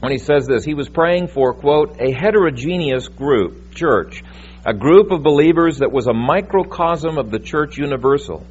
when 0.00 0.12
he 0.12 0.18
says 0.18 0.46
this. 0.46 0.64
He 0.64 0.74
was 0.74 0.88
praying 0.88 1.28
for, 1.28 1.52
quote, 1.52 2.00
a 2.00 2.10
heterogeneous 2.10 3.08
group, 3.08 3.74
church, 3.74 4.24
a 4.64 4.74
group 4.74 5.10
of 5.10 5.22
believers 5.22 5.78
that 5.78 5.90
was 5.90 6.06
a 6.06 6.12
microcosm 6.12 7.16
of 7.16 7.30
the 7.30 7.38
church 7.38 7.78
universal. 7.78 8.46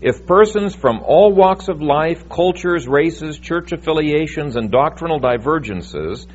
If 0.00 0.24
persons 0.26 0.76
from 0.76 1.00
all 1.00 1.32
walks 1.32 1.66
of 1.66 1.82
life, 1.82 2.28
cultures, 2.28 2.86
races, 2.86 3.38
church 3.38 3.72
affiliations, 3.72 4.54
and 4.54 4.70
doctrinal 4.70 5.18
divergences 5.18 6.28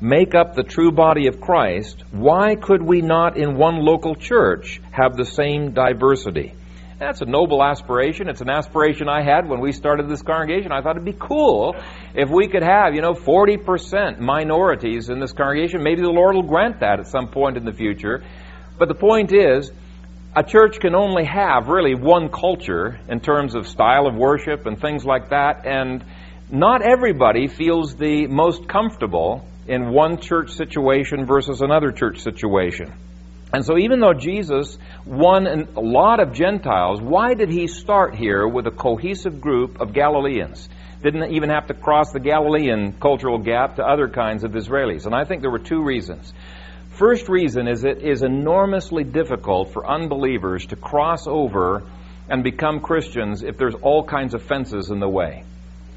make 0.00 0.34
up 0.34 0.54
the 0.54 0.64
true 0.64 0.90
body 0.90 1.28
of 1.28 1.40
Christ, 1.40 2.02
why 2.10 2.56
could 2.56 2.82
we 2.82 3.00
not 3.00 3.36
in 3.36 3.56
one 3.56 3.76
local 3.76 4.16
church 4.16 4.80
have 4.90 5.16
the 5.16 5.24
same 5.24 5.72
diversity? 5.72 6.54
That's 6.98 7.20
a 7.20 7.26
noble 7.26 7.62
aspiration. 7.62 8.28
It's 8.28 8.40
an 8.40 8.50
aspiration 8.50 9.08
I 9.08 9.22
had 9.22 9.48
when 9.48 9.60
we 9.60 9.70
started 9.70 10.08
this 10.08 10.22
congregation. 10.22 10.72
I 10.72 10.80
thought 10.80 10.96
it'd 10.96 11.04
be 11.04 11.12
cool 11.12 11.76
if 12.14 12.28
we 12.28 12.48
could 12.48 12.62
have, 12.62 12.94
you 12.94 13.02
know, 13.02 13.14
40% 13.14 14.18
minorities 14.18 15.10
in 15.10 15.20
this 15.20 15.32
congregation. 15.32 15.82
Maybe 15.82 16.02
the 16.02 16.10
Lord 16.10 16.34
will 16.34 16.42
grant 16.42 16.80
that 16.80 16.98
at 16.98 17.06
some 17.06 17.28
point 17.28 17.56
in 17.56 17.64
the 17.64 17.72
future. 17.72 18.24
But 18.78 18.88
the 18.88 18.94
point 18.94 19.32
is, 19.32 19.70
a 20.36 20.42
church 20.42 20.80
can 20.80 20.94
only 20.94 21.24
have 21.24 21.68
really 21.68 21.94
one 21.94 22.28
culture 22.28 22.98
in 23.08 23.20
terms 23.20 23.54
of 23.54 23.68
style 23.68 24.06
of 24.06 24.14
worship 24.14 24.66
and 24.66 24.80
things 24.80 25.04
like 25.04 25.30
that, 25.30 25.64
and 25.64 26.04
not 26.50 26.82
everybody 26.82 27.46
feels 27.46 27.94
the 27.94 28.26
most 28.26 28.68
comfortable 28.68 29.46
in 29.66 29.90
one 29.90 30.20
church 30.20 30.50
situation 30.50 31.24
versus 31.24 31.60
another 31.62 31.92
church 31.92 32.20
situation. 32.20 32.92
And 33.52 33.64
so, 33.64 33.78
even 33.78 34.00
though 34.00 34.12
Jesus 34.12 34.76
won 35.06 35.46
a 35.46 35.80
lot 35.80 36.18
of 36.18 36.32
Gentiles, 36.32 37.00
why 37.00 37.34
did 37.34 37.50
he 37.50 37.68
start 37.68 38.16
here 38.16 38.48
with 38.48 38.66
a 38.66 38.72
cohesive 38.72 39.40
group 39.40 39.80
of 39.80 39.92
Galileans? 39.92 40.68
Didn't 41.04 41.32
even 41.32 41.50
have 41.50 41.68
to 41.68 41.74
cross 41.74 42.10
the 42.12 42.18
Galilean 42.18 42.94
cultural 42.94 43.38
gap 43.38 43.76
to 43.76 43.84
other 43.84 44.08
kinds 44.08 44.42
of 44.42 44.52
Israelis. 44.52 45.06
And 45.06 45.14
I 45.14 45.24
think 45.24 45.42
there 45.42 45.52
were 45.52 45.60
two 45.60 45.84
reasons. 45.84 46.32
First 46.94 47.28
reason 47.28 47.66
is 47.66 47.82
it 47.82 48.02
is 48.02 48.22
enormously 48.22 49.02
difficult 49.02 49.72
for 49.72 49.84
unbelievers 49.84 50.66
to 50.66 50.76
cross 50.76 51.26
over 51.26 51.82
and 52.28 52.44
become 52.44 52.78
Christians 52.78 53.42
if 53.42 53.58
there's 53.58 53.74
all 53.74 54.04
kinds 54.04 54.32
of 54.32 54.44
fences 54.44 54.90
in 54.90 55.00
the 55.00 55.08
way. 55.08 55.42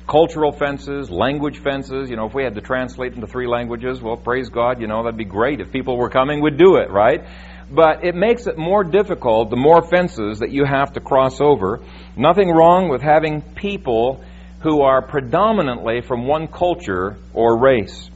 Cultural 0.07 0.51
fences, 0.51 1.11
language 1.11 1.59
fences. 1.59 2.09
You 2.09 2.15
know, 2.15 2.25
if 2.25 2.33
we 2.33 2.43
had 2.43 2.55
to 2.55 2.61
translate 2.61 3.13
into 3.13 3.27
three 3.27 3.45
languages, 3.45 4.01
well, 4.01 4.17
praise 4.17 4.49
God, 4.49 4.81
you 4.81 4.87
know, 4.87 5.03
that'd 5.03 5.17
be 5.17 5.23
great. 5.23 5.61
If 5.61 5.71
people 5.71 5.97
were 5.97 6.09
coming, 6.09 6.41
we'd 6.41 6.57
do 6.57 6.77
it, 6.77 6.89
right? 6.89 7.23
But 7.69 8.03
it 8.03 8.15
makes 8.15 8.47
it 8.47 8.57
more 8.57 8.83
difficult 8.83 9.51
the 9.51 9.55
more 9.55 9.83
fences 9.83 10.39
that 10.39 10.49
you 10.49 10.65
have 10.65 10.93
to 10.93 10.99
cross 10.99 11.39
over. 11.39 11.79
Nothing 12.15 12.49
wrong 12.49 12.89
with 12.89 13.03
having 13.03 13.43
people 13.43 14.23
who 14.61 14.81
are 14.81 15.03
predominantly 15.03 16.01
from 16.01 16.25
one 16.25 16.47
culture 16.47 17.17
or 17.35 17.59
race. 17.59 18.09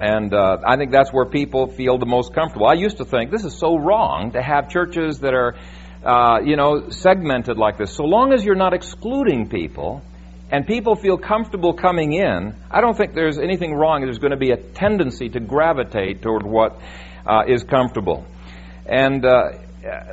And 0.00 0.32
uh, 0.32 0.58
I 0.64 0.76
think 0.76 0.92
that's 0.92 1.12
where 1.12 1.26
people 1.26 1.66
feel 1.66 1.98
the 1.98 2.06
most 2.06 2.32
comfortable. 2.32 2.66
I 2.66 2.74
used 2.74 2.98
to 2.98 3.04
think 3.04 3.30
this 3.30 3.44
is 3.44 3.58
so 3.58 3.76
wrong 3.76 4.32
to 4.32 4.42
have 4.42 4.68
churches 4.70 5.20
that 5.20 5.34
are, 5.34 5.56
uh, 6.04 6.40
you 6.44 6.56
know, 6.56 6.90
segmented 6.90 7.58
like 7.58 7.78
this. 7.78 7.94
So 7.94 8.04
long 8.04 8.32
as 8.32 8.44
you're 8.44 8.54
not 8.54 8.74
excluding 8.74 9.48
people 9.48 10.02
and 10.50 10.66
people 10.66 10.94
feel 10.94 11.18
comfortable 11.18 11.74
coming 11.74 12.12
in, 12.12 12.54
I 12.70 12.80
don't 12.80 12.96
think 12.96 13.14
there's 13.14 13.38
anything 13.38 13.74
wrong. 13.74 14.02
There's 14.02 14.18
going 14.18 14.30
to 14.30 14.36
be 14.36 14.52
a 14.52 14.56
tendency 14.56 15.30
to 15.30 15.40
gravitate 15.40 16.22
toward 16.22 16.44
what 16.44 16.80
uh, 17.26 17.42
is 17.48 17.64
comfortable. 17.64 18.24
And 18.86 19.24
uh, 19.24 19.50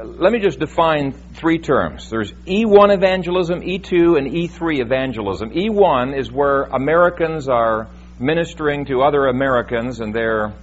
let 0.03 0.31
me 0.31 0.39
just 0.39 0.59
define 0.59 1.11
three 1.11 1.59
terms. 1.59 2.09
There's 2.09 2.31
E1 2.31 2.93
evangelism, 2.93 3.61
E2, 3.61 4.17
and 4.17 4.31
E3 4.31 4.79
evangelism. 4.79 5.51
E1 5.51 6.17
is 6.17 6.31
where 6.31 6.63
Americans 6.63 7.47
are 7.47 7.88
ministering 8.20 8.86
to 8.86 9.01
other 9.01 9.28
Americans 9.28 9.99
and 9.99 10.13
they're 10.13 10.53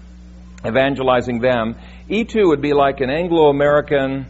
evangelizing 0.65 1.41
them. 1.41 1.77
E2 2.09 2.49
would 2.49 2.63
be 2.63 2.73
like 2.73 3.01
an 3.01 3.11
Anglo 3.11 3.49
American 3.49 4.27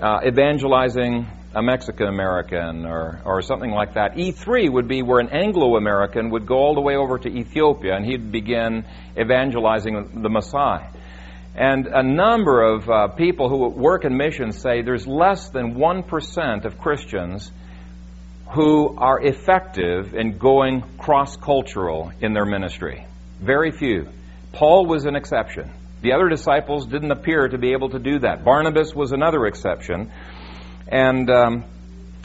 uh, 0.00 0.20
evangelizing 0.26 1.26
a 1.54 1.62
Mexican 1.62 2.06
American 2.06 2.86
or, 2.86 3.20
or 3.24 3.42
something 3.42 3.70
like 3.70 3.94
that. 3.94 4.14
E3 4.14 4.70
would 4.70 4.86
be 4.86 5.02
where 5.02 5.18
an 5.18 5.30
Anglo 5.30 5.76
American 5.76 6.30
would 6.30 6.46
go 6.46 6.56
all 6.56 6.74
the 6.74 6.80
way 6.80 6.94
over 6.94 7.18
to 7.18 7.28
Ethiopia 7.28 7.96
and 7.96 8.04
he'd 8.04 8.30
begin 8.30 8.84
evangelizing 9.18 10.22
the 10.22 10.28
Messiah. 10.28 10.88
And 11.54 11.88
a 11.88 12.02
number 12.02 12.62
of 12.62 12.88
uh, 12.88 13.08
people 13.08 13.48
who 13.48 13.68
work 13.68 14.04
in 14.04 14.16
missions 14.16 14.60
say 14.60 14.82
there's 14.82 15.06
less 15.08 15.48
than 15.48 15.74
1% 15.74 16.64
of 16.64 16.78
Christians 16.78 17.50
who 18.54 18.96
are 18.96 19.20
effective 19.20 20.14
in 20.14 20.38
going 20.38 20.82
cross 20.98 21.36
cultural 21.36 22.12
in 22.20 22.32
their 22.32 22.46
ministry. 22.46 23.06
Very 23.40 23.70
few. 23.70 24.08
Paul 24.52 24.86
was 24.86 25.04
an 25.04 25.16
exception. 25.16 25.70
The 26.00 26.12
other 26.12 26.28
disciples 26.28 26.86
didn't 26.86 27.10
appear 27.10 27.48
to 27.48 27.58
be 27.58 27.72
able 27.72 27.90
to 27.90 27.98
do 27.98 28.20
that. 28.20 28.44
Barnabas 28.44 28.94
was 28.94 29.12
another 29.12 29.46
exception. 29.46 30.10
And 30.86 31.28
um, 31.28 31.64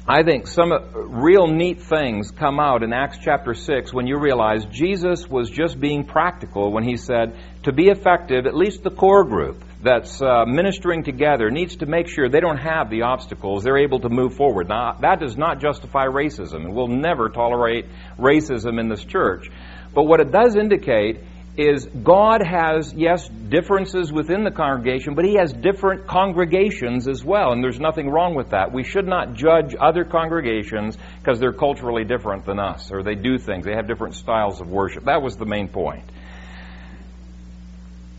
I 0.08 0.24
think 0.24 0.48
some 0.48 0.72
real 0.94 1.48
neat 1.48 1.82
things 1.82 2.32
come 2.32 2.60
out 2.60 2.84
in 2.84 2.94
Acts 2.94 3.18
chapter 3.22 3.54
6 3.54 3.94
when 3.94 4.06
you 4.06 4.18
realize 4.18 4.66
Jesus 4.66 5.28
was 5.28 5.50
just 5.50 5.80
being 5.80 6.06
practical 6.06 6.72
when 6.72 6.84
he 6.84 6.98
said, 6.98 7.38
to 7.64 7.72
be 7.72 7.88
effective, 7.88 8.46
at 8.46 8.56
least 8.56 8.84
the 8.84 8.92
core 8.92 9.24
group, 9.24 9.64
that's 9.84 10.22
uh, 10.22 10.46
ministering 10.46 11.04
together 11.04 11.52
needs 11.52 11.78
to 11.78 11.86
make 11.86 12.08
sure 12.08 12.30
they 12.30 12.40
don't 12.40 12.58
have 12.58 12.90
the 12.90 13.04
obstacles. 13.04 13.64
They're 13.64 13.84
able 13.84 14.00
to 14.00 14.10
move 14.10 14.36
forward. 14.36 14.70
Now, 14.70 14.94
that 15.02 15.20
does 15.20 15.38
not 15.38 15.60
justify 15.60 16.06
racism, 16.06 16.66
and 16.66 16.74
we'll 16.74 16.88
never 16.88 17.30
tolerate 17.30 17.86
racism 18.18 18.80
in 18.80 18.88
this 18.88 19.04
church. 19.04 19.50
But 19.94 20.04
what 20.04 20.20
it 20.22 20.32
does 20.32 20.56
indicate 20.56 21.20
is 21.56 21.86
God 21.86 22.42
has, 22.42 22.94
yes, 22.94 23.28
differences 23.28 24.12
within 24.12 24.44
the 24.44 24.52
congregation, 24.52 25.14
but 25.14 25.26
He 25.26 25.36
has 25.36 25.54
different 25.54 26.08
congregations 26.08 27.08
as 27.08 27.24
well, 27.24 27.52
and 27.52 27.64
there's 27.64 27.80
nothing 27.80 28.10
wrong 28.10 28.34
with 28.34 28.52
that. 28.52 28.72
We 28.72 28.84
should 28.84 29.06
not 29.06 29.34
judge 29.34 29.76
other 29.80 30.04
congregations 30.04 30.98
because 31.20 31.40
they're 31.40 31.54
culturally 31.54 32.06
different 32.06 32.46
than 32.46 32.58
us, 32.58 32.92
or 32.92 33.04
they 33.04 33.16
do 33.16 33.38
things, 33.38 33.66
they 33.66 33.76
have 33.76 33.88
different 33.88 34.16
styles 34.16 34.62
of 34.62 34.70
worship. 34.70 35.04
That 35.06 35.22
was 35.22 35.36
the 35.36 35.46
main 35.46 35.68
point. 35.68 36.06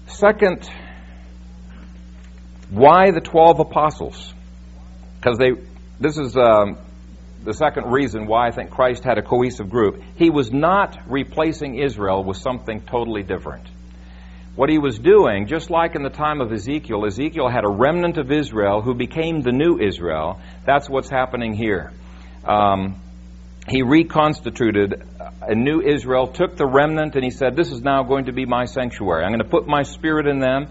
Second, 0.07 0.71
why 2.75 3.11
the 3.11 3.21
12 3.21 3.61
apostles? 3.61 4.35
Because 5.17 5.39
they, 5.39 5.53
this 6.01 6.19
is 6.19 6.37
um, 6.37 6.79
the 7.45 7.55
second 7.55 7.93
reason 7.93 8.27
why 8.27 8.49
I 8.49 8.51
think 8.51 8.71
Christ 8.71 9.05
had 9.05 9.19
a 9.19 9.23
cohesive 9.23 9.71
group. 9.71 10.03
He 10.17 10.31
was 10.31 10.53
not 10.53 10.99
replacing 11.07 11.79
Israel 11.79 12.25
with 12.25 12.37
something 12.37 12.81
totally 12.83 13.23
different. 13.23 13.67
What 14.57 14.71
he 14.71 14.79
was 14.79 14.99
doing, 14.99 15.47
just 15.47 15.71
like 15.71 15.95
in 15.95 16.03
the 16.03 16.11
time 16.11 16.41
of 16.41 16.53
Ezekiel, 16.53 17.05
Ezekiel 17.07 17.49
had 17.49 17.65
a 17.65 17.69
remnant 17.69 18.19
of 18.19 18.31
Israel 18.31 18.83
who 18.83 18.95
became 18.95 19.41
the 19.41 19.53
new 19.53 19.79
Israel. 19.81 20.41
That's 20.65 20.89
what's 20.89 21.11
happening 21.11 21.55
here. 21.55 21.93
Um, 22.45 23.01
he 23.69 23.83
reconstituted 23.83 25.03
a 25.43 25.55
new 25.55 25.81
Israel, 25.81 26.29
took 26.29 26.57
the 26.57 26.67
remnant, 26.67 27.15
and 27.15 27.25
he 27.25 27.31
said, 27.31 27.57
This 27.57 27.73
is 27.73 27.83
now 27.83 28.03
going 28.05 28.27
to 28.27 28.33
be 28.33 28.47
my 28.47 28.67
sanctuary. 28.67 29.25
I'm 29.25 29.31
going 29.31 29.43
to 29.43 29.49
put 29.49 29.67
my 29.67 29.83
spirit 29.83 30.27
in 30.27 30.39
them, 30.39 30.69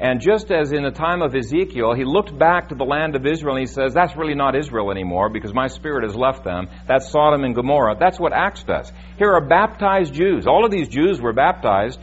and 0.00 0.20
just 0.20 0.50
as 0.50 0.72
in 0.72 0.82
the 0.82 0.90
time 0.90 1.22
of 1.22 1.34
Ezekiel, 1.34 1.94
he 1.94 2.04
looked 2.04 2.36
back 2.36 2.70
to 2.70 2.74
the 2.74 2.84
land 2.84 3.14
of 3.14 3.26
Israel 3.26 3.56
and 3.56 3.66
he 3.66 3.72
says, 3.72 3.94
That's 3.94 4.16
really 4.16 4.34
not 4.34 4.56
Israel 4.56 4.90
anymore 4.90 5.28
because 5.28 5.54
my 5.54 5.68
spirit 5.68 6.04
has 6.04 6.16
left 6.16 6.44
them. 6.44 6.68
That's 6.86 7.10
Sodom 7.10 7.44
and 7.44 7.54
Gomorrah. 7.54 7.96
That's 7.98 8.18
what 8.18 8.32
Acts 8.32 8.64
does. 8.64 8.90
Here 9.18 9.32
are 9.32 9.46
baptized 9.46 10.14
Jews. 10.14 10.46
All 10.46 10.64
of 10.64 10.70
these 10.70 10.88
Jews 10.88 11.20
were 11.20 11.32
baptized, 11.32 12.00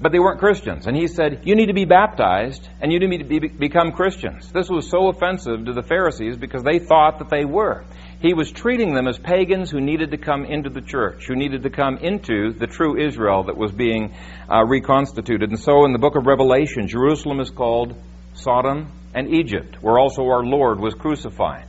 but 0.00 0.12
they 0.12 0.18
weren't 0.18 0.40
Christians. 0.40 0.86
And 0.86 0.96
he 0.96 1.06
said, 1.06 1.42
You 1.44 1.54
need 1.54 1.66
to 1.66 1.74
be 1.74 1.84
baptized 1.84 2.68
and 2.80 2.92
you 2.92 2.98
need 2.98 3.18
to 3.18 3.24
be, 3.24 3.48
become 3.48 3.92
Christians. 3.92 4.50
This 4.52 4.68
was 4.68 4.90
so 4.90 5.08
offensive 5.08 5.64
to 5.66 5.72
the 5.72 5.82
Pharisees 5.82 6.36
because 6.36 6.64
they 6.64 6.80
thought 6.80 7.20
that 7.20 7.30
they 7.30 7.44
were. 7.44 7.84
He 8.22 8.34
was 8.34 8.52
treating 8.52 8.94
them 8.94 9.08
as 9.08 9.18
pagans 9.18 9.68
who 9.68 9.80
needed 9.80 10.12
to 10.12 10.16
come 10.16 10.44
into 10.44 10.70
the 10.70 10.80
church, 10.80 11.26
who 11.26 11.34
needed 11.34 11.64
to 11.64 11.70
come 11.70 11.98
into 11.98 12.52
the 12.52 12.68
true 12.68 12.96
Israel 12.96 13.42
that 13.44 13.56
was 13.56 13.72
being 13.72 14.14
uh, 14.48 14.64
reconstituted. 14.64 15.50
And 15.50 15.58
so 15.58 15.84
in 15.86 15.92
the 15.92 15.98
book 15.98 16.14
of 16.14 16.24
Revelation, 16.24 16.86
Jerusalem 16.86 17.40
is 17.40 17.50
called 17.50 17.96
Sodom 18.34 18.92
and 19.12 19.34
Egypt, 19.34 19.82
where 19.82 19.98
also 19.98 20.22
our 20.22 20.44
Lord 20.44 20.78
was 20.78 20.94
crucified. 20.94 21.66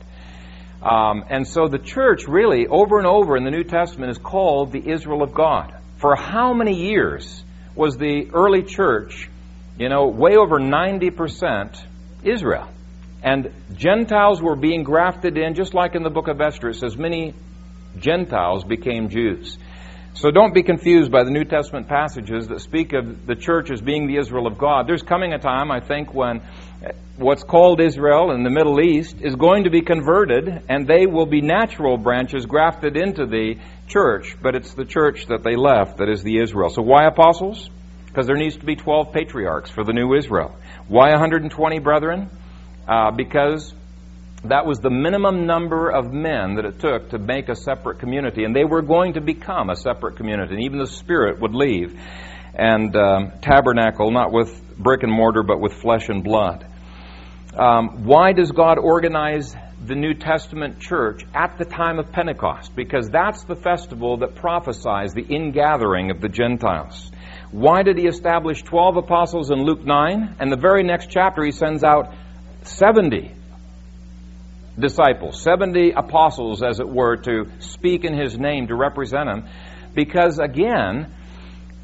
Um, 0.80 1.24
and 1.28 1.44
so 1.44 1.66
the 1.66 1.78
church, 1.78 2.28
really, 2.28 2.68
over 2.68 2.98
and 2.98 3.06
over 3.06 3.36
in 3.36 3.42
the 3.42 3.50
New 3.50 3.64
Testament, 3.64 4.12
is 4.12 4.18
called 4.18 4.70
the 4.70 4.88
Israel 4.88 5.24
of 5.24 5.34
God. 5.34 5.74
For 5.96 6.14
how 6.14 6.54
many 6.54 6.88
years 6.88 7.42
was 7.74 7.96
the 7.96 8.30
early 8.32 8.62
church, 8.62 9.28
you 9.76 9.88
know, 9.88 10.06
way 10.06 10.36
over 10.36 10.60
90% 10.60 11.82
Israel? 12.22 12.68
And 13.24 13.50
Gentiles 13.74 14.42
were 14.42 14.54
being 14.54 14.84
grafted 14.84 15.38
in, 15.38 15.54
just 15.54 15.72
like 15.72 15.94
in 15.94 16.02
the 16.02 16.10
book 16.10 16.28
of 16.28 16.40
Esther. 16.42 16.68
It 16.68 16.74
says 16.74 16.96
many 16.96 17.32
Gentiles 17.98 18.64
became 18.64 19.08
Jews. 19.08 19.56
So 20.12 20.30
don't 20.30 20.54
be 20.54 20.62
confused 20.62 21.10
by 21.10 21.24
the 21.24 21.30
New 21.30 21.44
Testament 21.44 21.88
passages 21.88 22.48
that 22.48 22.60
speak 22.60 22.92
of 22.92 23.26
the 23.26 23.34
church 23.34 23.70
as 23.72 23.80
being 23.80 24.06
the 24.06 24.18
Israel 24.18 24.46
of 24.46 24.58
God. 24.58 24.86
There's 24.86 25.02
coming 25.02 25.32
a 25.32 25.38
time, 25.38 25.72
I 25.72 25.80
think, 25.80 26.12
when 26.12 26.42
what's 27.16 27.42
called 27.42 27.80
Israel 27.80 28.30
in 28.30 28.42
the 28.42 28.50
Middle 28.50 28.80
East 28.80 29.16
is 29.20 29.34
going 29.36 29.64
to 29.64 29.70
be 29.70 29.80
converted, 29.80 30.62
and 30.68 30.86
they 30.86 31.06
will 31.06 31.26
be 31.26 31.40
natural 31.40 31.96
branches 31.96 32.44
grafted 32.44 32.96
into 32.96 33.24
the 33.24 33.56
church, 33.88 34.36
but 34.42 34.54
it's 34.54 34.74
the 34.74 34.84
church 34.84 35.26
that 35.28 35.42
they 35.42 35.56
left 35.56 35.96
that 35.98 36.08
is 36.08 36.22
the 36.22 36.40
Israel. 36.40 36.68
So 36.68 36.82
why 36.82 37.06
apostles? 37.06 37.70
Because 38.06 38.26
there 38.26 38.36
needs 38.36 38.56
to 38.58 38.66
be 38.66 38.76
12 38.76 39.12
patriarchs 39.12 39.70
for 39.70 39.82
the 39.82 39.92
new 39.92 40.14
Israel. 40.14 40.54
Why 40.88 41.10
120 41.10 41.78
brethren? 41.80 42.30
Uh, 42.86 43.10
because 43.10 43.72
that 44.44 44.66
was 44.66 44.78
the 44.80 44.90
minimum 44.90 45.46
number 45.46 45.90
of 45.90 46.12
men 46.12 46.56
that 46.56 46.66
it 46.66 46.78
took 46.78 47.10
to 47.10 47.18
make 47.18 47.48
a 47.48 47.56
separate 47.56 47.98
community, 47.98 48.44
and 48.44 48.54
they 48.54 48.64
were 48.64 48.82
going 48.82 49.14
to 49.14 49.20
become 49.20 49.70
a 49.70 49.76
separate 49.76 50.16
community, 50.16 50.54
and 50.54 50.64
even 50.64 50.78
the 50.78 50.86
Spirit 50.86 51.40
would 51.40 51.54
leave 51.54 51.98
and 52.54 52.94
um, 52.94 53.32
tabernacle 53.42 54.10
not 54.10 54.32
with 54.32 54.62
brick 54.78 55.02
and 55.02 55.12
mortar, 55.12 55.42
but 55.42 55.60
with 55.60 55.74
flesh 55.74 56.08
and 56.08 56.22
blood. 56.22 56.66
Um, 57.56 58.04
why 58.04 58.32
does 58.32 58.50
God 58.50 58.78
organize 58.78 59.54
the 59.84 59.94
New 59.94 60.14
Testament 60.14 60.80
church 60.80 61.24
at 61.34 61.58
the 61.58 61.64
time 61.64 61.98
of 61.98 62.10
Pentecost? 62.12 62.74
Because 62.74 63.08
that's 63.10 63.44
the 63.44 63.56
festival 63.56 64.18
that 64.18 64.34
prophesies 64.34 65.12
the 65.14 65.22
ingathering 65.22 66.10
of 66.10 66.20
the 66.20 66.28
Gentiles. 66.28 67.10
Why 67.50 67.82
did 67.82 67.98
he 67.98 68.06
establish 68.06 68.62
12 68.62 68.96
apostles 68.96 69.50
in 69.50 69.62
Luke 69.62 69.84
9? 69.84 70.36
And 70.40 70.50
the 70.50 70.56
very 70.56 70.82
next 70.82 71.10
chapter, 71.10 71.44
he 71.44 71.52
sends 71.52 71.84
out 71.84 72.12
70 72.64 73.32
disciples, 74.78 75.40
70 75.42 75.92
apostles, 75.92 76.62
as 76.62 76.80
it 76.80 76.88
were, 76.88 77.16
to 77.16 77.46
speak 77.60 78.04
in 78.04 78.16
his 78.16 78.36
name, 78.38 78.68
to 78.68 78.74
represent 78.74 79.28
him. 79.28 79.48
Because 79.94 80.38
again, 80.38 81.14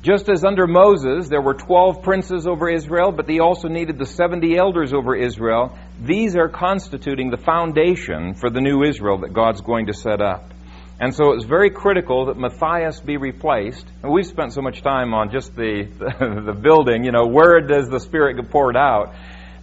just 0.03 0.29
as 0.31 0.45
under 0.45 0.67
Moses 0.67 1.29
there 1.29 1.43
were 1.43 1.55
12 1.55 2.03
princes 2.03 2.47
over 2.47 2.69
Israel, 2.69 3.13
but 3.13 3.27
they 3.27 3.39
also 3.39 3.69
needed 3.69 3.99
the 3.99 4.07
70 4.07 4.57
elders 4.57 4.93
over 4.93 5.15
Israel, 5.15 5.79
these 6.01 6.37
are 6.37 6.49
constituting 6.49 7.31
the 7.31 7.37
foundation 7.37 8.35
for 8.35 8.51
the 8.51 8.61
new 8.61 8.83
Israel 8.83 9.19
that 9.19 9.33
God's 9.33 9.61
going 9.61 9.87
to 9.87 9.93
set 9.93 10.21
up. 10.21 10.53
And 10.99 11.15
so 11.15 11.33
it's 11.33 11.45
very 11.45 11.71
critical 11.71 12.27
that 12.27 12.37
Matthias 12.37 13.01
be 13.01 13.17
replaced. 13.17 13.87
And 14.03 14.13
we've 14.13 14.27
spent 14.27 14.53
so 14.53 14.61
much 14.61 14.83
time 14.83 15.15
on 15.15 15.31
just 15.31 15.57
the, 15.57 15.85
the, 16.45 16.53
building, 16.53 17.05
you 17.05 17.11
know, 17.11 17.27
where 17.27 17.61
does 17.63 17.89
the 17.89 18.01
Spirit 18.01 18.37
get 18.37 18.51
poured 18.51 18.77
out? 18.77 19.15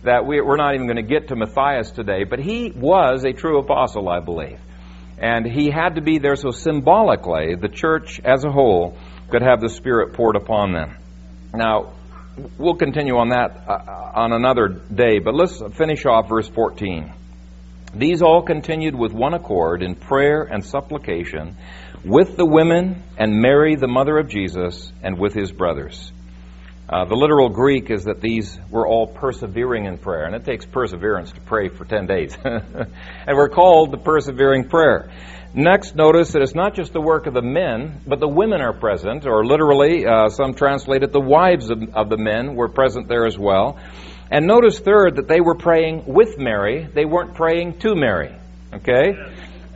That 0.07 0.25
we, 0.25 0.39
are 0.39 0.57
not 0.57 0.73
even 0.73 0.87
going 0.87 0.97
to 0.97 1.03
get 1.03 1.27
to 1.27 1.35
Matthias 1.35 1.91
today, 1.91 2.23
but 2.23 2.39
he 2.39 2.71
was 2.71 3.23
a 3.23 3.33
true 3.33 3.59
apostle, 3.59 4.09
I 4.09 4.19
believe. 4.19 4.59
And 5.19 5.45
he 5.45 5.69
had 5.69 5.95
to 5.95 6.01
be 6.01 6.19
there 6.19 6.35
so 6.35 6.51
symbolically 6.51 7.55
the 7.55 7.69
church 7.69 8.19
as 8.23 8.43
a 8.43 8.51
whole 8.51 8.97
could 9.29 9.41
have 9.41 9.61
the 9.61 9.69
Spirit 9.69 10.13
poured 10.13 10.35
upon 10.35 10.73
them. 10.73 10.97
Now, 11.53 11.93
we'll 12.57 12.75
continue 12.75 13.17
on 13.17 13.29
that 13.29 13.65
uh, 13.67 14.11
on 14.15 14.31
another 14.31 14.67
day, 14.67 15.19
but 15.19 15.33
let's 15.33 15.61
finish 15.75 16.05
off 16.05 16.29
verse 16.29 16.47
14. 16.47 17.13
These 17.95 18.21
all 18.21 18.43
continued 18.43 18.95
with 18.95 19.11
one 19.11 19.33
accord 19.33 19.81
in 19.81 19.95
prayer 19.95 20.43
and 20.43 20.63
supplication 20.63 21.57
with 22.05 22.37
the 22.37 22.45
women 22.45 23.03
and 23.17 23.41
Mary, 23.41 23.75
the 23.75 23.87
mother 23.87 24.17
of 24.17 24.29
Jesus, 24.29 24.91
and 25.01 25.17
with 25.17 25.33
his 25.33 25.51
brothers. 25.51 26.11
Uh, 26.89 27.03
the 27.03 27.15
literal 27.15 27.49
Greek 27.49 27.91
is 27.91 28.05
that 28.05 28.21
these 28.21 28.57
were 28.69 28.87
all 28.87 29.07
persevering 29.07 29.85
in 29.85 29.97
prayer, 29.97 30.23
and 30.23 30.33
it 30.33 30.45
takes 30.45 30.65
perseverance 30.65 31.33
to 31.33 31.41
pray 31.41 31.67
for 31.67 31.83
10 31.83 32.07
days. 32.07 32.37
and 32.43 33.35
we're 33.35 33.49
called 33.49 33.91
the 33.91 33.97
persevering 33.97 34.69
prayer. 34.69 35.11
Next, 35.53 35.95
notice 35.95 36.31
that 36.31 36.41
it's 36.41 36.55
not 36.55 36.75
just 36.75 36.93
the 36.93 37.01
work 37.01 37.25
of 37.25 37.33
the 37.33 37.41
men, 37.41 38.01
but 38.07 38.21
the 38.21 38.27
women 38.27 38.61
are 38.61 38.71
present, 38.71 39.25
or 39.25 39.45
literally, 39.45 40.05
uh, 40.05 40.29
some 40.29 40.53
translate 40.53 41.03
it, 41.03 41.11
the 41.11 41.19
wives 41.19 41.69
of, 41.69 41.83
of 41.93 42.09
the 42.09 42.17
men 42.17 42.55
were 42.55 42.69
present 42.69 43.09
there 43.09 43.25
as 43.25 43.37
well. 43.37 43.77
And 44.31 44.47
notice, 44.47 44.79
third, 44.79 45.17
that 45.17 45.27
they 45.27 45.41
were 45.41 45.55
praying 45.55 46.05
with 46.05 46.37
Mary, 46.37 46.87
they 46.93 47.05
weren't 47.05 47.35
praying 47.35 47.79
to 47.79 47.95
Mary. 47.95 48.33
Okay? 48.73 49.13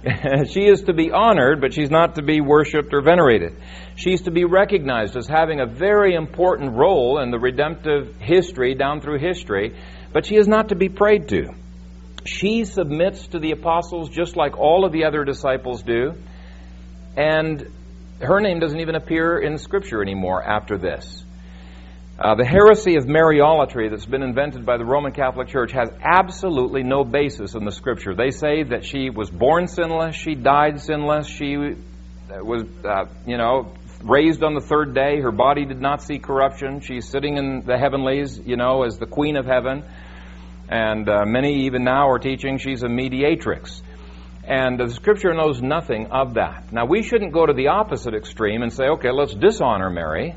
she 0.50 0.66
is 0.66 0.84
to 0.84 0.94
be 0.94 1.12
honored, 1.12 1.62
but 1.62 1.74
she's 1.74 1.92
not 1.92 2.16
to 2.16 2.24
be 2.24 2.42
worshiped 2.42 2.94
or 2.94 3.02
venerated. 3.02 3.56
She's 3.96 4.24
to 4.24 4.32
be 4.32 4.46
recognized 4.46 5.16
as 5.16 5.28
having 5.28 5.60
a 5.60 5.68
very 5.68 6.16
important 6.16 6.74
role 6.74 7.20
in 7.20 7.30
the 7.30 7.38
redemptive 7.38 8.16
history 8.18 8.74
down 8.74 9.02
through 9.02 9.20
history, 9.20 9.76
but 10.12 10.26
she 10.26 10.38
is 10.38 10.48
not 10.48 10.70
to 10.70 10.76
be 10.76 10.90
prayed 10.90 11.30
to. 11.30 11.54
She 12.26 12.66
submits 12.66 13.28
to 13.28 13.40
the 13.40 13.52
apostles 13.52 14.10
just 14.10 14.36
like 14.36 14.58
all 14.58 14.86
of 14.86 14.92
the 14.92 15.06
other 15.06 15.24
disciples 15.24 15.84
do, 15.84 16.14
and 17.16 17.72
her 18.20 18.40
name 18.40 18.60
doesn't 18.60 18.80
even 18.80 18.96
appear 18.96 19.38
in 19.38 19.58
Scripture 19.58 20.02
anymore 20.02 20.44
after 20.44 20.78
this. 20.78 21.24
Uh, 22.24 22.36
the 22.36 22.46
heresy 22.46 22.98
of 22.98 23.06
Mariolatry 23.06 23.90
that's 23.90 24.06
been 24.06 24.22
invented 24.22 24.64
by 24.64 24.78
the 24.78 24.86
Roman 24.86 25.12
Catholic 25.12 25.48
Church 25.48 25.72
has 25.72 25.90
absolutely 26.04 26.84
no 26.84 27.04
basis 27.04 27.56
in 27.56 27.66
the 27.66 27.72
Scripture. 27.72 28.14
They 28.14 28.30
say 28.30 28.62
that 28.62 28.86
she 28.86 29.10
was 29.10 29.32
born 29.32 29.66
sinless, 29.66 30.16
she 30.16 30.36
died 30.36 30.80
sinless, 30.82 31.26
she 31.26 31.58
was, 31.58 32.64
uh, 32.86 33.06
you 33.26 33.38
know, 33.38 33.74
raised 34.04 34.44
on 34.44 34.54
the 34.54 34.62
third 34.62 34.94
day. 34.94 35.20
Her 35.20 35.32
body 35.32 35.66
did 35.66 35.82
not 35.82 36.04
see 36.04 36.20
corruption. 36.20 36.82
She's 36.82 37.10
sitting 37.10 37.38
in 37.38 37.64
the 37.66 37.80
heavenlies, 37.80 38.38
you 38.38 38.56
know, 38.56 38.84
as 38.84 39.00
the 39.00 39.08
queen 39.08 39.36
of 39.36 39.48
heaven. 39.48 39.84
And 40.70 41.10
uh, 41.10 41.26
many 41.26 41.66
even 41.66 41.84
now 41.84 42.08
are 42.08 42.20
teaching 42.20 42.60
she's 42.60 42.84
a 42.84 42.88
mediatrix. 42.88 43.82
And 44.44 44.80
the 44.80 44.92
scripture 44.92 45.34
knows 45.34 45.60
nothing 45.60 46.12
of 46.12 46.36
that. 46.36 46.72
Now, 46.72 46.86
we 46.86 47.02
shouldn't 47.02 47.34
go 47.34 47.48
to 47.48 47.54
the 47.54 47.70
opposite 47.70 48.14
extreme 48.14 48.62
and 48.62 48.72
say, 48.72 48.90
okay, 48.90 49.10
let's 49.10 49.34
dishonor 49.34 49.90
Mary 49.90 50.36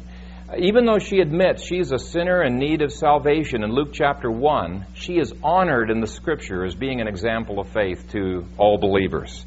even 0.59 0.85
though 0.85 0.99
she 0.99 1.21
admits 1.21 1.65
she's 1.65 1.93
a 1.93 1.99
sinner 1.99 2.43
in 2.43 2.59
need 2.59 2.83
of 2.83 2.93
salvation 2.93 3.63
in 3.63 3.73
Luke 3.73 3.91
chapter 3.93 4.31
1, 4.31 4.87
she 4.95 5.19
is 5.19 5.33
honored 5.43 5.91
in 5.91 6.01
the 6.01 6.07
scripture 6.07 6.65
as 6.65 6.75
being 6.75 7.01
an 7.01 7.09
example 7.09 7.61
of 7.61 7.69
faith 7.69 8.11
to 8.13 8.45
all 8.59 8.79
believers. 8.79 9.45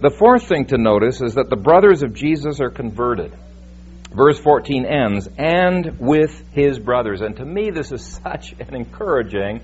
The 0.00 0.10
fourth 0.10 0.46
thing 0.46 0.66
to 0.66 0.78
notice 0.78 1.22
is 1.22 1.34
that 1.34 1.48
the 1.48 1.56
brothers 1.56 2.02
of 2.02 2.12
Jesus 2.12 2.60
are 2.60 2.70
converted. 2.70 3.32
Verse 4.12 4.38
14 4.38 4.84
ends, 4.84 5.28
and 5.38 5.98
with 5.98 6.42
his 6.52 6.78
brothers. 6.78 7.22
And 7.22 7.36
to 7.36 7.44
me, 7.44 7.70
this 7.70 7.92
is 7.92 8.04
such 8.22 8.52
an 8.58 8.74
encouraging, 8.74 9.62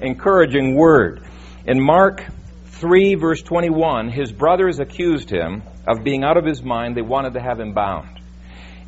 encouraging 0.00 0.76
word. 0.76 1.26
In 1.66 1.80
Mark 1.80 2.24
3, 2.66 3.16
verse 3.16 3.42
21, 3.42 4.08
his 4.08 4.32
brothers 4.32 4.80
accused 4.80 5.30
him 5.30 5.62
of 5.86 6.02
being 6.04 6.24
out 6.24 6.36
of 6.36 6.44
his 6.44 6.62
mind. 6.62 6.96
They 6.96 7.02
wanted 7.02 7.34
to 7.34 7.40
have 7.40 7.60
him 7.60 7.74
bound. 7.74 8.21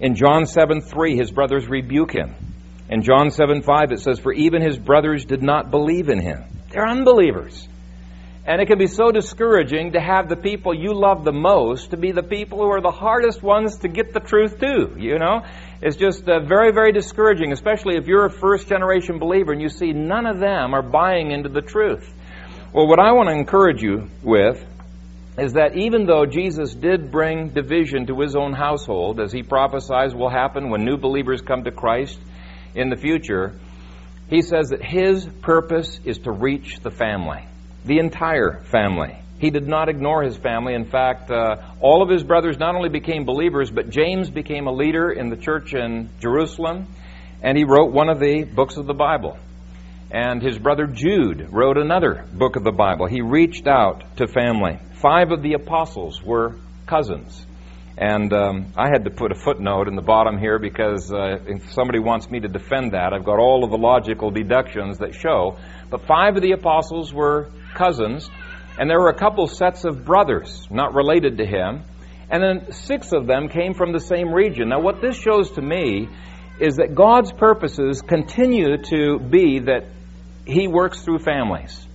In 0.00 0.16
John 0.16 0.46
7 0.46 0.80
3, 0.80 1.16
his 1.16 1.30
brothers 1.30 1.68
rebuke 1.68 2.12
him. 2.12 2.34
In 2.88 3.02
John 3.02 3.30
7 3.30 3.62
5, 3.62 3.92
it 3.92 4.00
says, 4.00 4.18
For 4.18 4.32
even 4.32 4.62
his 4.62 4.76
brothers 4.76 5.24
did 5.24 5.42
not 5.42 5.70
believe 5.70 6.08
in 6.08 6.20
him. 6.20 6.44
They're 6.70 6.86
unbelievers. 6.86 7.68
And 8.46 8.60
it 8.60 8.66
can 8.66 8.78
be 8.78 8.88
so 8.88 9.10
discouraging 9.10 9.92
to 9.92 10.00
have 10.00 10.28
the 10.28 10.36
people 10.36 10.74
you 10.74 10.92
love 10.92 11.24
the 11.24 11.32
most 11.32 11.92
to 11.92 11.96
be 11.96 12.12
the 12.12 12.22
people 12.22 12.58
who 12.58 12.70
are 12.70 12.82
the 12.82 12.90
hardest 12.90 13.42
ones 13.42 13.78
to 13.78 13.88
get 13.88 14.12
the 14.12 14.20
truth 14.20 14.60
to, 14.60 14.94
you 14.98 15.18
know? 15.18 15.46
It's 15.80 15.96
just 15.96 16.28
uh, 16.28 16.40
very, 16.40 16.70
very 16.70 16.92
discouraging, 16.92 17.52
especially 17.52 17.96
if 17.96 18.06
you're 18.06 18.26
a 18.26 18.30
first 18.30 18.68
generation 18.68 19.18
believer 19.18 19.52
and 19.52 19.62
you 19.62 19.70
see 19.70 19.92
none 19.92 20.26
of 20.26 20.40
them 20.40 20.74
are 20.74 20.82
buying 20.82 21.30
into 21.30 21.48
the 21.48 21.62
truth. 21.62 22.12
Well, 22.74 22.86
what 22.86 22.98
I 22.98 23.12
want 23.12 23.30
to 23.30 23.34
encourage 23.34 23.82
you 23.82 24.10
with 24.22 24.62
is 25.36 25.54
that 25.54 25.76
even 25.76 26.06
though 26.06 26.26
Jesus 26.26 26.74
did 26.74 27.10
bring 27.10 27.48
division 27.48 28.06
to 28.06 28.20
his 28.20 28.36
own 28.36 28.52
household, 28.52 29.20
as 29.20 29.32
he 29.32 29.42
prophesies 29.42 30.14
will 30.14 30.30
happen 30.30 30.70
when 30.70 30.84
new 30.84 30.96
believers 30.96 31.40
come 31.40 31.64
to 31.64 31.72
Christ 31.72 32.18
in 32.74 32.88
the 32.88 32.96
future, 32.96 33.52
he 34.30 34.42
says 34.42 34.68
that 34.68 34.82
his 34.82 35.26
purpose 35.42 35.98
is 36.04 36.18
to 36.20 36.30
reach 36.30 36.80
the 36.80 36.90
family, 36.90 37.44
the 37.84 37.98
entire 37.98 38.62
family. 38.64 39.16
He 39.40 39.50
did 39.50 39.66
not 39.66 39.88
ignore 39.88 40.22
his 40.22 40.36
family. 40.36 40.74
In 40.74 40.84
fact, 40.86 41.30
uh, 41.30 41.56
all 41.80 42.02
of 42.02 42.08
his 42.08 42.22
brothers 42.22 42.56
not 42.56 42.76
only 42.76 42.88
became 42.88 43.24
believers, 43.24 43.70
but 43.70 43.90
James 43.90 44.30
became 44.30 44.68
a 44.68 44.72
leader 44.72 45.10
in 45.10 45.28
the 45.28 45.36
church 45.36 45.74
in 45.74 46.10
Jerusalem, 46.20 46.86
and 47.42 47.58
he 47.58 47.64
wrote 47.64 47.92
one 47.92 48.08
of 48.08 48.20
the 48.20 48.44
books 48.44 48.76
of 48.76 48.86
the 48.86 48.94
Bible. 48.94 49.36
And 50.10 50.40
his 50.40 50.58
brother 50.58 50.86
Jude 50.86 51.48
wrote 51.50 51.76
another 51.76 52.24
book 52.32 52.54
of 52.54 52.62
the 52.62 52.72
Bible. 52.72 53.06
He 53.06 53.20
reached 53.20 53.66
out 53.66 54.16
to 54.18 54.28
family. 54.28 54.78
Five 55.04 55.32
of 55.32 55.42
the 55.42 55.52
apostles 55.52 56.22
were 56.22 56.56
cousins. 56.86 57.44
And 57.98 58.32
um, 58.32 58.72
I 58.74 58.88
had 58.88 59.04
to 59.04 59.10
put 59.10 59.32
a 59.32 59.34
footnote 59.34 59.86
in 59.86 59.96
the 59.96 60.02
bottom 60.02 60.38
here 60.38 60.58
because 60.58 61.12
uh, 61.12 61.40
if 61.46 61.74
somebody 61.74 61.98
wants 61.98 62.30
me 62.30 62.40
to 62.40 62.48
defend 62.48 62.92
that, 62.92 63.12
I've 63.12 63.26
got 63.26 63.38
all 63.38 63.64
of 63.64 63.70
the 63.70 63.76
logical 63.76 64.30
deductions 64.30 65.00
that 65.00 65.14
show. 65.14 65.58
But 65.90 66.06
five 66.06 66.36
of 66.36 66.42
the 66.42 66.52
apostles 66.52 67.12
were 67.12 67.50
cousins, 67.74 68.30
and 68.78 68.88
there 68.88 68.98
were 68.98 69.10
a 69.10 69.18
couple 69.18 69.46
sets 69.46 69.84
of 69.84 70.06
brothers 70.06 70.66
not 70.70 70.94
related 70.94 71.36
to 71.36 71.44
him. 71.44 71.82
And 72.30 72.42
then 72.42 72.72
six 72.72 73.12
of 73.12 73.26
them 73.26 73.50
came 73.50 73.74
from 73.74 73.92
the 73.92 74.00
same 74.00 74.32
region. 74.32 74.70
Now, 74.70 74.80
what 74.80 75.02
this 75.02 75.18
shows 75.18 75.50
to 75.50 75.60
me 75.60 76.08
is 76.60 76.76
that 76.76 76.94
God's 76.94 77.30
purposes 77.30 78.00
continue 78.00 78.78
to 78.84 79.18
be 79.18 79.58
that 79.66 79.84
He 80.46 80.66
works 80.66 81.02
through 81.02 81.18
families 81.18 81.86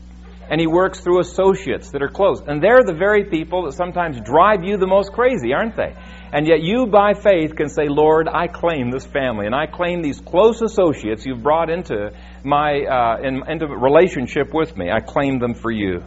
and 0.49 0.59
he 0.59 0.67
works 0.67 0.99
through 0.99 1.19
associates 1.19 1.91
that 1.91 2.01
are 2.01 2.09
close. 2.09 2.41
And 2.45 2.61
they're 2.61 2.83
the 2.83 2.95
very 2.97 3.25
people 3.25 3.65
that 3.65 3.73
sometimes 3.73 4.19
drive 4.19 4.63
you 4.63 4.77
the 4.77 4.87
most 4.87 5.13
crazy, 5.13 5.53
aren't 5.53 5.75
they? 5.75 5.95
And 6.31 6.47
yet 6.47 6.61
you, 6.61 6.87
by 6.87 7.13
faith, 7.13 7.55
can 7.55 7.69
say, 7.69 7.87
Lord, 7.87 8.27
I 8.27 8.47
claim 8.47 8.91
this 8.91 9.05
family, 9.05 9.45
and 9.45 9.55
I 9.55 9.67
claim 9.67 10.01
these 10.01 10.19
close 10.19 10.61
associates 10.61 11.25
you've 11.25 11.43
brought 11.43 11.69
into 11.69 12.11
my 12.43 12.81
uh, 12.81 13.17
in, 13.21 13.43
into 13.47 13.67
relationship 13.67 14.53
with 14.53 14.75
me. 14.75 14.91
I 14.91 14.99
claim 14.99 15.39
them 15.39 15.53
for 15.53 15.71
you. 15.71 16.03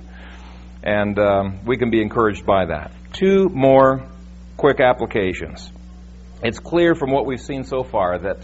And 0.83 1.19
um, 1.19 1.61
we 1.65 1.77
can 1.77 1.91
be 1.91 2.03
encouraged 2.03 2.45
by 2.45 2.67
that. 2.67 2.91
Two 3.13 3.49
more 3.49 4.09
quick 4.57 4.81
applications. 4.81 5.71
It's 6.43 6.59
clear 6.59 6.97
from 6.97 7.13
what 7.13 7.27
we've 7.27 7.41
seen 7.41 7.63
so 7.63 7.85
far 7.85 8.19
that 8.19 8.39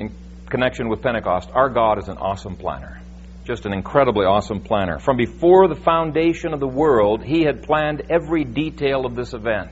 in 0.00 0.12
connection 0.50 0.88
with 0.88 1.02
Pentecost, 1.02 1.50
our 1.52 1.70
God 1.70 1.98
is 1.98 2.08
an 2.08 2.18
awesome 2.18 2.56
planner. 2.56 3.00
Just 3.46 3.64
an 3.64 3.72
incredibly 3.72 4.26
awesome 4.26 4.60
planner. 4.60 4.98
From 4.98 5.16
before 5.16 5.68
the 5.68 5.76
foundation 5.76 6.52
of 6.52 6.58
the 6.58 6.66
world, 6.66 7.22
He 7.22 7.44
had 7.44 7.62
planned 7.62 8.02
every 8.10 8.42
detail 8.42 9.06
of 9.06 9.14
this 9.14 9.34
event. 9.34 9.70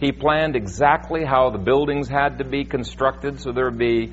He 0.00 0.12
planned 0.12 0.54
exactly 0.54 1.24
how 1.24 1.48
the 1.48 1.58
buildings 1.58 2.08
had 2.08 2.38
to 2.38 2.44
be 2.44 2.64
constructed 2.64 3.40
so 3.40 3.52
there 3.52 3.70
would 3.70 3.78
be, 3.78 4.12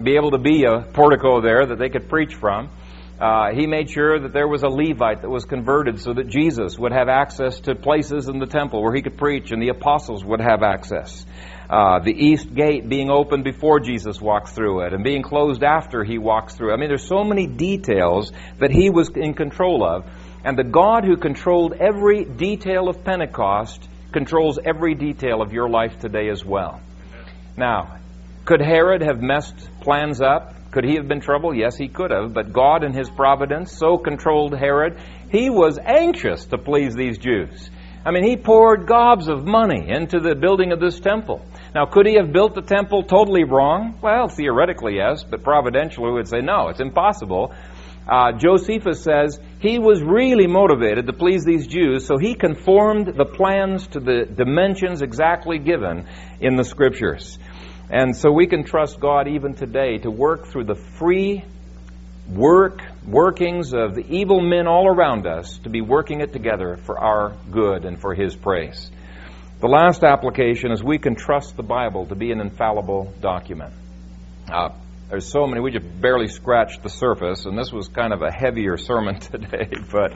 be 0.00 0.14
able 0.14 0.30
to 0.30 0.38
be 0.38 0.64
a 0.64 0.82
portico 0.92 1.40
there 1.40 1.66
that 1.66 1.80
they 1.80 1.88
could 1.88 2.08
preach 2.08 2.36
from. 2.36 2.70
Uh, 3.20 3.52
he 3.52 3.66
made 3.66 3.90
sure 3.90 4.20
that 4.20 4.32
there 4.32 4.46
was 4.46 4.62
a 4.62 4.68
Levite 4.68 5.22
that 5.22 5.30
was 5.30 5.44
converted 5.44 5.98
so 6.00 6.14
that 6.14 6.28
Jesus 6.28 6.78
would 6.78 6.92
have 6.92 7.08
access 7.08 7.58
to 7.62 7.74
places 7.74 8.28
in 8.28 8.38
the 8.38 8.46
temple 8.46 8.80
where 8.84 8.94
he 8.94 9.02
could 9.02 9.18
preach 9.18 9.50
and 9.50 9.60
the 9.60 9.70
apostles 9.70 10.24
would 10.24 10.40
have 10.40 10.62
access. 10.62 11.26
Uh, 11.68 11.98
the 11.98 12.12
east 12.12 12.54
gate 12.54 12.88
being 12.88 13.10
opened 13.10 13.44
before 13.44 13.78
Jesus 13.78 14.20
walks 14.20 14.52
through 14.52 14.86
it 14.86 14.94
and 14.94 15.04
being 15.04 15.22
closed 15.22 15.62
after 15.62 16.02
he 16.02 16.16
walks 16.16 16.54
through. 16.54 16.72
I 16.72 16.76
mean, 16.76 16.88
there's 16.88 17.06
so 17.06 17.24
many 17.24 17.46
details 17.46 18.32
that 18.58 18.70
he 18.70 18.88
was 18.88 19.10
in 19.10 19.34
control 19.34 19.84
of. 19.84 20.06
And 20.44 20.56
the 20.56 20.64
God 20.64 21.04
who 21.04 21.16
controlled 21.16 21.74
every 21.74 22.24
detail 22.24 22.88
of 22.88 23.04
Pentecost 23.04 23.86
controls 24.12 24.58
every 24.64 24.94
detail 24.94 25.42
of 25.42 25.52
your 25.52 25.68
life 25.68 25.98
today 25.98 26.30
as 26.30 26.42
well. 26.42 26.80
Now, 27.56 27.98
could 28.46 28.62
Herod 28.62 29.02
have 29.02 29.20
messed 29.20 29.68
plans 29.82 30.22
up? 30.22 30.54
Could 30.70 30.84
he 30.84 30.94
have 30.94 31.06
been 31.06 31.20
trouble? 31.20 31.54
Yes, 31.54 31.76
he 31.76 31.88
could 31.88 32.10
have. 32.10 32.32
But 32.32 32.52
God, 32.52 32.82
in 32.82 32.94
his 32.94 33.10
providence, 33.10 33.72
so 33.76 33.98
controlled 33.98 34.56
Herod, 34.56 34.98
he 35.30 35.50
was 35.50 35.78
anxious 35.78 36.46
to 36.46 36.56
please 36.56 36.94
these 36.94 37.18
Jews. 37.18 37.70
I 38.06 38.10
mean, 38.10 38.24
he 38.24 38.36
poured 38.36 38.86
gobs 38.86 39.28
of 39.28 39.44
money 39.44 39.90
into 39.90 40.20
the 40.20 40.34
building 40.34 40.72
of 40.72 40.80
this 40.80 40.98
temple. 40.98 41.44
Now, 41.74 41.86
could 41.86 42.06
he 42.06 42.14
have 42.14 42.32
built 42.32 42.54
the 42.54 42.62
temple 42.62 43.02
totally 43.02 43.44
wrong? 43.44 43.98
Well, 44.02 44.28
theoretically, 44.28 44.96
yes, 44.96 45.22
but 45.22 45.42
providentially, 45.42 46.06
we 46.06 46.12
would 46.12 46.28
say 46.28 46.40
no, 46.40 46.68
it's 46.68 46.80
impossible. 46.80 47.54
Uh, 48.08 48.32
Josephus 48.32 49.02
says 49.02 49.38
he 49.60 49.78
was 49.78 50.02
really 50.02 50.46
motivated 50.46 51.06
to 51.06 51.12
please 51.12 51.44
these 51.44 51.66
Jews, 51.66 52.06
so 52.06 52.16
he 52.16 52.34
conformed 52.34 53.06
the 53.06 53.26
plans 53.26 53.86
to 53.88 54.00
the 54.00 54.24
dimensions 54.24 55.02
exactly 55.02 55.58
given 55.58 56.08
in 56.40 56.56
the 56.56 56.64
Scriptures. 56.64 57.38
And 57.90 58.16
so 58.16 58.32
we 58.32 58.46
can 58.46 58.64
trust 58.64 58.98
God 58.98 59.28
even 59.28 59.54
today 59.54 59.98
to 59.98 60.10
work 60.10 60.46
through 60.46 60.64
the 60.64 60.74
free 60.74 61.44
work, 62.30 62.80
workings 63.06 63.74
of 63.74 63.94
the 63.94 64.06
evil 64.08 64.40
men 64.40 64.66
all 64.66 64.86
around 64.86 65.26
us 65.26 65.58
to 65.58 65.70
be 65.70 65.80
working 65.80 66.20
it 66.20 66.32
together 66.32 66.78
for 66.84 66.98
our 66.98 67.36
good 67.50 67.84
and 67.84 68.00
for 68.00 68.14
His 68.14 68.34
praise. 68.34 68.90
The 69.60 69.66
last 69.66 70.04
application 70.04 70.70
is 70.70 70.84
we 70.84 70.98
can 70.98 71.16
trust 71.16 71.56
the 71.56 71.64
Bible 71.64 72.06
to 72.06 72.14
be 72.14 72.30
an 72.30 72.40
infallible 72.40 73.12
document. 73.20 73.74
Uh, 74.48 74.68
there's 75.10 75.32
so 75.32 75.48
many, 75.48 75.60
we 75.60 75.72
just 75.72 76.00
barely 76.00 76.28
scratched 76.28 76.84
the 76.84 76.88
surface, 76.88 77.44
and 77.44 77.58
this 77.58 77.72
was 77.72 77.88
kind 77.88 78.12
of 78.12 78.22
a 78.22 78.30
heavier 78.30 78.76
sermon 78.76 79.18
today, 79.20 79.68
but 79.90 80.12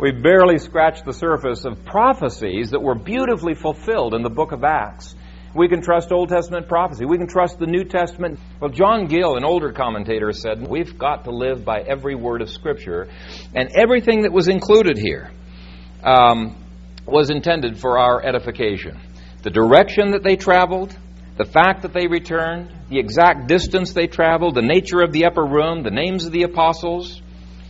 we 0.00 0.10
barely 0.10 0.58
scratched 0.58 1.04
the 1.04 1.12
surface 1.12 1.64
of 1.64 1.84
prophecies 1.84 2.70
that 2.70 2.82
were 2.82 2.96
beautifully 2.96 3.54
fulfilled 3.54 4.14
in 4.14 4.22
the 4.22 4.30
book 4.30 4.50
of 4.50 4.64
Acts. 4.64 5.14
We 5.54 5.68
can 5.68 5.80
trust 5.80 6.10
Old 6.10 6.30
Testament 6.30 6.66
prophecy. 6.66 7.04
We 7.04 7.18
can 7.18 7.28
trust 7.28 7.60
the 7.60 7.66
New 7.66 7.84
Testament. 7.84 8.40
Well, 8.58 8.70
John 8.70 9.06
Gill, 9.06 9.36
an 9.36 9.44
older 9.44 9.70
commentator, 9.70 10.32
said, 10.32 10.66
We've 10.66 10.98
got 10.98 11.24
to 11.24 11.30
live 11.30 11.64
by 11.64 11.82
every 11.82 12.16
word 12.16 12.42
of 12.42 12.50
Scripture. 12.50 13.08
And 13.54 13.68
everything 13.76 14.22
that 14.22 14.32
was 14.32 14.48
included 14.48 14.96
here 14.96 15.30
um, 16.02 16.56
was 17.06 17.30
intended 17.30 17.78
for 17.78 17.98
our 17.98 18.24
edification. 18.24 19.00
The 19.42 19.50
direction 19.50 20.12
that 20.12 20.22
they 20.22 20.36
traveled, 20.36 20.96
the 21.36 21.44
fact 21.44 21.82
that 21.82 21.92
they 21.92 22.06
returned, 22.06 22.70
the 22.88 22.98
exact 22.98 23.48
distance 23.48 23.92
they 23.92 24.06
traveled, 24.06 24.54
the 24.54 24.62
nature 24.62 25.00
of 25.00 25.12
the 25.12 25.24
upper 25.24 25.44
room, 25.44 25.82
the 25.82 25.90
names 25.90 26.26
of 26.26 26.32
the 26.32 26.42
apostles, 26.42 27.20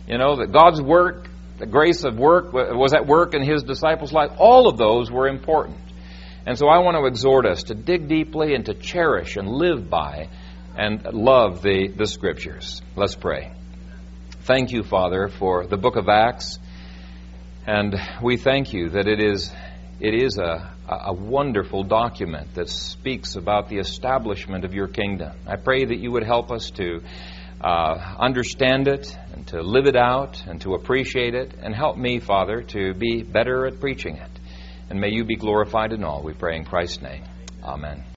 you 0.07 0.17
know, 0.17 0.35
that 0.37 0.51
God's 0.51 0.81
work, 0.81 1.29
the 1.57 1.65
grace 1.65 2.03
of 2.03 2.17
work 2.17 2.51
was 2.53 2.93
at 2.93 3.07
work 3.07 3.33
in 3.33 3.41
his 3.41 3.63
disciples' 3.63 4.11
life, 4.11 4.31
all 4.37 4.67
of 4.67 4.77
those 4.77 5.09
were 5.09 5.27
important. 5.27 5.77
And 6.45 6.57
so 6.57 6.67
I 6.67 6.79
want 6.79 6.97
to 6.97 7.05
exhort 7.05 7.45
us 7.45 7.63
to 7.63 7.75
dig 7.75 8.07
deeply 8.07 8.53
and 8.53 8.65
to 8.65 8.73
cherish 8.73 9.37
and 9.37 9.47
live 9.47 9.89
by 9.89 10.27
and 10.75 11.05
love 11.13 11.61
the, 11.61 11.87
the 11.95 12.05
Scriptures. 12.05 12.81
Let's 12.95 13.15
pray. 13.15 13.53
Thank 14.41 14.71
you, 14.71 14.83
Father, 14.83 15.29
for 15.29 15.65
the 15.65 15.77
book 15.77 15.95
of 15.95 16.09
Acts. 16.09 16.59
And 17.65 17.95
we 18.21 18.37
thank 18.37 18.73
you 18.73 18.89
that 18.89 19.07
it 19.07 19.21
is, 19.21 19.51
it 19.99 20.13
is 20.13 20.37
a, 20.37 20.73
a 20.89 21.13
wonderful 21.13 21.83
document 21.83 22.55
that 22.55 22.69
speaks 22.69 23.35
about 23.35 23.69
the 23.69 23.77
establishment 23.77 24.65
of 24.65 24.73
your 24.73 24.87
kingdom. 24.87 25.31
I 25.47 25.55
pray 25.55 25.85
that 25.85 25.97
you 25.97 26.11
would 26.11 26.23
help 26.23 26.51
us 26.51 26.71
to 26.71 27.01
uh, 27.61 28.15
understand 28.19 28.89
it 28.89 29.17
and 29.33 29.47
to 29.47 29.61
live 29.61 29.85
it 29.87 29.95
out 29.95 30.45
and 30.45 30.59
to 30.61 30.73
appreciate 30.73 31.35
it, 31.35 31.53
and 31.61 31.73
help 31.73 31.97
me, 31.97 32.19
Father, 32.19 32.61
to 32.61 32.93
be 32.93 33.23
better 33.23 33.65
at 33.65 33.79
preaching 33.79 34.17
it. 34.17 34.31
And 34.89 34.99
may 34.99 35.09
you 35.09 35.23
be 35.23 35.37
glorified 35.37 35.93
in 35.93 36.03
all. 36.03 36.21
We 36.21 36.33
pray 36.33 36.57
in 36.57 36.65
Christ's 36.65 37.01
name. 37.01 37.23
Amen. 37.63 38.03